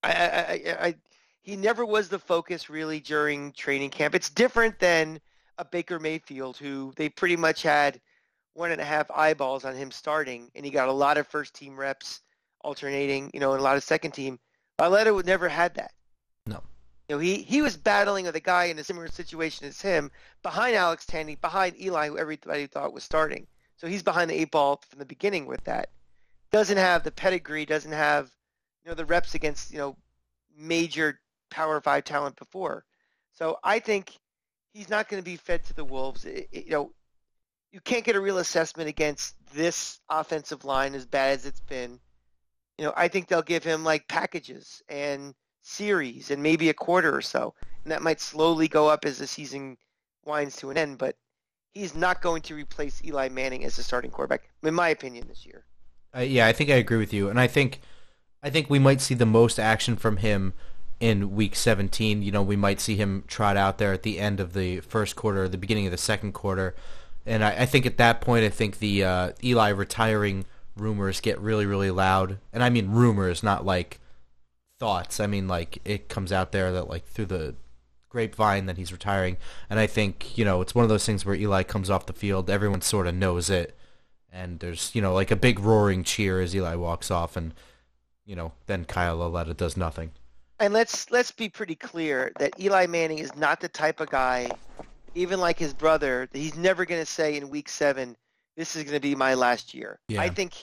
I, 0.03 0.11
I, 0.11 0.87
I, 0.87 0.95
he 1.41 1.55
never 1.55 1.85
was 1.85 2.09
the 2.09 2.19
focus 2.19 2.69
really 2.69 2.99
during 2.99 3.51
training 3.51 3.89
camp. 3.89 4.15
It's 4.15 4.29
different 4.29 4.79
than 4.79 5.19
a 5.57 5.65
Baker 5.65 5.99
Mayfield 5.99 6.57
who 6.57 6.93
they 6.95 7.09
pretty 7.09 7.35
much 7.35 7.61
had 7.61 7.99
one 8.53 8.71
and 8.71 8.81
a 8.81 8.85
half 8.85 9.11
eyeballs 9.11 9.65
on 9.65 9.75
him 9.75 9.91
starting, 9.91 10.49
and 10.55 10.65
he 10.65 10.71
got 10.71 10.89
a 10.89 10.93
lot 10.93 11.17
of 11.17 11.27
first 11.27 11.53
team 11.53 11.77
reps 11.77 12.21
alternating, 12.61 13.29
you 13.33 13.39
know, 13.39 13.51
and 13.51 13.59
a 13.59 13.63
lot 13.63 13.77
of 13.77 13.83
second 13.83 14.11
team. 14.11 14.39
Lauletta 14.79 15.13
would 15.13 15.25
never 15.25 15.47
had 15.47 15.75
that. 15.75 15.91
You 17.09 17.15
know, 17.15 17.19
he, 17.19 17.37
he 17.37 17.63
was 17.63 17.75
battling 17.75 18.25
with 18.25 18.35
a 18.35 18.39
guy 18.39 18.65
in 18.65 18.77
a 18.77 18.83
similar 18.83 19.07
situation 19.07 19.67
as 19.67 19.81
him, 19.81 20.11
behind 20.43 20.75
Alex 20.75 21.07
Tanney, 21.07 21.41
behind 21.41 21.75
Eli, 21.81 22.07
who 22.07 22.19
everybody 22.19 22.67
thought 22.67 22.93
was 22.93 23.03
starting. 23.03 23.47
So 23.77 23.87
he's 23.87 24.03
behind 24.03 24.29
the 24.29 24.39
eight 24.39 24.51
ball 24.51 24.79
from 24.87 24.99
the 24.99 25.05
beginning 25.05 25.47
with 25.47 25.63
that. 25.63 25.89
Doesn't 26.51 26.77
have 26.77 27.03
the 27.03 27.11
pedigree, 27.11 27.65
doesn't 27.65 27.91
have, 27.91 28.29
you 28.83 28.89
know, 28.89 28.95
the 28.95 29.05
reps 29.05 29.33
against, 29.33 29.71
you 29.71 29.79
know, 29.79 29.97
major 30.55 31.19
Power 31.49 31.81
Five 31.81 32.03
talent 32.03 32.35
before. 32.35 32.85
So 33.33 33.57
I 33.63 33.79
think 33.79 34.15
he's 34.73 34.89
not 34.89 35.09
going 35.09 35.21
to 35.21 35.25
be 35.25 35.35
fed 35.35 35.63
to 35.65 35.73
the 35.73 35.85
wolves. 35.85 36.25
It, 36.25 36.47
it, 36.51 36.65
you 36.65 36.71
know, 36.71 36.93
you 37.71 37.79
can't 37.81 38.05
get 38.05 38.17
a 38.17 38.21
real 38.21 38.37
assessment 38.37 38.87
against 38.87 39.35
this 39.55 39.99
offensive 40.11 40.63
line 40.63 40.93
as 40.93 41.07
bad 41.07 41.39
as 41.39 41.47
it's 41.47 41.61
been. 41.61 41.99
You 42.77 42.85
know, 42.85 42.93
I 42.95 43.07
think 43.07 43.27
they'll 43.27 43.41
give 43.41 43.63
him 43.63 43.83
like 43.83 44.07
packages 44.07 44.83
and 44.87 45.33
series 45.61 46.31
and 46.31 46.41
maybe 46.41 46.69
a 46.69 46.73
quarter 46.73 47.15
or 47.15 47.21
so, 47.21 47.53
and 47.83 47.91
that 47.91 48.01
might 48.01 48.21
slowly 48.21 48.67
go 48.67 48.87
up 48.87 49.05
as 49.05 49.17
the 49.17 49.27
season 49.27 49.77
winds 50.25 50.55
to 50.57 50.69
an 50.69 50.77
end. 50.77 50.97
But 50.97 51.15
he's 51.73 51.95
not 51.95 52.21
going 52.21 52.41
to 52.43 52.55
replace 52.55 53.03
Eli 53.03 53.29
Manning 53.29 53.63
as 53.65 53.75
the 53.75 53.83
starting 53.83 54.11
quarterback, 54.11 54.49
in 54.63 54.73
my 54.73 54.89
opinion, 54.89 55.27
this 55.27 55.45
year. 55.45 55.65
Uh, 56.15 56.21
yeah, 56.21 56.47
I 56.47 56.53
think 56.53 56.69
I 56.69 56.75
agree 56.75 56.97
with 56.97 57.13
you, 57.13 57.29
and 57.29 57.39
I 57.39 57.47
think 57.47 57.81
I 58.41 58.49
think 58.49 58.69
we 58.69 58.79
might 58.79 59.01
see 59.01 59.13
the 59.13 59.25
most 59.25 59.59
action 59.59 59.95
from 59.95 60.17
him 60.17 60.53
in 60.99 61.35
Week 61.35 61.55
17. 61.55 62.21
You 62.21 62.31
know, 62.31 62.41
we 62.41 62.55
might 62.55 62.81
see 62.81 62.95
him 62.95 63.23
trot 63.27 63.57
out 63.57 63.77
there 63.77 63.93
at 63.93 64.03
the 64.03 64.19
end 64.19 64.39
of 64.39 64.53
the 64.53 64.79
first 64.81 65.15
quarter, 65.15 65.47
the 65.47 65.57
beginning 65.57 65.85
of 65.85 65.91
the 65.91 65.97
second 65.97 66.33
quarter, 66.33 66.75
and 67.25 67.43
I, 67.43 67.61
I 67.61 67.65
think 67.65 67.85
at 67.85 67.97
that 67.97 68.21
point, 68.21 68.43
I 68.43 68.49
think 68.49 68.79
the 68.79 69.03
uh, 69.03 69.31
Eli 69.43 69.69
retiring 69.69 70.45
rumors 70.75 71.21
get 71.21 71.39
really, 71.39 71.65
really 71.65 71.91
loud, 71.91 72.39
and 72.51 72.63
I 72.63 72.69
mean 72.69 72.89
rumors, 72.89 73.43
not 73.43 73.65
like 73.65 73.99
thoughts. 74.79 75.19
I 75.19 75.27
mean 75.27 75.47
like 75.47 75.79
it 75.85 76.09
comes 76.09 76.31
out 76.31 76.51
there 76.51 76.71
that 76.71 76.89
like 76.89 77.05
through 77.05 77.27
the 77.27 77.55
grapevine 78.09 78.65
that 78.65 78.77
he's 78.77 78.91
retiring, 78.91 79.37
and 79.69 79.79
I 79.79 79.87
think 79.87 80.37
you 80.37 80.45
know 80.45 80.61
it's 80.61 80.73
one 80.73 80.83
of 80.83 80.89
those 80.89 81.05
things 81.05 81.25
where 81.25 81.35
Eli 81.35 81.63
comes 81.63 81.89
off 81.89 82.05
the 82.05 82.13
field, 82.13 82.49
everyone 82.49 82.81
sort 82.81 83.07
of 83.07 83.15
knows 83.15 83.49
it, 83.49 83.77
and 84.31 84.59
there's 84.59 84.93
you 84.93 85.01
know 85.01 85.13
like 85.13 85.31
a 85.31 85.35
big 85.35 85.59
roaring 85.59 86.03
cheer 86.03 86.41
as 86.41 86.55
Eli 86.55 86.75
walks 86.75 87.11
off, 87.11 87.35
and 87.37 87.53
you 88.25 88.35
know 88.35 88.53
then 88.65 88.85
Kyle 88.85 89.17
Lauletta 89.17 89.53
does 89.53 89.77
nothing. 89.77 90.11
And 90.59 90.73
let's 90.73 91.09
let's 91.09 91.31
be 91.31 91.47
pretty 91.47 91.75
clear 91.75 92.31
that 92.39 92.59
Eli 92.59 92.85
Manning 92.87 93.19
is 93.19 93.35
not 93.35 93.61
the 93.61 93.69
type 93.69 94.01
of 94.01 94.09
guy, 94.09 94.49
even 95.15 95.39
like 95.39 95.57
his 95.57 95.73
brother, 95.73 96.27
that 96.31 96.37
he's 96.39 96.57
never 96.57 96.85
going 96.85 97.01
to 97.01 97.05
say 97.05 97.37
in 97.37 97.49
Week 97.49 97.69
Seven, 97.69 98.17
"This 98.57 98.75
is 98.75 98.83
going 98.83 98.95
to 98.95 98.99
be 98.99 99.15
my 99.15 99.35
last 99.35 99.73
year." 99.73 99.99
Yeah. 100.09 100.21
I 100.21 100.29
think, 100.29 100.53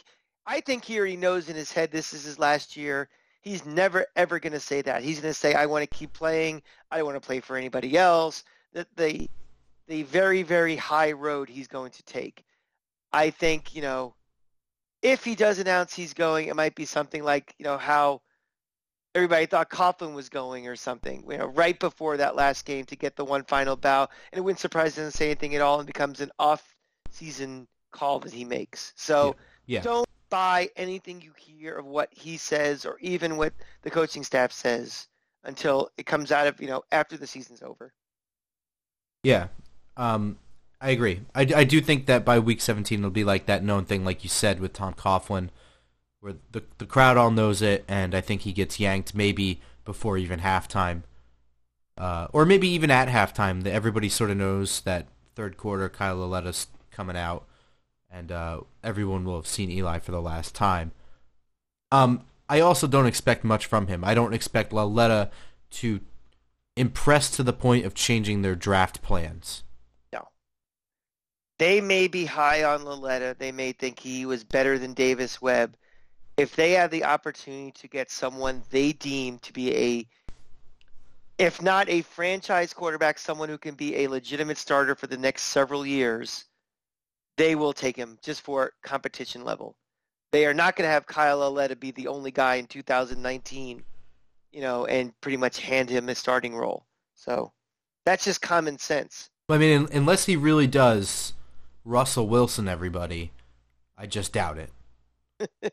I 0.46 0.61
think 0.61 0.85
here 0.85 1.07
he 1.07 1.16
knows 1.16 1.48
in 1.48 1.57
his 1.57 1.72
head 1.72 1.90
this 1.90 2.12
is 2.12 2.24
his 2.24 2.38
last 2.38 2.76
year. 2.76 3.09
He's 3.46 3.64
never 3.64 4.06
ever 4.16 4.40
going 4.40 4.54
to 4.54 4.61
say 4.61 4.82
that. 4.82 5.04
He's 5.04 5.20
going 5.20 5.32
to 5.32 5.38
say, 5.38 5.54
"I 5.54 5.66
want 5.66 5.88
to 5.88 5.96
keep 5.96 6.12
playing. 6.12 6.62
I 6.90 6.96
don't 6.96 7.06
want 7.06 7.14
to 7.14 7.24
play 7.24 7.38
for 7.38 7.56
anybody 7.56 7.96
else." 7.96 8.42
The 8.72 8.85
the 8.96 9.30
the 9.87 10.02
very 10.02 10.42
very 10.42 10.74
high 10.74 11.12
road 11.12 11.48
he's 11.48 11.68
going 11.68 11.92
to 11.92 12.02
take. 12.02 12.44
I 13.12 13.30
think 13.30 13.72
you 13.72 13.82
know, 13.82 14.16
if 15.00 15.22
he 15.22 15.37
does 15.37 15.61
announce 15.61 15.94
he's 15.94 16.12
going, 16.12 16.48
it 16.48 16.56
might 16.56 16.74
be 16.74 16.87
something 16.87 17.22
like 17.22 17.54
you 17.56 17.62
know 17.62 17.78
how 17.78 18.20
everybody 19.14 19.46
thought 19.46 19.70
Coughlin 19.70 20.12
was 20.12 20.28
going 20.28 20.66
or 20.66 20.74
something, 20.74 21.22
you 21.30 21.38
know, 21.38 21.46
right 21.46 21.78
before 21.78 22.16
that 22.16 22.35
last 22.35 22.64
game 22.64 22.85
to 22.87 22.96
get 22.96 23.14
the 23.14 23.24
one 23.24 23.44
final 23.44 23.76
bow. 23.76 24.09
And 24.32 24.38
it 24.38 24.42
wouldn't 24.42 24.59
surprise 24.59 24.98
him 24.98 25.04
to 25.04 25.16
say 25.16 25.26
anything 25.26 25.54
at 25.54 25.62
all 25.62 25.78
and 25.78 25.87
becomes 25.87 26.20
an 26.20 26.32
off-season 26.40 27.68
call 27.92 28.18
that 28.18 28.32
he 28.32 28.44
makes. 28.44 28.92
So 28.96 29.37
Yeah. 29.66 29.82
don't 29.82 30.06
buy 30.30 30.70
anything 30.76 31.20
you 31.20 31.32
hear 31.36 31.76
of 31.76 31.86
what 31.86 32.08
he 32.12 32.36
says 32.36 32.84
or 32.84 32.98
even 33.00 33.36
what 33.36 33.52
the 33.82 33.90
coaching 33.90 34.24
staff 34.24 34.52
says 34.52 35.08
until 35.44 35.90
it 35.96 36.06
comes 36.06 36.32
out 36.32 36.46
of, 36.46 36.60
you 36.60 36.66
know, 36.66 36.82
after 36.92 37.16
the 37.16 37.26
season's 37.26 37.62
over. 37.62 37.92
Yeah, 39.22 39.48
um, 39.96 40.38
I 40.80 40.90
agree. 40.90 41.22
I, 41.34 41.40
I 41.54 41.64
do 41.64 41.80
think 41.80 42.06
that 42.06 42.24
by 42.24 42.38
week 42.38 42.60
17 42.60 42.98
it'll 42.98 43.10
be 43.10 43.24
like 43.24 43.46
that 43.46 43.64
known 43.64 43.84
thing, 43.84 44.04
like 44.04 44.22
you 44.22 44.30
said 44.30 44.60
with 44.60 44.72
Tom 44.72 44.94
Coughlin, 44.94 45.48
where 46.20 46.34
the 46.52 46.62
the 46.78 46.86
crowd 46.86 47.16
all 47.16 47.30
knows 47.30 47.62
it, 47.62 47.84
and 47.88 48.14
I 48.14 48.20
think 48.20 48.42
he 48.42 48.52
gets 48.52 48.78
yanked 48.78 49.14
maybe 49.14 49.60
before 49.84 50.18
even 50.18 50.40
halftime, 50.40 51.02
uh, 51.96 52.28
or 52.32 52.44
maybe 52.44 52.68
even 52.68 52.90
at 52.90 53.08
halftime. 53.08 53.62
That 53.62 53.72
everybody 53.72 54.08
sort 54.08 54.30
of 54.30 54.36
knows 54.36 54.80
that 54.82 55.06
third 55.34 55.56
quarter, 55.56 55.88
Kyle 55.88 56.16
Lauletta's 56.18 56.66
coming 56.90 57.16
out, 57.16 57.46
and 58.10 58.32
uh, 58.32 58.60
everyone 58.82 59.24
will 59.24 59.36
have 59.36 59.46
seen 59.46 59.70
Eli 59.70 59.98
for 59.98 60.12
the 60.12 60.22
last 60.22 60.54
time. 60.54 60.92
Um, 61.92 62.24
I 62.48 62.60
also 62.60 62.86
don't 62.86 63.06
expect 63.06 63.44
much 63.44 63.66
from 63.66 63.86
him. 63.86 64.04
I 64.04 64.14
don't 64.14 64.34
expect 64.34 64.72
Lauletta 64.72 65.30
to 65.72 66.00
impress 66.76 67.30
to 67.30 67.42
the 67.42 67.52
point 67.52 67.84
of 67.84 67.94
changing 67.94 68.42
their 68.42 68.54
draft 68.54 69.02
plans. 69.02 69.64
No. 70.12 70.28
They 71.58 71.80
may 71.80 72.06
be 72.06 72.24
high 72.26 72.64
on 72.64 72.84
Lauletta. 72.84 73.34
They 73.38 73.52
may 73.52 73.72
think 73.72 73.98
he 73.98 74.26
was 74.26 74.44
better 74.44 74.78
than 74.78 74.92
Davis 74.92 75.40
Webb. 75.40 75.76
If 76.36 76.54
they 76.54 76.72
have 76.72 76.90
the 76.90 77.04
opportunity 77.04 77.72
to 77.72 77.88
get 77.88 78.10
someone 78.10 78.62
they 78.70 78.92
deem 78.92 79.38
to 79.38 79.52
be 79.52 79.74
a 79.74 80.06
if 81.38 81.60
not 81.60 81.88
a 81.90 82.00
franchise 82.00 82.72
quarterback, 82.72 83.18
someone 83.18 83.50
who 83.50 83.58
can 83.58 83.74
be 83.74 83.96
a 83.96 84.08
legitimate 84.08 84.56
starter 84.56 84.94
for 84.94 85.06
the 85.06 85.18
next 85.18 85.42
several 85.42 85.84
years, 85.84 86.46
they 87.37 87.55
will 87.55 87.72
take 87.72 87.96
him 87.96 88.18
just 88.22 88.42
for 88.42 88.72
competition 88.83 89.44
level. 89.44 89.77
They 90.33 90.46
are 90.46 90.55
not 90.55 90.77
going 90.77 90.87
to 90.87 90.92
have 90.92 91.07
Kyle 91.07 91.38
Lauletta 91.38 91.77
be 91.77 91.90
the 91.92 92.09
only 92.09 92.31
guy 92.31 92.57
in 92.57 92.66
2019, 92.66 93.83
you 94.53 94.61
know, 94.61 94.87
and 94.87 95.18
pretty 95.20 95.37
much 95.37 95.61
hand 95.61 95.88
him 95.88 96.09
a 96.09 96.14
starting 96.14 96.55
role. 96.55 96.87
So 97.14 97.53
that's 98.05 98.25
just 98.25 98.42
common 98.42 98.79
sense. 98.79 99.31
I 99.49 99.59
mean, 99.59 99.88
unless 99.92 100.27
he 100.27 100.37
really 100.37 100.66
does 100.66 101.33
Russell 101.85 102.27
Wilson, 102.27 102.68
everybody, 102.68 103.31
I 103.96 104.07
just 104.07 104.33
doubt 104.33 104.59
it. 104.59 105.72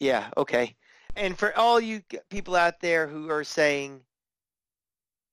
yeah, 0.00 0.30
okay. 0.36 0.74
And 1.16 1.38
for 1.38 1.56
all 1.56 1.80
you 1.80 2.02
people 2.30 2.56
out 2.56 2.80
there 2.80 3.06
who 3.06 3.30
are 3.30 3.44
saying, 3.44 4.00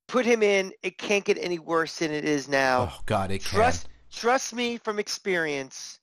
put 0.07 0.25
him 0.25 0.41
in. 0.41 0.71
It 0.81 0.97
can't 0.97 1.23
get 1.23 1.37
any 1.39 1.59
worse 1.59 1.99
than 1.99 2.11
it 2.11 2.25
is 2.25 2.47
now. 2.47 2.89
Oh 2.91 3.01
God, 3.05 3.31
it 3.31 3.41
trust 3.41 3.83
can. 3.83 3.91
Trust 4.11 4.53
me 4.53 4.77
from 4.77 4.99
experience. 4.99 5.99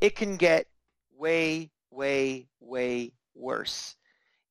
It 0.00 0.16
can 0.16 0.36
get 0.36 0.66
way, 1.16 1.70
way, 1.90 2.46
way 2.60 3.12
worse. 3.34 3.96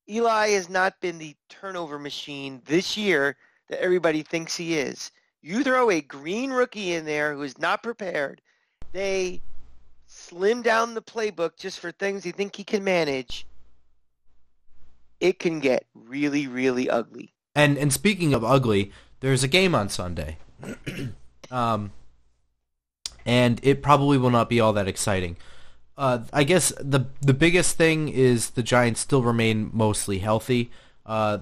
Eli 0.08 0.50
has 0.50 0.68
not 0.68 1.00
been 1.00 1.18
the 1.18 1.34
turnover 1.48 1.98
machine 1.98 2.62
this 2.64 2.96
year 2.96 3.36
that 3.68 3.80
everybody 3.80 4.22
thinks 4.22 4.56
he 4.56 4.78
is. 4.78 5.10
You 5.42 5.62
throw 5.62 5.90
a 5.90 6.00
green 6.00 6.50
rookie 6.50 6.92
in 6.92 7.04
there 7.04 7.34
who 7.34 7.42
is 7.42 7.58
not 7.58 7.82
prepared. 7.82 8.40
They 8.92 9.40
slim 10.06 10.62
down 10.62 10.94
the 10.94 11.02
playbook 11.02 11.56
just 11.56 11.80
for 11.80 11.92
things 11.92 12.24
they 12.24 12.30
think 12.30 12.56
he 12.56 12.64
can 12.64 12.84
manage. 12.84 13.46
It 15.20 15.38
can 15.38 15.60
get 15.60 15.86
really, 15.94 16.46
really 16.46 16.88
ugly. 16.90 17.32
And 17.54 17.78
and 17.78 17.92
speaking 17.92 18.34
of 18.34 18.44
ugly, 18.44 18.92
there's 19.20 19.42
a 19.42 19.48
game 19.48 19.74
on 19.74 19.88
Sunday. 19.88 20.36
um, 21.50 21.92
and 23.26 23.60
it 23.62 23.82
probably 23.82 24.16
will 24.16 24.30
not 24.30 24.48
be 24.48 24.60
all 24.60 24.72
that 24.72 24.88
exciting. 24.88 25.36
Uh, 25.98 26.20
I 26.32 26.44
guess 26.44 26.72
the 26.78 27.06
the 27.20 27.34
biggest 27.34 27.76
thing 27.76 28.08
is 28.08 28.50
the 28.50 28.62
Giants 28.62 29.00
still 29.00 29.22
remain 29.22 29.70
mostly 29.72 30.20
healthy. 30.20 30.70
Uh, 31.04 31.38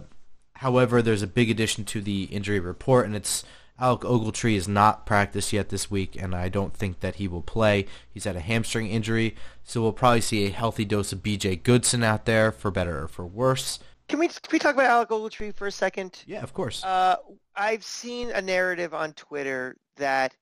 however, 0.54 1.02
there's 1.02 1.22
a 1.22 1.28
big 1.28 1.50
addition 1.50 1.84
to 1.86 2.00
the 2.00 2.24
injury 2.24 2.60
report, 2.60 3.06
and 3.06 3.14
it's 3.14 3.44
Alec 3.78 4.02
Ogletree 4.02 4.54
is 4.54 4.68
not 4.68 5.04
practiced 5.04 5.52
yet 5.52 5.70
this 5.70 5.90
week, 5.90 6.20
and 6.20 6.34
I 6.34 6.48
don't 6.48 6.72
think 6.72 7.00
that 7.00 7.16
he 7.16 7.26
will 7.26 7.42
play. 7.42 7.86
He's 8.08 8.24
had 8.24 8.36
a 8.36 8.40
hamstring 8.40 8.88
injury, 8.88 9.34
so 9.64 9.82
we'll 9.82 9.92
probably 9.92 10.20
see 10.20 10.46
a 10.46 10.50
healthy 10.50 10.84
dose 10.84 11.12
of 11.12 11.22
B.J. 11.22 11.56
Goodson 11.56 12.04
out 12.04 12.24
there, 12.24 12.52
for 12.52 12.70
better 12.70 13.02
or 13.02 13.08
for 13.08 13.26
worse. 13.26 13.80
Can 14.08 14.20
we 14.20 14.28
can 14.28 14.52
we 14.52 14.58
talk 14.58 14.74
about 14.74 14.86
Alec 14.86 15.08
Ogletree 15.08 15.54
for 15.54 15.66
a 15.66 15.72
second? 15.72 16.22
Yeah, 16.26 16.42
of 16.42 16.54
course. 16.54 16.84
Uh, 16.84 17.16
I've 17.56 17.82
seen 17.82 18.30
a 18.30 18.40
narrative 18.40 18.94
on 18.94 19.12
Twitter 19.14 19.76
that 19.96 20.36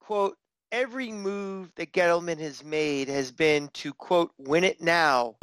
quote 0.00 0.36
every 0.72 1.12
move 1.12 1.72
that 1.76 1.92
Gettleman 1.92 2.38
has 2.38 2.64
made 2.64 3.08
has 3.08 3.30
been 3.30 3.68
to 3.74 3.92
quote 3.92 4.32
win 4.38 4.64
it 4.64 4.80
now, 4.80 5.36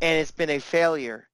and 0.00 0.20
it's 0.20 0.30
been 0.30 0.50
a 0.50 0.58
failure, 0.58 1.28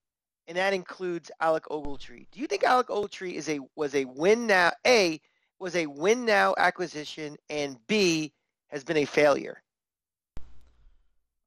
and 0.46 0.56
that 0.56 0.72
includes 0.72 1.30
Alec 1.40 1.64
Ogletree. 1.70 2.26
Do 2.30 2.40
you 2.40 2.46
think 2.46 2.64
Alec 2.64 2.88
Ogletree 2.88 3.34
is 3.34 3.48
a 3.48 3.60
was 3.76 3.94
a 3.94 4.04
win 4.04 4.46
now? 4.46 4.72
A 4.86 5.20
was 5.58 5.76
a 5.76 5.86
win 5.86 6.24
now 6.24 6.54
acquisition, 6.58 7.36
and 7.48 7.76
B 7.86 8.32
has 8.68 8.84
been 8.84 8.96
a 8.96 9.04
failure. 9.04 9.62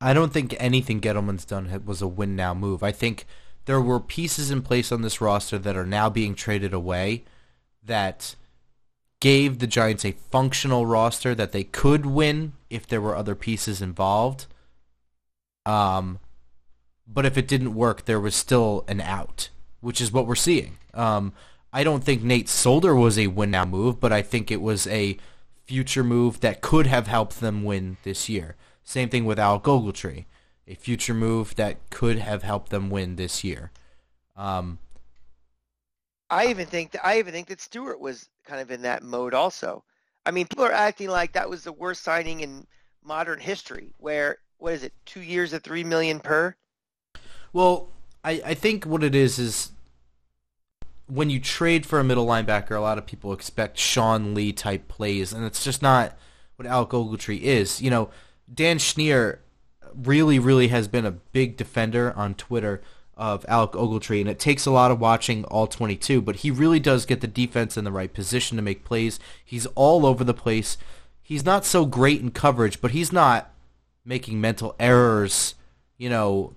I 0.02 0.14
don't 0.14 0.34
think 0.34 0.56
anything 0.60 1.02
Gettleman's 1.02 1.46
done 1.46 1.84
was 1.86 2.02
a 2.02 2.08
win 2.08 2.36
now 2.36 2.54
move. 2.54 2.84
I 2.84 2.92
think 2.92 3.26
there 3.66 3.82
were 3.82 4.00
pieces 4.00 4.52
in 4.52 4.62
place 4.62 4.92
on 4.92 5.02
this 5.02 5.22
roster 5.22 5.58
that 5.58 5.76
are 5.76 5.86
now 5.86 6.10
being 6.10 6.36
traded 6.36 6.74
away 6.74 7.24
that 7.84 8.36
gave 9.26 9.58
the 9.58 9.66
Giants 9.66 10.06
a 10.06 10.12
functional 10.12 10.86
roster 10.86 11.34
that 11.34 11.52
they 11.52 11.64
could 11.64 12.06
win 12.06 12.54
if 12.70 12.86
there 12.86 13.02
were 13.02 13.16
other 13.16 13.34
pieces 13.34 13.82
involved. 13.82 14.46
Um, 15.66 16.20
but 17.08 17.26
if 17.26 17.36
it 17.36 17.48
didn't 17.48 17.74
work, 17.74 18.06
there 18.06 18.20
was 18.20 18.36
still 18.36 18.86
an 18.88 19.02
out, 19.02 19.50
which 19.82 20.00
is 20.00 20.12
what 20.12 20.28
we're 20.28 20.36
seeing. 20.36 20.78
Um, 20.94 21.34
I 21.74 21.84
don't 21.84 22.04
think 22.04 22.22
Nate 22.22 22.48
Solder 22.48 22.94
was 22.94 23.18
a 23.18 23.26
win 23.26 23.50
now 23.50 23.66
move, 23.66 24.00
but 24.00 24.14
I 24.14 24.22
think 24.22 24.52
it 24.52 24.62
was 24.62 24.86
a 24.86 25.18
future 25.64 26.04
move 26.04 26.42
that 26.42 26.62
could 26.62 26.86
have 26.86 27.08
helped 27.08 27.40
them 27.40 27.64
win 27.64 27.98
this 28.04 28.30
year. 28.30 28.56
Same 28.84 29.10
thing 29.10 29.26
with 29.26 29.40
Al 29.40 29.60
Ogletree, 29.60 30.26
a 30.68 30.76
future 30.76 31.16
move 31.16 31.56
that 31.56 31.90
could 31.90 32.20
have 32.20 32.44
helped 32.44 32.70
them 32.70 32.92
win 32.92 33.16
this 33.16 33.44
year. 33.44 33.72
Um, 34.36 34.78
I 36.30 36.46
even 36.50 36.68
think 36.68 36.92
that 36.92 37.04
I 37.04 37.18
even 37.18 37.34
think 37.34 37.48
that 37.48 37.60
Stewart 37.60 38.00
was 38.00 38.30
kind 38.46 38.62
of 38.62 38.72
in 38.72 38.82
that 38.84 39.04
mode 39.04 39.34
also. 39.34 39.84
I 40.26 40.32
mean, 40.32 40.48
people 40.48 40.66
are 40.66 40.72
acting 40.72 41.10
like 41.10 41.34
that 41.34 41.50
was 41.50 41.64
the 41.64 41.72
worst 41.72 42.04
signing 42.04 42.40
in 42.42 42.66
modern 43.04 43.40
history. 43.40 43.94
Where 43.98 44.38
what 44.58 44.74
is 44.74 44.84
it? 44.84 44.94
Two 45.06 45.22
years 45.22 45.54
at 45.54 45.64
three 45.64 45.84
million 45.84 46.20
per. 46.20 46.56
Well, 47.54 47.90
I, 48.24 48.42
I 48.46 48.54
think 48.54 48.86
what 48.86 49.04
it 49.04 49.16
is 49.16 49.38
is 49.40 49.72
when 51.08 51.30
you 51.30 51.40
trade 51.40 51.86
for 51.86 52.00
a 52.00 52.04
middle 52.04 52.26
linebacker, 52.26 52.76
a 52.76 52.80
lot 52.80 52.98
of 52.98 53.06
people 53.06 53.32
expect 53.32 53.78
Sean 53.78 54.34
Lee 54.34 54.52
type 54.52 54.88
plays, 54.88 55.32
and 55.32 55.46
it's 55.46 55.64
just 55.64 55.82
not 55.82 56.18
what 56.56 56.68
Alec 56.68 56.90
Ogletree 56.90 57.42
is. 57.42 57.82
You 57.82 57.90
know, 57.90 58.10
Dan 58.52 58.78
Schneier 58.78 59.40
really, 59.94 60.40
really 60.40 60.70
has 60.70 60.88
been 60.88 61.06
a 61.06 61.12
big 61.12 61.58
defender 61.58 62.14
on 62.16 62.34
Twitter 62.34 62.82
of 63.18 63.46
Alec 63.48 63.72
Ogletree, 63.72 64.20
and 64.20 64.30
it 64.30 64.40
takes 64.40 64.66
a 64.66 64.72
lot 64.72 64.92
of 64.92 65.00
watching 65.00 65.46
all 65.46 65.68
22, 65.68 66.22
but 66.22 66.38
he 66.38 66.52
really 66.52 66.80
does 66.80 67.06
get 67.06 67.22
the 67.22 67.28
defense 67.28 67.78
in 67.78 67.86
the 67.86 67.92
right 67.92 68.14
position 68.14 68.58
to 68.58 68.64
make 68.64 68.84
plays. 68.84 69.20
He's 69.44 69.66
all 69.68 70.06
over 70.06 70.24
the 70.24 70.34
place. 70.34 70.78
He's 71.22 71.46
not 71.46 71.66
so 71.66 71.86
great 71.86 72.22
in 72.22 72.32
coverage, 72.32 72.82
but 72.82 72.92
he's 72.92 73.12
not 73.12 73.52
making 74.04 74.40
mental 74.40 74.76
errors, 74.80 75.56
you 75.98 76.10
know, 76.10 76.56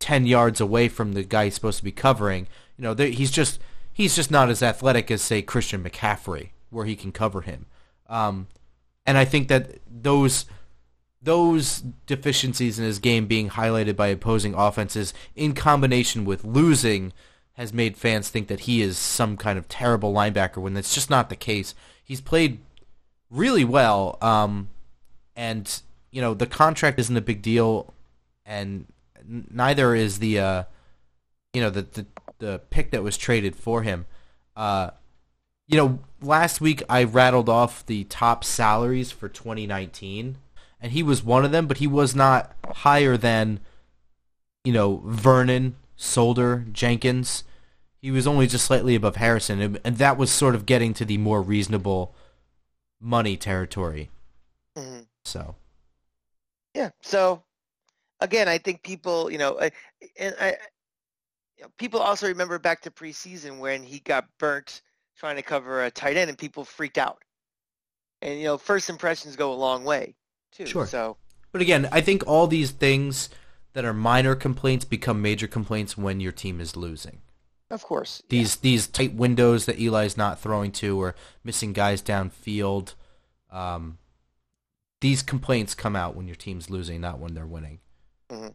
10 0.00 0.26
yards 0.26 0.60
away 0.60 0.88
from 0.88 1.12
the 1.12 1.22
guy 1.22 1.44
he's 1.44 1.54
supposed 1.54 1.78
to 1.78 1.84
be 1.84 1.92
covering. 1.92 2.46
You 2.76 2.82
know, 2.82 2.94
he's 2.94 3.30
just 3.30 3.58
he's 3.92 4.14
just 4.14 4.30
not 4.30 4.50
as 4.50 4.62
athletic 4.62 5.10
as 5.10 5.22
say 5.22 5.40
Christian 5.40 5.82
McCaffrey 5.82 6.50
where 6.70 6.84
he 6.84 6.96
can 6.96 7.12
cover 7.12 7.40
him. 7.40 7.66
Um, 8.08 8.48
and 9.06 9.16
I 9.16 9.24
think 9.24 9.48
that 9.48 9.78
those 9.88 10.44
those 11.26 11.82
deficiencies 12.06 12.78
in 12.78 12.84
his 12.84 13.00
game 13.00 13.26
being 13.26 13.50
highlighted 13.50 13.96
by 13.96 14.06
opposing 14.06 14.54
offenses 14.54 15.12
in 15.34 15.54
combination 15.54 16.24
with 16.24 16.44
losing 16.44 17.12
has 17.54 17.72
made 17.72 17.96
fans 17.96 18.28
think 18.28 18.46
that 18.46 18.60
he 18.60 18.80
is 18.80 18.96
some 18.96 19.36
kind 19.36 19.58
of 19.58 19.68
terrible 19.68 20.14
linebacker 20.14 20.58
when 20.58 20.72
that's 20.72 20.94
just 20.94 21.10
not 21.10 21.28
the 21.28 21.34
case. 21.34 21.74
He's 22.04 22.20
played 22.20 22.60
really 23.28 23.64
well, 23.64 24.18
um, 24.22 24.68
and 25.34 25.82
you 26.12 26.20
know 26.20 26.32
the 26.32 26.46
contract 26.46 27.00
isn't 27.00 27.16
a 27.16 27.20
big 27.20 27.42
deal, 27.42 27.92
and 28.44 28.86
neither 29.26 29.96
is 29.96 30.20
the 30.20 30.38
uh, 30.38 30.62
you 31.52 31.60
know 31.60 31.70
the, 31.70 31.82
the 31.82 32.06
the 32.38 32.60
pick 32.70 32.92
that 32.92 33.02
was 33.02 33.18
traded 33.18 33.56
for 33.56 33.82
him. 33.82 34.06
Uh, 34.54 34.90
you 35.66 35.76
know, 35.76 35.98
last 36.22 36.60
week 36.60 36.84
I 36.88 37.02
rattled 37.02 37.48
off 37.48 37.84
the 37.84 38.04
top 38.04 38.44
salaries 38.44 39.10
for 39.10 39.28
2019 39.28 40.36
and 40.80 40.92
he 40.92 41.02
was 41.02 41.22
one 41.22 41.44
of 41.44 41.52
them, 41.52 41.66
but 41.66 41.78
he 41.78 41.86
was 41.86 42.14
not 42.14 42.54
higher 42.66 43.16
than, 43.16 43.60
you 44.64 44.72
know, 44.72 45.02
Vernon, 45.04 45.76
Solder, 45.96 46.66
Jenkins. 46.70 47.44
He 48.00 48.10
was 48.10 48.26
only 48.26 48.46
just 48.46 48.66
slightly 48.66 48.94
above 48.94 49.16
Harrison, 49.16 49.78
and 49.82 49.96
that 49.96 50.18
was 50.18 50.30
sort 50.30 50.54
of 50.54 50.66
getting 50.66 50.94
to 50.94 51.04
the 51.04 51.18
more 51.18 51.42
reasonable 51.42 52.14
money 53.00 53.36
territory. 53.36 54.10
Mm-hmm. 54.76 55.02
So, 55.24 55.56
yeah. 56.74 56.90
So, 57.02 57.42
again, 58.20 58.48
I 58.48 58.58
think 58.58 58.82
people, 58.82 59.30
you 59.30 59.38
know, 59.38 59.58
I, 59.58 59.70
and 60.20 60.36
I, 60.38 60.56
you 61.56 61.62
know, 61.62 61.68
people 61.78 62.00
also 62.00 62.28
remember 62.28 62.58
back 62.58 62.82
to 62.82 62.90
preseason 62.90 63.58
when 63.58 63.82
he 63.82 63.98
got 64.00 64.28
burnt 64.38 64.82
trying 65.16 65.36
to 65.36 65.42
cover 65.42 65.84
a 65.84 65.90
tight 65.90 66.18
end, 66.18 66.28
and 66.28 66.38
people 66.38 66.64
freaked 66.64 66.98
out. 66.98 67.22
And 68.20 68.38
you 68.38 68.44
know, 68.44 68.58
first 68.58 68.90
impressions 68.90 69.36
go 69.36 69.52
a 69.52 69.54
long 69.54 69.82
way 69.82 70.14
too. 70.52 70.66
Sure. 70.66 70.86
So, 70.86 71.16
but 71.52 71.62
again, 71.62 71.88
I 71.92 72.00
think 72.00 72.26
all 72.26 72.46
these 72.46 72.70
things 72.70 73.28
that 73.72 73.84
are 73.84 73.92
minor 73.92 74.34
complaints 74.34 74.84
become 74.84 75.20
major 75.20 75.46
complaints 75.46 75.98
when 75.98 76.20
your 76.20 76.32
team 76.32 76.60
is 76.60 76.76
losing. 76.76 77.20
Of 77.70 77.82
course. 77.82 78.22
These 78.28 78.56
these 78.56 78.86
tight 78.86 79.14
windows 79.14 79.66
that 79.66 79.80
Eli's 79.80 80.16
not 80.16 80.40
throwing 80.40 80.72
to 80.72 81.00
or 81.00 81.14
missing 81.42 81.72
guys 81.72 82.00
downfield. 82.02 82.94
Um, 83.50 83.98
these 85.00 85.22
complaints 85.22 85.74
come 85.74 85.96
out 85.96 86.14
when 86.16 86.26
your 86.26 86.36
team's 86.36 86.70
losing, 86.70 87.00
not 87.00 87.18
when 87.18 87.34
they're 87.34 87.46
winning. 87.46 87.80
Mhm. 88.30 88.54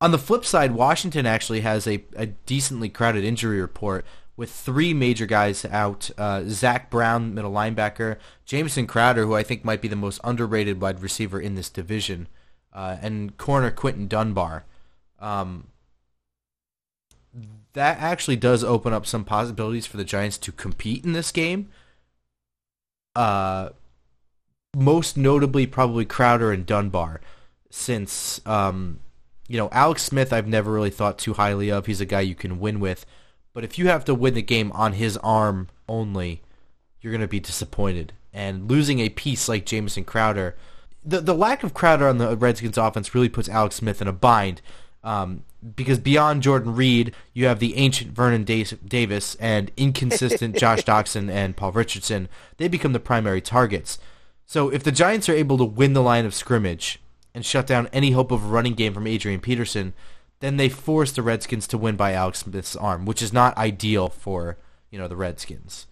On 0.00 0.10
the 0.10 0.18
flip 0.18 0.44
side, 0.44 0.72
Washington 0.72 1.26
actually 1.26 1.60
has 1.60 1.86
a, 1.86 2.04
a 2.14 2.26
decently 2.26 2.88
crowded 2.88 3.24
injury 3.24 3.60
report 3.60 4.04
with 4.36 4.50
three 4.50 4.92
major 4.92 5.26
guys 5.26 5.64
out. 5.66 6.10
Uh, 6.18 6.42
Zach 6.46 6.90
Brown, 6.90 7.34
middle 7.34 7.52
linebacker, 7.52 8.18
Jamison 8.44 8.86
Crowder, 8.86 9.24
who 9.24 9.34
I 9.34 9.42
think 9.42 9.64
might 9.64 9.80
be 9.80 9.88
the 9.88 9.96
most 9.96 10.20
underrated 10.24 10.80
wide 10.80 11.00
receiver 11.00 11.40
in 11.40 11.54
this 11.54 11.70
division, 11.70 12.28
uh, 12.72 12.96
and 13.00 13.36
corner 13.38 13.70
Quinton 13.70 14.06
Dunbar. 14.06 14.64
Um, 15.18 15.68
that 17.72 17.98
actually 17.98 18.36
does 18.36 18.64
open 18.64 18.92
up 18.92 19.06
some 19.06 19.24
possibilities 19.24 19.86
for 19.86 19.96
the 19.96 20.04
Giants 20.04 20.38
to 20.38 20.52
compete 20.52 21.04
in 21.04 21.12
this 21.12 21.30
game. 21.30 21.70
Uh, 23.14 23.70
most 24.74 25.16
notably, 25.16 25.66
probably 25.66 26.04
Crowder 26.04 26.52
and 26.52 26.66
Dunbar, 26.66 27.20
since 27.70 28.40
um, 28.46 29.00
you 29.48 29.56
know 29.56 29.70
Alex 29.72 30.02
Smith. 30.02 30.32
I've 30.32 30.46
never 30.46 30.70
really 30.70 30.90
thought 30.90 31.18
too 31.18 31.34
highly 31.34 31.70
of. 31.70 31.86
He's 31.86 32.00
a 32.00 32.06
guy 32.06 32.20
you 32.20 32.34
can 32.34 32.60
win 32.60 32.78
with, 32.80 33.06
but 33.56 33.64
if 33.64 33.78
you 33.78 33.88
have 33.88 34.04
to 34.04 34.14
win 34.14 34.34
the 34.34 34.42
game 34.42 34.70
on 34.72 34.92
his 34.92 35.16
arm 35.16 35.70
only, 35.88 36.42
you're 37.00 37.10
going 37.10 37.22
to 37.22 37.26
be 37.26 37.40
disappointed. 37.40 38.12
And 38.30 38.70
losing 38.70 38.98
a 38.98 39.08
piece 39.08 39.48
like 39.48 39.64
Jamison 39.64 40.04
Crowder, 40.04 40.54
the 41.02 41.22
the 41.22 41.32
lack 41.32 41.62
of 41.62 41.72
Crowder 41.72 42.06
on 42.06 42.18
the 42.18 42.36
Redskins 42.36 42.76
offense 42.76 43.14
really 43.14 43.30
puts 43.30 43.48
Alex 43.48 43.76
Smith 43.76 44.02
in 44.02 44.08
a 44.08 44.12
bind. 44.12 44.60
Um, 45.02 45.44
because 45.74 45.98
beyond 45.98 46.42
Jordan 46.42 46.74
Reed, 46.74 47.14
you 47.32 47.46
have 47.46 47.58
the 47.58 47.78
ancient 47.78 48.12
Vernon 48.12 48.44
Davis 48.44 49.36
and 49.36 49.70
inconsistent 49.78 50.56
Josh 50.58 50.82
Doctson 50.82 51.30
and 51.30 51.56
Paul 51.56 51.72
Richardson. 51.72 52.28
They 52.58 52.68
become 52.68 52.92
the 52.92 53.00
primary 53.00 53.40
targets. 53.40 53.98
So 54.44 54.68
if 54.68 54.82
the 54.82 54.92
Giants 54.92 55.30
are 55.30 55.34
able 55.34 55.56
to 55.56 55.64
win 55.64 55.94
the 55.94 56.02
line 56.02 56.26
of 56.26 56.34
scrimmage 56.34 57.00
and 57.34 57.42
shut 57.42 57.66
down 57.66 57.88
any 57.90 58.10
hope 58.10 58.30
of 58.30 58.44
a 58.44 58.48
running 58.48 58.74
game 58.74 58.92
from 58.92 59.06
Adrian 59.06 59.40
Peterson, 59.40 59.94
then 60.40 60.56
they 60.56 60.68
force 60.68 61.12
the 61.12 61.22
Redskins 61.22 61.66
to 61.68 61.78
win 61.78 61.96
by 61.96 62.12
Alex 62.12 62.40
Smith's 62.40 62.76
arm, 62.76 63.06
which 63.06 63.22
is 63.22 63.32
not 63.32 63.56
ideal 63.56 64.08
for 64.08 64.58
you 64.90 64.98
know 64.98 65.08
the 65.08 65.16
Redskins. 65.16 65.86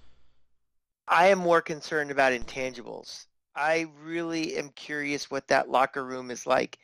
I 1.09 1.29
am 1.29 1.39
more 1.39 1.61
concerned 1.61 2.11
about 2.11 2.33
intangibles. 2.33 3.27
I 3.55 3.87
really 4.03 4.57
am 4.57 4.71
curious 4.71 5.31
what 5.31 5.49
that 5.49 5.69
locker 5.69 6.05
room 6.05 6.31
is 6.31 6.47
like 6.47 6.79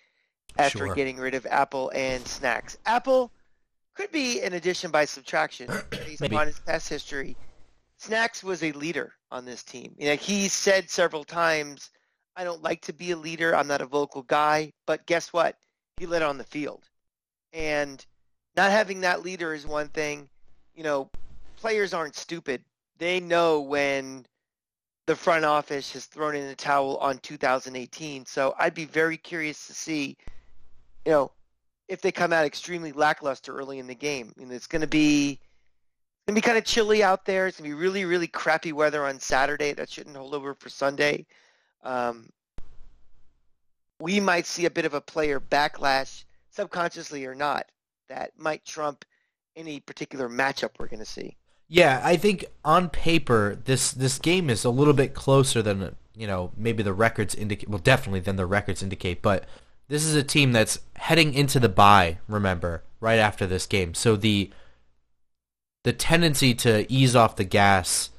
after 0.59 0.87
Sure. 0.87 0.95
getting 0.95 1.17
rid 1.17 1.35
of 1.35 1.47
Apple 1.47 1.91
and 1.95 2.27
Snacks. 2.27 2.77
Apple 2.87 3.33
could 3.95 4.13
be 4.13 4.41
an 4.43 4.53
addition 4.53 4.91
by 4.91 5.05
subtraction 5.05 5.69
based 5.91 6.21
Maybe. 6.21 6.37
on 6.37 6.47
his 6.47 6.59
past 6.61 6.89
history. 6.89 7.37
Snacks 7.97 8.43
was 8.43 8.63
a 8.63 8.73
leader 8.73 9.15
on 9.31 9.45
this 9.45 9.63
team. 9.63 9.95
You 9.99 10.09
know, 10.11 10.17
he 10.17 10.49
said 10.49 10.91
several 10.91 11.25
times, 11.25 11.91
"I 12.37 12.45
don't 12.45 12.63
like 12.63 12.83
to 12.83 12.93
be 12.93 13.11
a 13.11 13.17
leader. 13.17 13.55
I'm 13.55 13.67
not 13.69 13.81
a 13.83 13.87
vocal 13.87 14.23
guy." 14.23 14.73
But 14.87 15.07
guess 15.07 15.33
what? 15.33 15.57
He 15.97 16.07
led 16.07 16.23
on 16.23 16.39
the 16.39 16.45
field, 16.45 16.89
and 17.53 18.05
not 18.57 18.71
having 18.71 19.01
that 19.01 19.23
leader 19.23 19.55
is 19.55 19.67
one 19.67 19.89
thing. 19.89 20.29
You 20.75 20.83
know, 20.83 21.11
players 21.57 21.95
aren't 21.95 22.17
stupid. 22.17 22.63
They 22.99 23.21
know 23.21 23.61
when 23.61 24.27
the 25.07 25.17
front 25.17 25.45
office 25.45 25.93
has 25.93 26.07
thrown 26.07 26.37
in 26.37 26.47
the 26.47 26.55
towel 26.55 26.97
on 26.99 27.19
2018. 27.19 28.27
So 28.27 28.55
I'd 28.59 28.75
be 28.75 28.85
very 28.85 29.17
curious 29.17 29.67
to 29.67 29.75
see, 29.75 30.17
you 31.05 31.13
know, 31.13 31.33
if 31.89 32.01
they 32.01 32.13
come 32.13 32.33
out 32.33 32.45
extremely 32.45 32.93
lackluster 32.93 33.57
early 33.57 33.81
in 33.81 33.89
the 33.89 33.95
game. 33.95 34.33
I 34.37 34.41
mean, 34.41 34.53
it's 34.53 34.69
going 34.69 34.83
to 34.83 34.87
be 34.87 35.33
it's 35.33 36.27
going 36.27 36.35
to 36.35 36.41
be 36.41 36.47
kind 36.47 36.59
of 36.59 36.65
chilly 36.65 37.03
out 37.03 37.25
there. 37.25 37.49
It's 37.49 37.59
going 37.59 37.69
to 37.69 37.77
be 37.77 37.83
really, 37.83 38.05
really 38.05 38.29
crappy 38.29 38.73
weather 38.73 39.05
on 39.05 39.19
Saturday. 39.19 39.73
That 39.73 39.91
shouldn't 39.91 40.17
hold 40.17 40.35
over 40.35 40.55
for 40.55 40.69
Sunday. 40.69 41.27
Um, 41.83 42.29
we 43.99 44.21
might 44.21 44.47
see 44.47 44.67
a 44.67 44.71
bit 44.71 44.85
of 44.85 44.95
a 44.95 45.01
player 45.01 45.41
backlash, 45.41 46.25
subconsciously 46.51 47.25
or 47.25 47.35
not, 47.35 47.67
that 48.09 48.33
might 48.39 48.65
trump 48.65 49.05
any 49.57 49.81
particular 49.81 50.29
matchup 50.29 50.71
we're 50.79 50.89
going 50.89 51.01
to 51.01 51.05
see. 51.05 51.37
Yeah, 51.69 52.01
I 52.03 52.17
think 52.17 52.47
on 52.65 52.91
paper 52.91 53.57
this 53.65 53.93
this 53.93 54.19
game 54.19 54.51
is 54.51 54.65
a 54.65 54.71
little 54.71 54.93
bit 54.93 55.15
closer 55.15 55.63
than 55.63 55.95
you 56.17 56.27
know 56.27 56.51
maybe 56.57 56.83
the 56.83 56.93
records 56.93 57.35
indicate. 57.35 57.69
Well, 57.69 57.79
definitely 57.79 58.21
than 58.21 58.35
the 58.35 58.47
records 58.47 58.83
indicate. 58.83 59.23
But 59.23 59.45
this 59.87 60.05
is 60.05 60.17
a 60.17 60.25
team 60.25 60.51
that's 60.51 60.81
heading 60.97 61.33
into 61.33 61.61
the 61.61 61.69
bye. 61.69 62.19
Remember, 62.27 62.83
right 62.99 63.21
after 63.21 63.47
this 63.47 63.67
game, 63.67 63.95
so 63.95 64.17
the 64.17 64.51
the 65.85 65.93
tendency 65.93 66.55
to 66.55 66.91
ease 66.93 67.15
off 67.15 67.37
the 67.37 67.45
gas. 67.45 68.11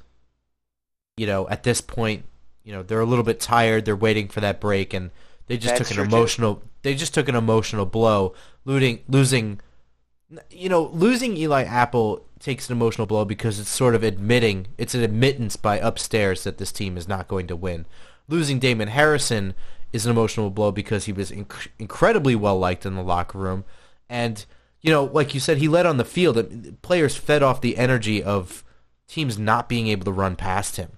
You 1.18 1.26
know, 1.26 1.46
at 1.50 1.62
this 1.62 1.82
point, 1.82 2.24
you 2.64 2.72
know 2.72 2.82
they're 2.82 3.00
a 3.00 3.06
little 3.06 3.24
bit 3.24 3.38
tired. 3.38 3.84
They're 3.84 3.94
waiting 3.94 4.28
for 4.28 4.40
that 4.40 4.60
break, 4.60 4.94
and 4.94 5.10
they 5.46 5.58
just 5.58 5.76
That's 5.76 5.90
took 5.90 5.98
an 5.98 6.08
too. 6.08 6.62
They 6.82 6.94
just 6.94 7.14
took 7.14 7.28
an 7.28 7.34
emotional 7.34 7.86
blow, 7.86 8.34
losing 8.64 9.00
losing 9.08 9.60
you 10.50 10.68
know, 10.68 10.84
losing 10.92 11.36
Eli 11.36 11.64
Apple 11.64 12.26
takes 12.38 12.68
an 12.68 12.76
emotional 12.76 13.06
blow 13.06 13.24
because 13.24 13.60
it's 13.60 13.68
sort 13.68 13.94
of 13.94 14.02
admitting, 14.02 14.68
it's 14.78 14.94
an 14.94 15.02
admittance 15.02 15.56
by 15.56 15.78
upstairs 15.78 16.44
that 16.44 16.58
this 16.58 16.72
team 16.72 16.96
is 16.96 17.08
not 17.08 17.28
going 17.28 17.46
to 17.46 17.56
win. 17.56 17.86
Losing 18.28 18.58
Damon 18.58 18.88
Harrison 18.88 19.54
is 19.92 20.06
an 20.06 20.10
emotional 20.10 20.50
blow 20.50 20.72
because 20.72 21.04
he 21.04 21.12
was 21.12 21.30
inc- 21.30 21.68
incredibly 21.78 22.34
well 22.34 22.58
liked 22.58 22.86
in 22.86 22.94
the 22.94 23.02
locker 23.02 23.38
room. 23.38 23.64
And, 24.08 24.44
you 24.80 24.90
know, 24.90 25.04
like 25.04 25.34
you 25.34 25.40
said, 25.40 25.58
he 25.58 25.68
led 25.68 25.86
on 25.86 25.98
the 25.98 26.04
field. 26.04 26.38
and 26.38 26.80
Players 26.82 27.16
fed 27.16 27.42
off 27.42 27.60
the 27.60 27.76
energy 27.76 28.22
of 28.22 28.64
teams 29.06 29.38
not 29.38 29.68
being 29.68 29.88
able 29.88 30.04
to 30.04 30.12
run 30.12 30.36
past 30.36 30.76
him. 30.76 30.92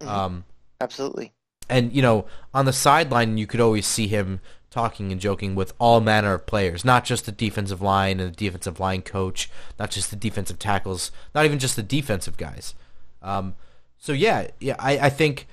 Um, 0.00 0.44
Absolutely. 0.80 1.32
and 1.68 1.92
you 1.92 2.00
know 2.00 2.24
on 2.54 2.66
the 2.66 2.72
sideline 2.72 3.36
you 3.36 3.48
could 3.48 3.58
always 3.58 3.84
see 3.84 4.06
him 4.06 4.38
talking 4.70 5.10
and 5.12 5.20
joking 5.20 5.54
with 5.54 5.72
all 5.78 6.00
manner 6.00 6.34
of 6.34 6.46
players. 6.46 6.84
Not 6.84 7.04
just 7.04 7.26
the 7.26 7.32
defensive 7.32 7.80
line 7.80 8.20
and 8.20 8.32
the 8.32 8.36
defensive 8.36 8.80
line 8.80 9.02
coach. 9.02 9.50
Not 9.78 9.90
just 9.90 10.10
the 10.10 10.16
defensive 10.16 10.58
tackles. 10.58 11.10
Not 11.34 11.44
even 11.44 11.58
just 11.58 11.76
the 11.76 11.82
defensive 11.82 12.36
guys. 12.36 12.74
Um, 13.22 13.54
so 13.98 14.12
yeah 14.12 14.48
yeah 14.60 14.76
I, 14.78 14.98
I 14.98 15.10
think 15.10 15.46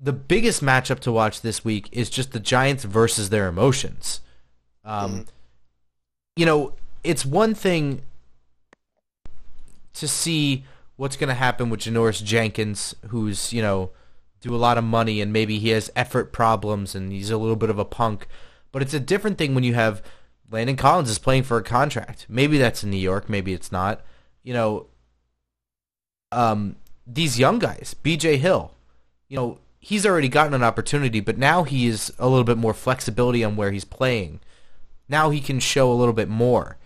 the 0.00 0.12
biggest 0.12 0.62
matchup 0.62 0.98
to 1.00 1.12
watch 1.12 1.40
this 1.40 1.64
week 1.64 1.88
is 1.92 2.10
just 2.10 2.32
the 2.32 2.40
giants 2.40 2.84
versus 2.84 3.30
their 3.30 3.48
emotions. 3.48 4.20
Um, 4.84 5.26
you 6.36 6.44
know 6.44 6.74
it's 7.02 7.24
one 7.24 7.54
thing 7.54 8.02
to 9.94 10.08
see 10.08 10.64
what's 10.96 11.16
going 11.16 11.28
to 11.28 11.34
happen 11.34 11.70
with 11.70 11.80
Janoris 11.80 12.22
Jenkins, 12.22 12.94
who's 13.08 13.52
you 13.52 13.62
know 13.62 13.90
do 14.40 14.54
a 14.54 14.56
lot 14.56 14.76
of 14.76 14.84
money 14.84 15.22
and 15.22 15.32
maybe 15.32 15.58
he 15.58 15.70
has 15.70 15.90
effort 15.96 16.30
problems 16.30 16.94
and 16.94 17.10
he's 17.12 17.30
a 17.30 17.38
little 17.38 17.56
bit 17.56 17.70
of 17.70 17.78
a 17.78 17.84
punk. 17.84 18.26
But 18.74 18.82
it's 18.82 18.92
a 18.92 18.98
different 18.98 19.38
thing 19.38 19.54
when 19.54 19.62
you 19.62 19.74
have 19.74 20.02
Landon 20.50 20.74
Collins 20.74 21.08
is 21.08 21.20
playing 21.20 21.44
for 21.44 21.56
a 21.56 21.62
contract. 21.62 22.26
Maybe 22.28 22.58
that's 22.58 22.82
in 22.82 22.90
New 22.90 22.96
York, 22.96 23.28
maybe 23.28 23.52
it's 23.52 23.70
not. 23.70 24.00
You 24.42 24.52
know, 24.52 24.86
um, 26.32 26.74
these 27.06 27.38
young 27.38 27.60
guys, 27.60 27.94
B.J. 28.02 28.38
Hill, 28.38 28.72
you 29.28 29.36
know, 29.36 29.60
he's 29.78 30.04
already 30.04 30.28
gotten 30.28 30.54
an 30.54 30.64
opportunity, 30.64 31.20
but 31.20 31.38
now 31.38 31.62
he 31.62 31.86
is 31.86 32.12
a 32.18 32.28
little 32.28 32.42
bit 32.42 32.58
more 32.58 32.74
flexibility 32.74 33.44
on 33.44 33.54
where 33.54 33.70
he's 33.70 33.84
playing. 33.84 34.40
Now 35.08 35.30
he 35.30 35.40
can 35.40 35.60
show 35.60 35.92
a 35.92 35.94
little 35.94 36.12
bit 36.12 36.28
more. 36.28 36.76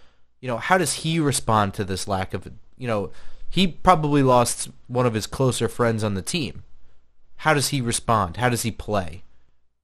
You 0.43 0.49
know, 0.49 0.59
how 0.59 0.77
does 0.77 0.93
he 0.93 1.19
respond 1.19 1.73
to 1.73 1.85
this 1.85 2.07
lack 2.07 2.35
of, 2.35 2.53
you 2.77 2.87
know, 2.87 3.13
he 3.49 3.67
probably 3.67 4.23
lost 4.23 4.69
one 4.89 5.07
of 5.07 5.15
his 5.15 5.27
closer 5.27 5.71
friends 5.71 6.05
on 6.05 6.13
the 6.13 6.21
team. 6.21 6.65
How 7.37 7.55
does 7.55 7.69
he 7.69 7.81
respond? 7.81 8.37
How 8.37 8.51
does 8.51 8.61
he 8.61 8.71
play? 8.71 9.23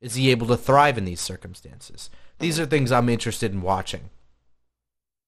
Is 0.04 0.16
he 0.16 0.30
able 0.30 0.46
to 0.48 0.56
thrive 0.58 0.98
in 0.98 1.06
these 1.06 1.22
circumstances? 1.22 2.10
These 2.38 2.60
are 2.60 2.66
things 2.66 2.92
I'm 2.92 3.08
interested 3.08 3.54
in 3.54 3.62
watching. 3.62 4.10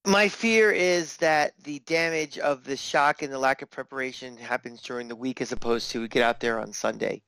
My 0.05 0.29
fear 0.29 0.71
is 0.71 1.17
that 1.17 1.55
the 1.65 1.79
damage 1.87 2.37
of 2.39 2.65
the 2.65 2.77
shock 2.77 3.23
and 3.23 3.33
the 3.33 3.39
lack 3.39 3.63
of 3.63 3.71
preparation 3.71 4.37
happens 4.37 4.83
during 4.83 5.09
the 5.09 5.17
week 5.17 5.41
as 5.41 5.51
opposed 5.51 5.91
to 5.91 6.03
we 6.03 6.09
get 6.09 6.23
out 6.23 6.41
there 6.41 6.61
on 6.61 6.75
Sunday. 6.75 7.23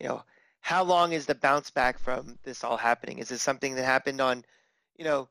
You 0.00 0.08
know, 0.08 0.22
how 0.62 0.82
long 0.82 1.12
is 1.12 1.26
the 1.26 1.34
bounce 1.34 1.68
back 1.70 1.98
from 1.98 2.38
this 2.42 2.64
all 2.64 2.78
happening? 2.78 3.18
Is 3.18 3.30
it 3.30 3.38
something 3.38 3.74
that 3.74 3.84
happened 3.84 4.22
on, 4.22 4.42
you 4.96 5.04
know, 5.04 5.28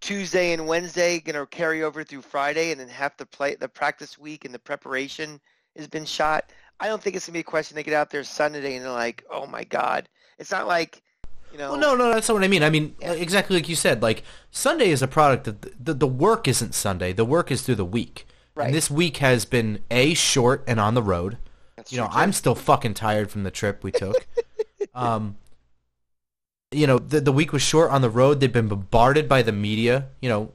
Tuesday 0.00 0.54
and 0.54 0.66
Wednesday 0.66 1.20
going 1.20 1.36
to 1.36 1.44
carry 1.44 1.82
over 1.82 2.02
through 2.02 2.22
Friday 2.22 2.70
and 2.70 2.80
then 2.80 2.88
half 2.88 3.18
the 3.18 3.26
play 3.26 3.56
the 3.56 3.68
practice 3.68 4.16
week 4.16 4.46
and 4.46 4.54
the 4.54 4.58
preparation 4.58 5.38
has 5.76 5.86
been 5.86 6.06
shot? 6.06 6.50
I 6.80 6.86
don't 6.86 7.02
think 7.02 7.14
it's 7.14 7.26
going 7.26 7.34
to 7.34 7.36
be 7.36 7.40
a 7.40 7.44
question 7.44 7.74
they 7.74 7.82
get 7.82 7.92
out 7.92 8.08
there 8.08 8.24
Sunday 8.24 8.76
and 8.76 8.86
they're 8.86 8.90
like, 8.90 9.22
"Oh 9.28 9.46
my 9.46 9.62
god." 9.62 10.08
It's 10.38 10.50
not 10.50 10.66
like, 10.66 11.02
you 11.52 11.58
know, 11.58 11.72
Well, 11.72 11.80
no, 11.80 11.94
no, 11.94 12.12
that's 12.12 12.28
not 12.28 12.34
what 12.34 12.44
I 12.44 12.48
mean. 12.48 12.62
I 12.62 12.70
mean 12.70 12.94
Yeah. 13.00 13.12
exactly 13.12 13.56
like 13.56 13.68
you 13.68 13.76
said. 13.76 14.02
Like 14.02 14.22
Sunday 14.50 14.90
is 14.90 15.02
a 15.02 15.08
product 15.08 15.48
of 15.48 15.60
the, 15.60 15.72
the 15.82 15.94
the 15.94 16.06
work 16.06 16.46
isn't 16.48 16.74
Sunday. 16.74 17.12
The 17.12 17.24
work 17.24 17.50
is 17.50 17.62
through 17.62 17.76
the 17.76 17.84
week. 17.84 18.26
Right. 18.54 18.66
And 18.66 18.74
this 18.74 18.90
week 18.90 19.18
has 19.18 19.44
been 19.44 19.80
a 19.90 20.14
short 20.14 20.64
and 20.66 20.80
on 20.80 20.94
the 20.94 21.02
road. 21.02 21.38
That's 21.76 21.92
you 21.92 21.98
know, 21.98 22.06
true. 22.06 22.16
I'm 22.16 22.32
still 22.32 22.54
fucking 22.54 22.94
tired 22.94 23.30
from 23.30 23.42
the 23.44 23.50
trip 23.50 23.84
we 23.84 23.92
took. 23.92 24.26
um, 24.94 25.36
you 26.72 26.86
know, 26.86 26.98
the 26.98 27.20
the 27.20 27.32
week 27.32 27.52
was 27.52 27.62
short 27.62 27.90
on 27.90 28.00
the 28.02 28.10
road. 28.10 28.40
They've 28.40 28.52
been 28.52 28.68
bombarded 28.68 29.28
by 29.28 29.42
the 29.42 29.52
media. 29.52 30.08
You 30.20 30.28
know, 30.28 30.52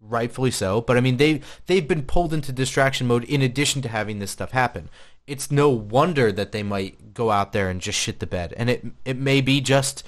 rightfully 0.00 0.50
so. 0.50 0.80
But 0.80 0.96
I 0.96 1.00
mean, 1.00 1.18
they 1.18 1.42
they've 1.66 1.86
been 1.86 2.02
pulled 2.02 2.32
into 2.32 2.50
distraction 2.52 3.06
mode 3.06 3.24
in 3.24 3.42
addition 3.42 3.82
to 3.82 3.88
having 3.88 4.18
this 4.18 4.30
stuff 4.30 4.52
happen. 4.52 4.88
It's 5.26 5.50
no 5.50 5.70
wonder 5.70 6.30
that 6.32 6.52
they 6.52 6.62
might 6.62 7.14
go 7.14 7.30
out 7.30 7.52
there 7.52 7.70
and 7.70 7.80
just 7.80 7.98
shit 7.98 8.20
the 8.20 8.26
bed. 8.26 8.52
And 8.56 8.68
it 8.70 8.84
it 9.04 9.16
may 9.16 9.40
be 9.40 9.60
just, 9.60 10.04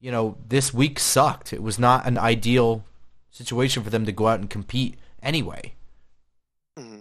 you 0.00 0.10
know, 0.10 0.36
this 0.48 0.74
week 0.74 0.98
sucked. 0.98 1.52
It 1.52 1.62
was 1.62 1.78
not 1.78 2.06
an 2.06 2.18
ideal 2.18 2.84
situation 3.30 3.82
for 3.82 3.90
them 3.90 4.04
to 4.06 4.12
go 4.12 4.28
out 4.28 4.40
and 4.40 4.50
compete 4.50 4.96
anyway. 5.22 5.74
hmm 6.76 7.00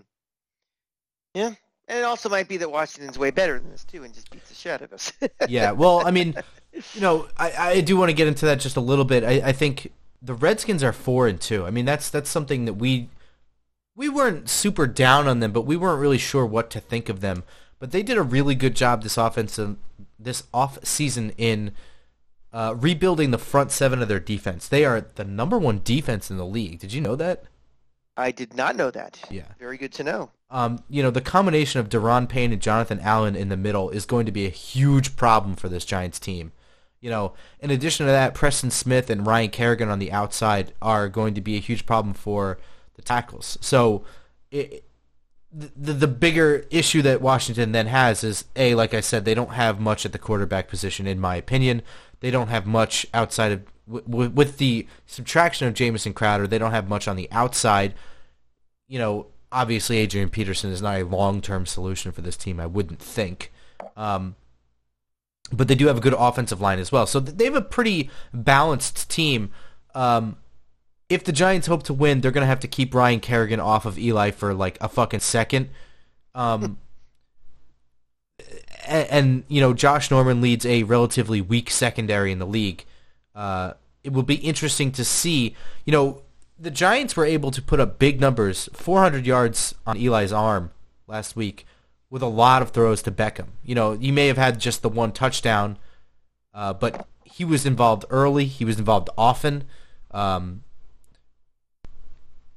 Yeah, 1.33 1.53
and 1.87 1.99
it 1.99 2.03
also 2.03 2.29
might 2.29 2.47
be 2.47 2.57
that 2.57 2.69
Washington's 2.71 3.17
way 3.17 3.31
better 3.31 3.59
than 3.59 3.69
this 3.71 3.83
too, 3.85 4.03
and 4.03 4.13
just 4.13 4.29
beats 4.29 4.49
the 4.49 4.55
shit 4.55 4.71
out 4.73 4.81
of 4.81 4.93
us. 4.93 5.11
yeah, 5.45 5.71
well, 5.71 6.05
I 6.05 6.11
mean, 6.11 6.35
you 6.93 7.01
know, 7.01 7.27
I, 7.37 7.51
I 7.51 7.81
do 7.81 7.97
want 7.97 8.09
to 8.09 8.13
get 8.13 8.27
into 8.27 8.45
that 8.45 8.59
just 8.59 8.75
a 8.77 8.81
little 8.81 9.05
bit. 9.05 9.23
I, 9.23 9.49
I 9.49 9.51
think 9.51 9.91
the 10.21 10.33
Redskins 10.33 10.83
are 10.83 10.93
four 10.93 11.27
and 11.27 11.39
two. 11.39 11.65
I 11.65 11.71
mean, 11.71 11.85
that's 11.85 12.09
that's 12.09 12.29
something 12.29 12.65
that 12.65 12.73
we 12.73 13.09
we 13.95 14.09
weren't 14.09 14.49
super 14.49 14.87
down 14.87 15.27
on 15.27 15.39
them, 15.39 15.51
but 15.51 15.65
we 15.65 15.75
weren't 15.75 16.01
really 16.01 16.17
sure 16.17 16.45
what 16.45 16.69
to 16.71 16.79
think 16.79 17.09
of 17.09 17.21
them. 17.21 17.43
But 17.79 17.91
they 17.91 18.03
did 18.03 18.17
a 18.17 18.23
really 18.23 18.55
good 18.55 18.75
job 18.75 19.03
this 19.03 19.17
offensive 19.17 19.77
this 20.19 20.43
off 20.53 20.77
season 20.85 21.31
in 21.37 21.71
uh, 22.53 22.75
rebuilding 22.77 23.31
the 23.31 23.37
front 23.37 23.71
seven 23.71 24.01
of 24.01 24.07
their 24.07 24.19
defense. 24.19 24.67
They 24.67 24.85
are 24.85 25.01
the 25.01 25.23
number 25.23 25.57
one 25.57 25.81
defense 25.83 26.29
in 26.29 26.37
the 26.37 26.45
league. 26.45 26.79
Did 26.79 26.93
you 26.93 27.01
know 27.01 27.15
that? 27.15 27.43
I 28.17 28.31
did 28.31 28.55
not 28.55 28.75
know 28.75 28.91
that. 28.91 29.19
Yeah. 29.31 29.47
Very 29.57 29.77
good 29.77 29.93
to 29.93 30.03
know. 30.03 30.31
Um, 30.49 30.83
you 30.89 31.01
know, 31.01 31.11
the 31.11 31.21
combination 31.21 31.79
of 31.79 31.89
Daron 31.89 32.27
Payne 32.27 32.51
and 32.51 32.61
Jonathan 32.61 32.99
Allen 32.99 33.35
in 33.35 33.49
the 33.49 33.57
middle 33.57 33.89
is 33.89 34.05
going 34.05 34.25
to 34.25 34.31
be 34.31 34.45
a 34.45 34.49
huge 34.49 35.15
problem 35.15 35.55
for 35.55 35.69
this 35.69 35.85
Giants 35.85 36.19
team. 36.19 36.51
You 36.99 37.09
know, 37.09 37.33
in 37.59 37.71
addition 37.71 38.05
to 38.05 38.11
that, 38.11 38.35
Preston 38.35 38.69
Smith 38.69 39.09
and 39.09 39.25
Ryan 39.25 39.49
Kerrigan 39.49 39.89
on 39.89 39.99
the 39.99 40.11
outside 40.11 40.73
are 40.81 41.09
going 41.09 41.33
to 41.33 41.41
be 41.41 41.55
a 41.55 41.61
huge 41.61 41.85
problem 41.85 42.13
for 42.13 42.59
the 43.01 43.05
tackles. 43.07 43.57
So, 43.61 44.03
it, 44.51 44.83
the 45.53 45.93
the 45.93 46.07
bigger 46.07 46.65
issue 46.69 47.01
that 47.01 47.21
Washington 47.21 47.73
then 47.73 47.87
has 47.87 48.23
is 48.23 48.45
a 48.55 48.75
like 48.75 48.93
I 48.93 49.01
said, 49.01 49.25
they 49.25 49.33
don't 49.33 49.53
have 49.53 49.79
much 49.79 50.05
at 50.05 50.13
the 50.13 50.19
quarterback 50.19 50.69
position, 50.69 51.07
in 51.07 51.19
my 51.19 51.35
opinion. 51.35 51.81
They 52.21 52.31
don't 52.31 52.47
have 52.47 52.65
much 52.65 53.05
outside 53.13 53.51
of 53.51 53.63
with, 54.07 54.57
the 54.57 54.87
subtraction 55.05 55.67
of 55.67 55.73
Jamison 55.73 56.13
Crowder. 56.13 56.47
They 56.47 56.57
don't 56.57 56.71
have 56.71 56.87
much 56.87 57.07
on 57.07 57.15
the 57.15 57.29
outside. 57.31 57.93
You 58.87 58.99
know, 58.99 59.27
obviously 59.51 59.97
Adrian 59.97 60.29
Peterson 60.29 60.71
is 60.71 60.81
not 60.81 61.01
a 61.01 61.03
long 61.03 61.41
term 61.41 61.65
solution 61.65 62.11
for 62.11 62.21
this 62.21 62.37
team. 62.37 62.59
I 62.59 62.65
wouldn't 62.65 62.99
think. 62.99 63.51
Um, 63.97 64.35
but 65.51 65.67
they 65.67 65.75
do 65.75 65.87
have 65.87 65.97
a 65.97 66.01
good 66.01 66.15
offensive 66.17 66.61
line 66.61 66.79
as 66.79 66.91
well. 66.91 67.05
So 67.05 67.19
they 67.19 67.45
have 67.45 67.55
a 67.55 67.61
pretty 67.61 68.09
balanced 68.33 69.09
team. 69.09 69.51
Um, 69.93 70.37
if 71.11 71.25
the 71.25 71.33
Giants 71.33 71.67
hope 71.67 71.83
to 71.83 71.93
win, 71.93 72.21
they're 72.21 72.31
going 72.31 72.43
to 72.43 72.47
have 72.47 72.61
to 72.61 72.67
keep 72.67 72.95
Ryan 72.95 73.19
Kerrigan 73.19 73.59
off 73.59 73.85
of 73.85 73.99
Eli 73.99 74.31
for 74.31 74.53
like 74.53 74.77
a 74.79 74.87
fucking 74.87 75.19
second. 75.19 75.69
Um, 76.33 76.77
and, 78.87 79.07
and, 79.09 79.43
you 79.49 79.59
know, 79.59 79.73
Josh 79.73 80.09
Norman 80.09 80.39
leads 80.39 80.65
a 80.65 80.83
relatively 80.83 81.41
weak 81.41 81.69
secondary 81.69 82.31
in 82.31 82.39
the 82.39 82.47
league. 82.47 82.85
Uh, 83.35 83.73
it 84.03 84.13
will 84.13 84.23
be 84.23 84.35
interesting 84.35 84.91
to 84.93 85.03
see. 85.03 85.53
You 85.85 85.91
know, 85.91 86.21
the 86.57 86.71
Giants 86.71 87.17
were 87.17 87.25
able 87.25 87.51
to 87.51 87.61
put 87.61 87.81
up 87.81 87.99
big 87.99 88.21
numbers, 88.21 88.69
400 88.71 89.25
yards 89.25 89.75
on 89.85 89.97
Eli's 89.97 90.31
arm 90.31 90.71
last 91.07 91.35
week 91.35 91.65
with 92.09 92.21
a 92.21 92.27
lot 92.27 92.61
of 92.61 92.71
throws 92.71 93.01
to 93.01 93.11
Beckham. 93.11 93.47
You 93.63 93.75
know, 93.75 93.93
you 93.93 94.13
may 94.13 94.27
have 94.27 94.37
had 94.37 94.59
just 94.59 94.81
the 94.81 94.89
one 94.89 95.11
touchdown, 95.11 95.77
uh, 96.53 96.73
but 96.73 97.05
he 97.25 97.43
was 97.43 97.65
involved 97.65 98.05
early. 98.09 98.45
He 98.45 98.63
was 98.63 98.79
involved 98.79 99.09
often. 99.17 99.65
Um, 100.11 100.63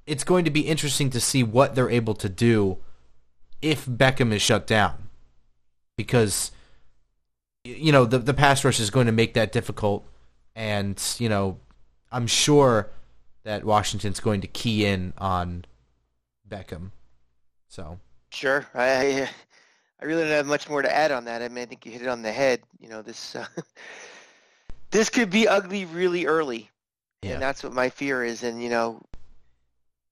it's 0.06 0.24
going 0.24 0.44
to 0.44 0.50
be 0.50 0.62
interesting 0.62 1.10
to 1.10 1.20
see 1.20 1.42
what 1.42 1.74
they're 1.74 1.90
able 1.90 2.14
to 2.14 2.28
do 2.28 2.78
if 3.62 3.86
Beckham 3.86 4.32
is 4.32 4.42
shut 4.42 4.66
down, 4.66 5.08
because 5.96 6.50
you 7.64 7.92
know 7.92 8.04
the 8.04 8.18
the 8.18 8.34
pass 8.34 8.64
rush 8.64 8.78
is 8.80 8.90
going 8.90 9.06
to 9.06 9.12
make 9.12 9.34
that 9.34 9.52
difficult, 9.52 10.06
and 10.54 11.02
you 11.18 11.28
know 11.28 11.58
I'm 12.12 12.26
sure 12.26 12.90
that 13.44 13.64
Washington's 13.64 14.20
going 14.20 14.40
to 14.42 14.46
key 14.46 14.84
in 14.86 15.12
on 15.18 15.64
Beckham. 16.48 16.90
So 17.68 17.98
Sure. 18.30 18.66
I 18.74 19.28
I 20.00 20.04
really 20.04 20.22
don't 20.22 20.32
have 20.32 20.46
much 20.46 20.68
more 20.68 20.82
to 20.82 20.94
add 20.94 21.12
on 21.12 21.24
that. 21.26 21.40
I 21.40 21.48
mean, 21.48 21.62
I 21.62 21.66
think 21.66 21.86
you 21.86 21.92
hit 21.92 22.02
it 22.02 22.08
on 22.08 22.20
the 22.22 22.32
head. 22.32 22.60
You 22.80 22.88
know, 22.88 23.00
this 23.00 23.34
uh, 23.36 23.46
this 24.90 25.08
could 25.08 25.30
be 25.30 25.48
ugly 25.48 25.84
really 25.86 26.26
early, 26.26 26.68
Yeah. 27.22 27.34
and 27.34 27.42
that's 27.42 27.62
what 27.62 27.72
my 27.72 27.88
fear 27.88 28.22
is. 28.24 28.42
And 28.42 28.62
you 28.62 28.68
know, 28.68 29.00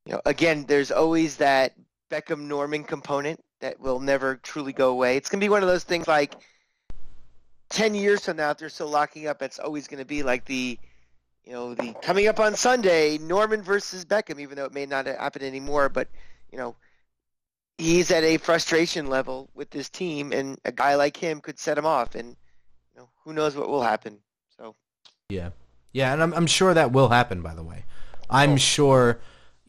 you 0.07 0.13
know, 0.13 0.21
again, 0.27 0.65
there's 0.67 0.91
always 0.91 1.37
that 1.39 1.75
Beckham 2.11 2.43
Norman 2.43 2.85
component 2.85 3.41
that 3.61 3.81
will 3.81 4.01
never 4.01 4.37
truly 4.37 4.73
go 4.73 4.91
away. 4.91 5.17
It's 5.17 5.29
gonna 5.29 5.41
be 5.41 5.49
one 5.49 5.63
of 5.63 5.69
those 5.69 5.85
things 5.85 6.09
like 6.09 6.35
ten 7.71 7.95
years 7.95 8.25
from 8.25 8.37
now, 8.37 8.51
if 8.51 8.59
they're 8.59 8.69
still 8.69 8.89
locking 8.89 9.27
up, 9.27 9.43
it's 9.43 9.59
always 9.59 9.87
gonna 9.89 10.05
be 10.05 10.23
like 10.23 10.45
the 10.45 10.79
you 11.45 11.53
know, 11.53 11.75
the 11.75 11.93
coming 12.03 12.29
up 12.29 12.39
on 12.39 12.55
Sunday, 12.55 13.19
Norman 13.19 13.63
versus 13.63 14.05
Beckham, 14.05 14.39
even 14.39 14.57
though 14.57 14.65
it 14.67 14.75
may 14.75 14.87
not 14.87 15.07
happen 15.07 15.43
anymore, 15.43 15.89
but 15.89 16.09
you 16.53 16.59
know, 16.59 16.77
he's 17.79 18.11
at 18.11 18.23
a 18.23 18.37
frustration 18.37 19.09
level 19.09 19.51
with 19.55 19.71
this 19.71 19.89
team, 19.89 20.33
and 20.33 20.59
a 20.65 20.73
guy 20.73 20.95
like 20.95 21.17
him 21.17 21.41
could 21.41 21.59
set 21.59 21.79
him 21.79 21.87
off, 21.87 22.15
and 22.15 22.29
you 22.29 23.01
know, 23.01 23.09
who 23.25 23.33
knows 23.33 23.57
what 23.57 23.69
will 23.69 23.83
happen. 23.83 24.19
So 24.57 24.77
Yeah, 25.29 25.51
yeah, 25.93 26.13
and 26.13 26.23
I'm 26.23 26.33
I'm 26.35 26.47
sure 26.47 26.75
that 26.75 26.93
will 26.93 27.09
happen. 27.09 27.43
By 27.43 27.55
the 27.55 27.65
way, 27.65 27.85
I'm 28.31 28.53
Oh. 28.53 28.57
sure, 28.57 29.19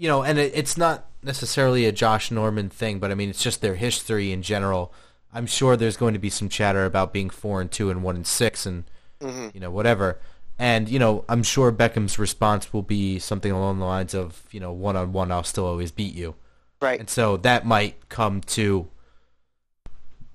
you 0.03 0.09
know, 0.09 0.21
and 0.21 0.37
it, 0.37 0.51
it's 0.53 0.75
not 0.77 1.05
necessarily 1.23 1.85
a 1.85 1.93
Josh 1.93 2.29
Norman 2.29 2.67
thing, 2.69 2.99
but 2.99 3.09
I 3.09 3.15
mean, 3.15 3.29
it's 3.29 3.41
just 3.41 3.61
their 3.61 3.75
history 3.75 4.33
in 4.33 4.41
general. 4.41 4.91
I'm 5.33 5.45
sure 5.47 5.77
there's 5.77 5.95
going 5.95 6.11
to 6.13 6.19
be 6.19 6.29
some 6.29 6.49
chatter 6.49 6.83
about 6.85 7.13
being 7.13 7.29
four 7.29 7.61
and 7.61 7.71
two 7.71 7.89
and 7.89 8.03
one 8.03 8.17
and 8.17 8.27
six, 8.27 8.65
and 8.65 8.83
hmm 9.21 9.47
you 9.53 9.61
know 9.61 9.71
whatever. 9.71 10.19
And 10.59 10.89
you 10.89 10.99
know, 10.99 11.23
I'm 11.29 11.41
sure 11.41 11.71
Beckham's 11.71 12.19
response 12.19 12.73
will 12.73 12.81
be 12.83 13.17
something 13.17 13.51
along 13.53 13.79
the 13.79 13.85
lines 13.85 14.13
of, 14.13 14.43
you 14.51 14.59
know, 14.59 14.73
one 14.73 14.97
on 14.97 15.13
one, 15.13 15.31
I'll 15.31 15.43
still 15.45 15.65
always 15.65 15.91
beat 15.91 16.13
you. 16.13 16.35
right, 16.81 16.99
And 16.99 17.09
so 17.09 17.37
that 17.37 17.65
might 17.65 18.09
come 18.09 18.41
to 18.57 18.87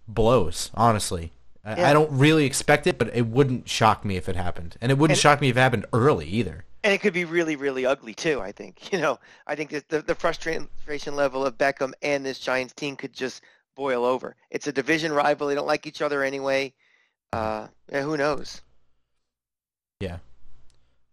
blows, 0.06 0.70
honestly. 0.74 1.32
I, 1.64 1.76
Yeah. 1.76 1.90
I 1.90 1.92
don't 1.92 2.10
really 2.10 2.46
expect 2.46 2.86
it, 2.86 2.96
but 2.98 3.14
it 3.14 3.26
wouldn't 3.26 3.68
shock 3.68 4.04
me 4.04 4.16
if 4.16 4.28
it 4.28 4.36
happened. 4.36 4.76
And 4.80 4.90
it 4.90 4.96
wouldn't 4.98 5.16
And- 5.18 5.22
shock 5.22 5.40
me 5.42 5.50
if 5.50 5.56
it 5.56 5.60
happened 5.60 5.86
early 5.92 6.26
either. 6.26 6.64
And 6.88 6.94
it 6.94 7.02
could 7.02 7.12
be 7.12 7.26
really, 7.26 7.54
really 7.54 7.84
ugly 7.84 8.14
too. 8.14 8.40
I 8.40 8.50
think 8.50 8.90
you 8.92 8.98
know, 8.98 9.18
I 9.46 9.54
think 9.54 9.68
that 9.70 9.90
the 9.90 10.00
the 10.00 10.14
frustration 10.14 10.68
level 11.14 11.44
of 11.44 11.58
Beckham 11.58 11.92
and 12.00 12.24
this 12.24 12.38
Giants 12.38 12.72
team 12.72 12.96
could 12.96 13.12
just 13.12 13.42
boil 13.76 14.06
over. 14.06 14.36
It's 14.50 14.66
a 14.68 14.72
division 14.72 15.12
rival; 15.12 15.48
they 15.48 15.54
don't 15.54 15.66
like 15.66 15.86
each 15.86 16.00
other 16.00 16.22
anyway. 16.22 16.72
Uh, 17.30 17.66
yeah, 17.92 18.00
who 18.00 18.16
knows? 18.16 18.62
Yeah. 20.00 20.18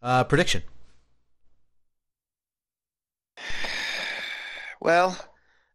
Uh, 0.01 0.23
prediction. 0.23 0.63
Well, 4.81 5.17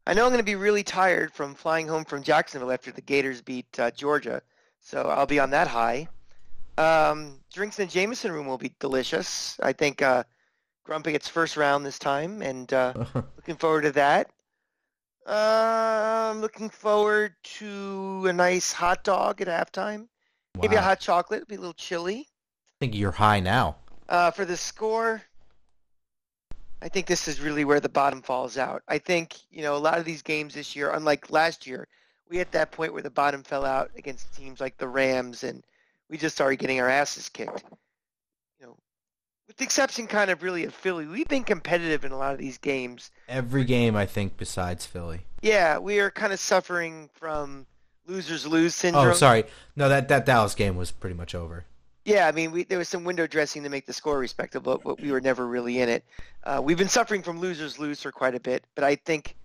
I 0.06 0.14
know 0.14 0.24
I'm 0.24 0.30
going 0.30 0.38
to 0.38 0.44
be 0.44 0.54
really 0.54 0.84
tired 0.84 1.32
from 1.32 1.56
flying 1.56 1.88
home 1.88 2.04
from 2.04 2.22
Jacksonville 2.22 2.70
after 2.70 2.92
the 2.92 3.00
Gators 3.00 3.42
beat 3.42 3.66
uh, 3.80 3.90
Georgia, 3.90 4.40
so 4.78 5.02
I'll 5.02 5.26
be 5.26 5.40
on 5.40 5.50
that 5.50 5.66
high. 5.66 6.06
Um, 6.80 7.40
drinks 7.52 7.78
in 7.78 7.86
the 7.86 7.92
Jameson 7.92 8.32
room 8.32 8.46
will 8.46 8.56
be 8.56 8.72
delicious. 8.78 9.58
I 9.62 9.72
think 9.74 10.00
uh, 10.00 10.24
Grumpy 10.84 11.12
gets 11.12 11.28
first 11.28 11.58
round 11.58 11.84
this 11.84 11.98
time, 11.98 12.40
and 12.40 12.72
uh, 12.72 12.94
looking 13.36 13.56
forward 13.56 13.82
to 13.82 13.92
that. 13.92 14.30
Uh, 15.26 16.30
I'm 16.30 16.40
looking 16.40 16.70
forward 16.70 17.34
to 17.58 18.26
a 18.26 18.32
nice 18.32 18.72
hot 18.72 19.04
dog 19.04 19.42
at 19.42 19.48
halftime. 19.48 20.08
Maybe 20.60 20.76
a 20.76 20.80
hot 20.80 21.00
chocolate. 21.00 21.46
Be 21.46 21.56
a 21.56 21.58
little 21.58 21.74
chilly. 21.74 22.20
I 22.20 22.86
think 22.86 22.96
you're 22.96 23.12
high 23.12 23.40
now. 23.40 23.76
Uh, 24.08 24.30
for 24.30 24.46
the 24.46 24.56
score, 24.56 25.22
I 26.80 26.88
think 26.88 27.06
this 27.06 27.28
is 27.28 27.40
really 27.40 27.66
where 27.66 27.80
the 27.80 27.90
bottom 27.90 28.22
falls 28.22 28.56
out. 28.56 28.82
I 28.88 28.96
think, 28.96 29.36
you 29.50 29.62
know, 29.62 29.76
a 29.76 29.78
lot 29.78 29.98
of 29.98 30.06
these 30.06 30.22
games 30.22 30.54
this 30.54 30.74
year, 30.74 30.90
unlike 30.92 31.30
last 31.30 31.66
year, 31.66 31.86
we 32.30 32.38
hit 32.38 32.50
that 32.52 32.72
point 32.72 32.94
where 32.94 33.02
the 33.02 33.10
bottom 33.10 33.42
fell 33.42 33.66
out 33.66 33.90
against 33.96 34.34
teams 34.34 34.60
like 34.60 34.78
the 34.78 34.88
Rams 34.88 35.44
and 35.44 35.62
we 36.10 36.18
just 36.18 36.34
started 36.34 36.58
getting 36.58 36.80
our 36.80 36.88
asses 36.88 37.28
kicked. 37.28 37.64
You 38.58 38.66
know, 38.66 38.76
with 39.46 39.56
the 39.56 39.64
exception 39.64 40.08
kind 40.08 40.30
of 40.30 40.42
really 40.42 40.64
of 40.64 40.74
Philly, 40.74 41.06
we've 41.06 41.28
been 41.28 41.44
competitive 41.44 42.04
in 42.04 42.12
a 42.12 42.18
lot 42.18 42.32
of 42.32 42.38
these 42.38 42.58
games. 42.58 43.10
Every 43.28 43.64
game, 43.64 43.96
I 43.96 44.04
think, 44.04 44.36
besides 44.36 44.84
Philly. 44.84 45.20
Yeah, 45.40 45.78
we 45.78 46.00
are 46.00 46.10
kind 46.10 46.32
of 46.32 46.40
suffering 46.40 47.08
from 47.14 47.66
losers 48.06 48.46
lose 48.46 48.74
syndrome. 48.74 49.08
Oh, 49.08 49.12
sorry. 49.14 49.44
No, 49.76 49.88
that, 49.88 50.08
that 50.08 50.26
Dallas 50.26 50.54
game 50.54 50.76
was 50.76 50.90
pretty 50.90 51.14
much 51.14 51.34
over. 51.34 51.64
Yeah, 52.04 52.26
I 52.26 52.32
mean, 52.32 52.50
we, 52.50 52.64
there 52.64 52.78
was 52.78 52.88
some 52.88 53.04
window 53.04 53.26
dressing 53.26 53.62
to 53.62 53.68
make 53.68 53.86
the 53.86 53.92
score 53.92 54.18
respectable, 54.18 54.80
but 54.82 55.00
we 55.00 55.12
were 55.12 55.20
never 55.20 55.46
really 55.46 55.80
in 55.80 55.88
it. 55.88 56.04
Uh, 56.42 56.60
we've 56.62 56.78
been 56.78 56.88
suffering 56.88 57.22
from 57.22 57.38
losers 57.38 57.78
lose 57.78 58.02
for 58.02 58.10
quite 58.10 58.34
a 58.34 58.40
bit, 58.40 58.64
but 58.74 58.84
I 58.84 58.96
think, 58.96 59.36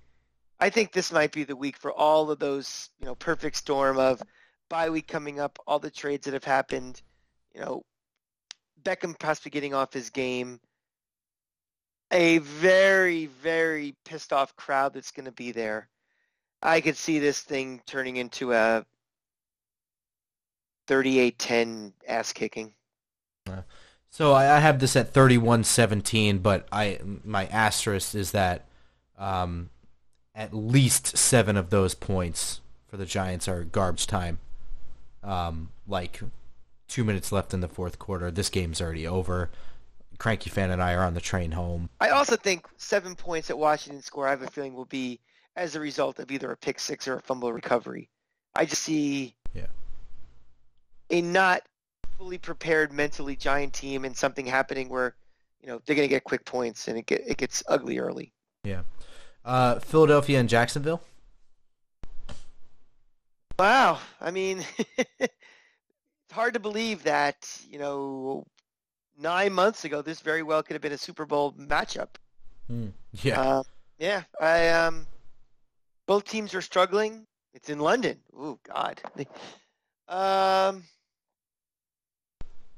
I 0.60 0.70
think 0.70 0.94
this 0.94 1.12
might 1.12 1.32
be 1.32 1.44
the 1.44 1.56
week 1.56 1.78
for 1.78 1.92
all 1.92 2.32
of 2.32 2.40
those, 2.40 2.90
you 3.00 3.06
know, 3.06 3.14
perfect 3.14 3.58
storm 3.58 4.00
of 4.00 4.24
bye 4.70 4.90
week 4.90 5.08
coming 5.08 5.40
up, 5.40 5.60
all 5.68 5.80
the 5.80 5.92
trades 5.92 6.26
that 6.26 6.34
have 6.34 6.44
happened, 6.44 7.02
you 7.54 7.62
know, 7.62 7.84
Beckham 8.84 9.18
possibly 9.18 9.52
getting 9.52 9.74
off 9.74 9.94
his 9.94 10.10
game, 10.10 10.60
a 12.12 12.38
very, 12.40 13.26
very 13.26 13.96
pissed 14.06 14.32
off 14.32 14.56
crowd 14.56 14.94
that's 14.94 15.12
going 15.12 15.26
to 15.26 15.32
be 15.32 15.52
there. 15.52 15.90
I 16.62 16.82
could 16.82 16.98
see 16.98 17.20
this 17.20 17.42
thing 17.42 17.82
turning 17.86 18.18
into 18.18 18.54
a 18.54 18.86
38-10 20.88 21.94
ass 22.08 22.34
kicking. 22.34 22.74
So 24.10 24.34
I, 24.34 24.56
I 24.56 24.60
have 24.60 24.80
this 24.80 24.96
at 24.96 25.14
31-17, 25.14 26.42
but 26.42 26.68
I 26.72 27.00
my 27.24 27.48
asterisk 27.48 28.16
is 28.16 28.32
that 28.32 28.66
um, 29.18 29.70
at 30.34 30.54
least 30.54 31.18
seven 31.18 31.58
of 31.58 31.70
those 31.70 31.96
points 31.96 32.62
for 32.88 32.98
the 32.98 33.06
Giants 33.06 33.48
are 33.48 33.64
garbage 33.64 34.08
time. 34.08 34.40
Um, 35.26 35.70
like 35.88 36.22
two 36.88 37.04
minutes 37.04 37.32
left 37.32 37.54
in 37.54 37.60
the 37.62 37.68
fourth 37.68 37.98
quarter. 38.00 38.30
This 38.32 38.50
game's 38.50 38.80
already 38.80 39.08
over. 39.08 39.50
Cranky 40.18 40.50
fan 40.50 40.72
and 40.72 40.82
I 40.82 40.94
are 40.94 41.04
on 41.04 41.14
the 41.14 41.20
train 41.22 41.52
home. 41.52 41.90
I 42.00 42.10
also 42.10 42.36
think 42.38 42.66
seven 42.78 43.16
points 43.16 43.48
that 43.50 43.58
Washington 43.58 44.02
score, 44.02 44.28
I 44.28 44.30
have 44.30 44.44
a 44.44 44.48
feeling 44.48 44.74
will 44.74 44.86
be 44.86 45.20
as 45.56 45.76
a 45.76 45.80
result 45.80 46.20
of 46.20 46.32
either 46.32 46.52
a 46.52 46.58
pick 46.58 46.80
six 46.80 47.08
or 47.08 47.16
a 47.18 47.22
fumble 47.22 47.52
recovery. 47.52 48.08
I 48.56 48.66
just 48.66 48.84
see 48.84 49.36
Yeah. 49.54 49.66
a 51.10 51.22
not 51.22 51.64
fully 52.18 52.38
prepared 52.38 52.94
mentally 52.94 53.36
giant 53.36 53.74
team 53.74 54.06
and 54.06 54.16
something 54.16 54.46
happening 54.46 54.88
where, 54.90 55.16
you 55.60 55.68
know, 55.68 55.82
they're 55.86 55.96
going 55.96 56.08
to 56.08 56.14
get 56.14 56.24
quick 56.24 56.46
points 56.46 56.88
and 56.88 56.98
it 56.98 57.06
get 57.08 57.22
it 57.28 57.38
gets 57.38 57.62
ugly 57.68 57.98
early. 58.00 58.32
Yeah. 58.64 58.84
Uh, 59.44 59.80
Philadelphia 59.80 60.40
and 60.40 60.48
Jacksonville. 60.48 61.02
Wow. 63.58 64.00
I 64.20 64.32
mean, 64.32 64.64
it's 64.98 65.34
hard 66.32 66.54
to 66.56 66.60
believe 66.60 67.04
that, 67.04 67.50
you 67.70 67.80
know, 67.80 68.46
nine 69.18 69.54
months 69.54 69.86
ago, 69.86 70.02
this 70.02 70.20
very 70.20 70.44
well 70.44 70.62
could 70.64 70.74
have 70.74 70.82
been 70.82 70.92
a 70.92 70.98
Super 70.98 71.26
Bowl 71.26 71.54
matchup. 71.54 72.10
Hmm. 72.68 72.88
Yeah. 73.14 73.42
Uh, 73.42 73.64
yeah. 74.00 74.24
I 74.42 74.70
um, 74.70 75.08
both 76.06 76.26
teams 76.26 76.54
are 76.54 76.62
struggling. 76.62 77.26
It's 77.54 77.70
in 77.70 77.80
London. 77.80 78.20
Oh 78.38 78.60
God. 78.64 79.02
Um, 80.08 80.84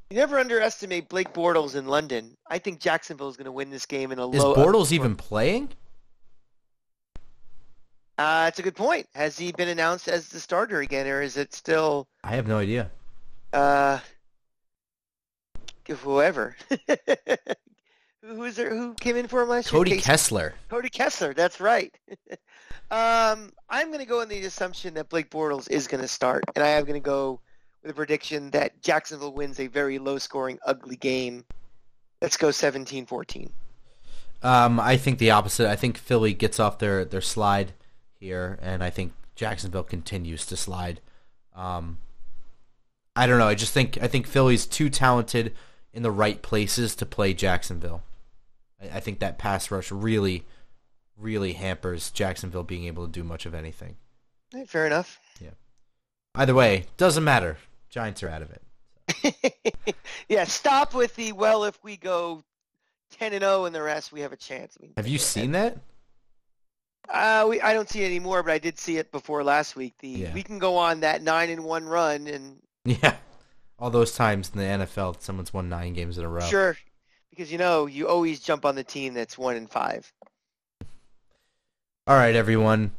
you 0.10 0.16
never 0.16 0.40
underestimate 0.40 1.10
Blake 1.10 1.34
Bortles 1.34 1.76
in 1.76 1.86
London. 1.86 2.38
I 2.50 2.60
think 2.60 2.80
Jacksonville 2.80 3.28
is 3.28 3.36
going 3.36 3.46
to 3.46 3.52
win 3.52 3.70
this 3.70 3.86
game 3.86 4.12
in 4.14 4.20
a 4.20 4.30
Is 4.30 4.42
low. 4.42 4.54
Is 4.54 4.58
Bortles 4.58 4.92
even 4.94 5.16
playing? 5.16 5.70
Uh, 8.18 8.45
it's 8.47 8.57
a 8.59 8.63
good 8.63 8.76
point. 8.76 9.07
Has 9.13 9.38
he 9.38 9.51
been 9.51 9.68
announced 9.68 10.07
as 10.07 10.30
the 10.30 10.39
starter 10.39 10.80
again, 10.80 11.07
or 11.07 11.22
is 11.22 11.38
it 11.38 11.53
still 11.53 12.07
I 12.24 12.36
have 12.36 12.47
no 12.47 12.57
idea. 12.57 12.89
uh, 13.53 13.99
whoever? 15.88 16.55
who 18.24 18.43
is 18.43 18.55
there? 18.55 18.70
Who 18.70 18.95
came 18.95 19.18
in 19.18 19.28
for 19.28 19.43
him 19.43 19.49
last 19.49 19.72
year? 19.72 19.80
Cody 19.80 20.01
Kessler. 20.01 20.55
Cody 20.70 20.89
Kessler, 20.89 21.34
that's 21.34 21.59
right. 21.59 21.95
um, 22.91 23.51
I'm 23.70 23.88
going 23.88 23.99
to 23.99 24.05
go 24.05 24.22
on 24.22 24.30
the 24.30 24.43
assumption 24.45 24.95
that 24.95 25.09
Blake 25.09 25.30
Bortles 25.30 25.70
is 25.70 25.88
going 25.88 26.01
to 26.01 26.07
start, 26.07 26.43
and 26.55 26.63
I 26.63 26.70
am 26.70 26.84
going 26.86 26.99
to 26.99 27.05
go 27.05 27.39
with 27.84 27.91
a 27.91 27.93
prediction 27.93 28.49
that 28.51 28.82
Jacksonville 28.82 29.34
wins 29.34 29.59
a 29.59 29.68
very 29.68 29.99
low-scoring, 29.99 30.57
ugly 30.65 30.95
game. 30.95 31.45
Let's 32.22 32.36
go 32.36 32.47
17-14. 32.47 33.49
Um, 34.41 34.80
I 34.80 34.97
think 34.97 35.20
the 35.20 35.32
opposite. 35.32 35.70
I 35.70 35.76
think 35.76 35.97
Philly 35.97 36.34
gets 36.34 36.59
off 36.59 36.80
their, 36.80 37.05
their 37.05 37.22
slide 37.22 37.74
here, 38.20 38.57
and 38.61 38.84
I 38.84 38.89
think 38.89 39.13
Jacksonville 39.36 39.84
continues 39.84 40.45
to 40.47 40.57
slide. 40.57 41.01
Um, 41.55 41.99
I 43.15 43.28
don't 43.28 43.39
know. 43.39 43.47
I 43.47 43.55
just 43.55 43.74
think 43.74 43.97
I 44.01 44.07
think 44.07 44.28
Philly's 44.28 44.65
too 44.65 44.89
talented 44.89 45.53
in 45.93 46.03
the 46.03 46.11
right 46.11 46.41
places 46.41 46.95
to 46.95 47.05
play 47.05 47.34
Jacksonville. 47.34 48.03
I, 48.82 48.97
I 48.97 48.99
think 48.99 49.20
that 49.20 49.38
pass 49.38 49.72
rush 49.72 49.91
really, 49.91 50.45
really 51.18 51.53
hampers 51.53 52.11
Jacksonville 52.11 52.63
being 52.63 52.86
able 52.86 53.05
to 53.05 53.11
do 53.11 53.24
much 53.24 53.45
of 53.45 53.53
anything. 53.53 53.95
Fair 54.68 54.86
enough. 54.86 55.20
Yeah. 55.41 55.51
Either 56.36 56.53
way, 56.53 56.86
doesn't 56.97 57.24
matter. 57.24 57.57
Giants 57.89 58.22
are 58.24 58.30
out 58.30 58.41
of 58.41 58.51
it. 58.51 59.95
yeah, 60.30 60.43
stop 60.43 60.93
with 60.93 61.15
the 61.15 61.32
well. 61.32 61.63
If 61.63 61.84
we 61.84 61.97
go 61.97 62.43
10 63.11 63.34
and 63.34 63.41
0 63.41 63.65
and 63.65 63.76
the 63.76 63.82
rest, 63.82 64.11
we 64.11 64.22
have 64.22 64.34
a 64.34 64.38
chance. 64.38 64.78
I 64.80 64.84
mean, 64.84 64.93
Have 64.97 65.07
you 65.07 65.18
seen 65.18 65.51
that? 65.53 65.78
Uh, 67.10 67.45
we 67.49 67.62
I 67.62 67.74
don't 67.74 67.89
see 67.89 68.03
it 68.03 68.08
anymore, 68.08 68.43
but 68.43 68.51
I 68.51 68.58
did 68.58 68.78
see 68.78 68.97
it 68.97 69.12
before 69.12 69.43
last 69.43 69.76
week. 69.76 69.93
The 69.99 70.08
Yeah. 70.10 70.34
we 70.34 70.43
can 70.43 70.60
go 70.60 70.76
on 70.78 70.99
that 71.01 71.22
nine 71.22 71.49
and 71.49 71.64
one 71.64 71.86
run, 71.86 72.28
and 72.28 72.58
Yeah. 72.86 73.16
All 73.80 73.89
those 73.91 74.16
times 74.16 74.51
in 74.53 74.60
the 74.60 74.86
NFL, 74.86 75.22
someone's 75.22 75.53
won 75.53 75.70
nine 75.70 75.93
games 75.93 76.18
in 76.18 76.26
a 76.26 76.28
row. 76.30 76.41
sure, 76.41 76.78
because 77.30 77.51
you 77.51 77.58
know 77.58 77.86
you 77.86 78.08
always 78.08 78.39
jump 78.39 78.66
on 78.66 78.76
the 78.76 78.84
team 78.84 79.14
that's 79.14 79.38
one 79.38 79.55
and 79.55 79.70
five. 79.70 80.12
All 82.08 82.16
right, 82.16 82.36
everyone. 82.36 82.91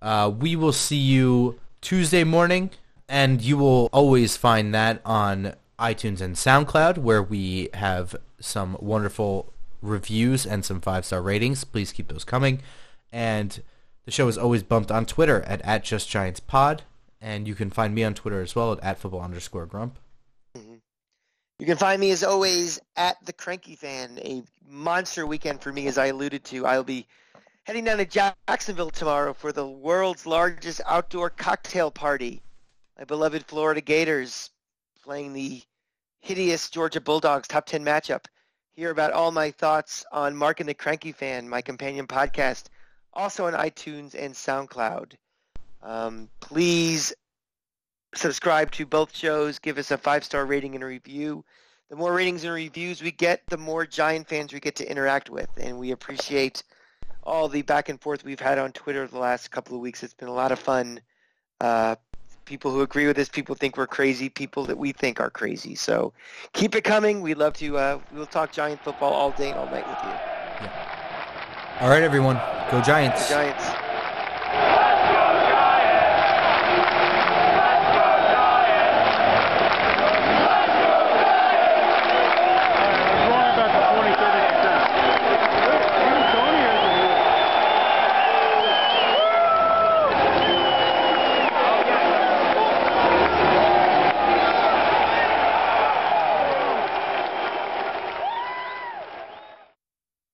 Uh, 0.00 0.32
we 0.36 0.56
will 0.56 0.72
see 0.72 0.96
you 0.96 1.58
Tuesday 1.80 2.24
morning, 2.24 2.70
and 3.08 3.40
you 3.42 3.56
will 3.56 3.88
always 3.92 4.36
find 4.36 4.74
that 4.74 5.00
on 5.04 5.54
iTunes 5.78 6.20
and 6.20 6.34
SoundCloud, 6.36 6.98
where 6.98 7.22
we 7.22 7.68
have 7.74 8.16
some 8.40 8.76
wonderful 8.80 9.52
reviews 9.82 10.46
and 10.46 10.64
some 10.64 10.80
five-star 10.80 11.20
ratings. 11.22 11.64
Please 11.64 11.92
keep 11.92 12.08
those 12.08 12.24
coming. 12.24 12.60
And 13.12 13.62
the 14.04 14.10
show 14.10 14.28
is 14.28 14.38
always 14.38 14.62
bumped 14.62 14.90
on 14.90 15.06
Twitter 15.06 15.42
at, 15.42 15.60
at 15.62 15.84
JustGiantsPod, 15.84 16.80
and 17.20 17.48
you 17.48 17.54
can 17.54 17.70
find 17.70 17.94
me 17.94 18.04
on 18.04 18.14
Twitter 18.14 18.40
as 18.40 18.54
well 18.54 18.72
at, 18.72 18.82
at 18.82 18.98
football 18.98 19.20
underscore 19.20 19.66
grump. 19.66 19.98
Mm-hmm. 20.56 20.76
You 21.58 21.66
can 21.66 21.78
find 21.78 22.00
me 22.00 22.10
as 22.10 22.22
always 22.22 22.78
at 22.96 23.16
the 23.24 23.32
Cranky 23.32 23.76
Fan. 23.76 24.18
A 24.18 24.42
monster 24.68 25.26
weekend 25.26 25.60
for 25.62 25.72
me, 25.72 25.86
as 25.86 25.98
I 25.98 26.06
alluded 26.06 26.44
to. 26.44 26.66
I'll 26.66 26.84
be 26.84 27.06
heading 27.64 27.84
down 27.84 27.98
to 27.98 28.04
Jacksonville 28.04 28.90
tomorrow 28.90 29.32
for 29.32 29.52
the 29.52 29.66
world's 29.66 30.26
largest 30.26 30.80
outdoor 30.86 31.30
cocktail 31.30 31.90
party. 31.90 32.42
My 32.98 33.04
beloved 33.04 33.44
Florida 33.46 33.80
Gators 33.80 34.50
playing 35.02 35.32
the 35.32 35.62
hideous 36.20 36.70
Georgia 36.70 37.00
Bulldogs 37.00 37.48
top 37.48 37.66
10 37.66 37.84
matchup. 37.84 38.26
Hear 38.74 38.90
about 38.90 39.12
all 39.12 39.32
my 39.32 39.50
thoughts 39.50 40.04
on 40.12 40.36
Mark 40.36 40.60
and 40.60 40.68
the 40.68 40.74
Cranky 40.74 41.12
Fan, 41.12 41.48
my 41.48 41.62
companion 41.62 42.06
podcast, 42.06 42.64
also 43.16 43.46
on 43.46 43.54
iTunes 43.54 44.14
and 44.14 44.34
SoundCloud. 44.34 45.14
Um, 45.82 46.28
please 46.40 47.12
subscribe 48.14 48.70
to 48.72 48.86
both 48.86 49.16
shows. 49.16 49.58
Give 49.58 49.78
us 49.78 49.90
a 49.90 49.98
five-star 49.98 50.46
rating 50.46 50.74
and 50.74 50.84
a 50.84 50.86
review. 50.86 51.44
The 51.88 51.96
more 51.96 52.14
ratings 52.14 52.44
and 52.44 52.52
reviews 52.52 53.02
we 53.02 53.12
get, 53.12 53.42
the 53.48 53.56
more 53.56 53.86
Giant 53.86 54.28
fans 54.28 54.52
we 54.52 54.60
get 54.60 54.76
to 54.76 54.90
interact 54.90 55.30
with, 55.30 55.48
and 55.56 55.78
we 55.78 55.92
appreciate 55.92 56.62
all 57.22 57.48
the 57.48 57.62
back 57.62 57.88
and 57.88 58.00
forth 58.00 58.24
we've 58.24 58.40
had 58.40 58.58
on 58.58 58.72
Twitter 58.72 59.06
the 59.06 59.18
last 59.18 59.50
couple 59.50 59.76
of 59.76 59.80
weeks. 59.80 60.02
It's 60.02 60.14
been 60.14 60.28
a 60.28 60.32
lot 60.32 60.52
of 60.52 60.58
fun. 60.58 61.00
Uh, 61.60 61.96
people 62.44 62.70
who 62.70 62.80
agree 62.82 63.06
with 63.06 63.18
us, 63.18 63.28
people 63.28 63.54
think 63.54 63.76
we're 63.76 63.86
crazy, 63.86 64.28
people 64.28 64.64
that 64.64 64.78
we 64.78 64.92
think 64.92 65.20
are 65.20 65.30
crazy. 65.30 65.74
So 65.74 66.12
keep 66.52 66.74
it 66.74 66.82
coming. 66.82 67.20
We'd 67.20 67.38
love 67.38 67.54
to. 67.54 67.78
Uh, 67.78 67.98
we'll 68.12 68.26
talk 68.26 68.52
Giant 68.52 68.82
football 68.82 69.12
all 69.12 69.30
day 69.32 69.50
and 69.50 69.58
all 69.58 69.66
night 69.66 69.86
with 69.88 69.98
you. 70.04 70.25
All 71.78 71.90
right, 71.90 72.02
everyone. 72.02 72.40
Go 72.70 72.80
Giants. 72.80 73.28
The 73.28 73.34
Giants. 73.34 73.64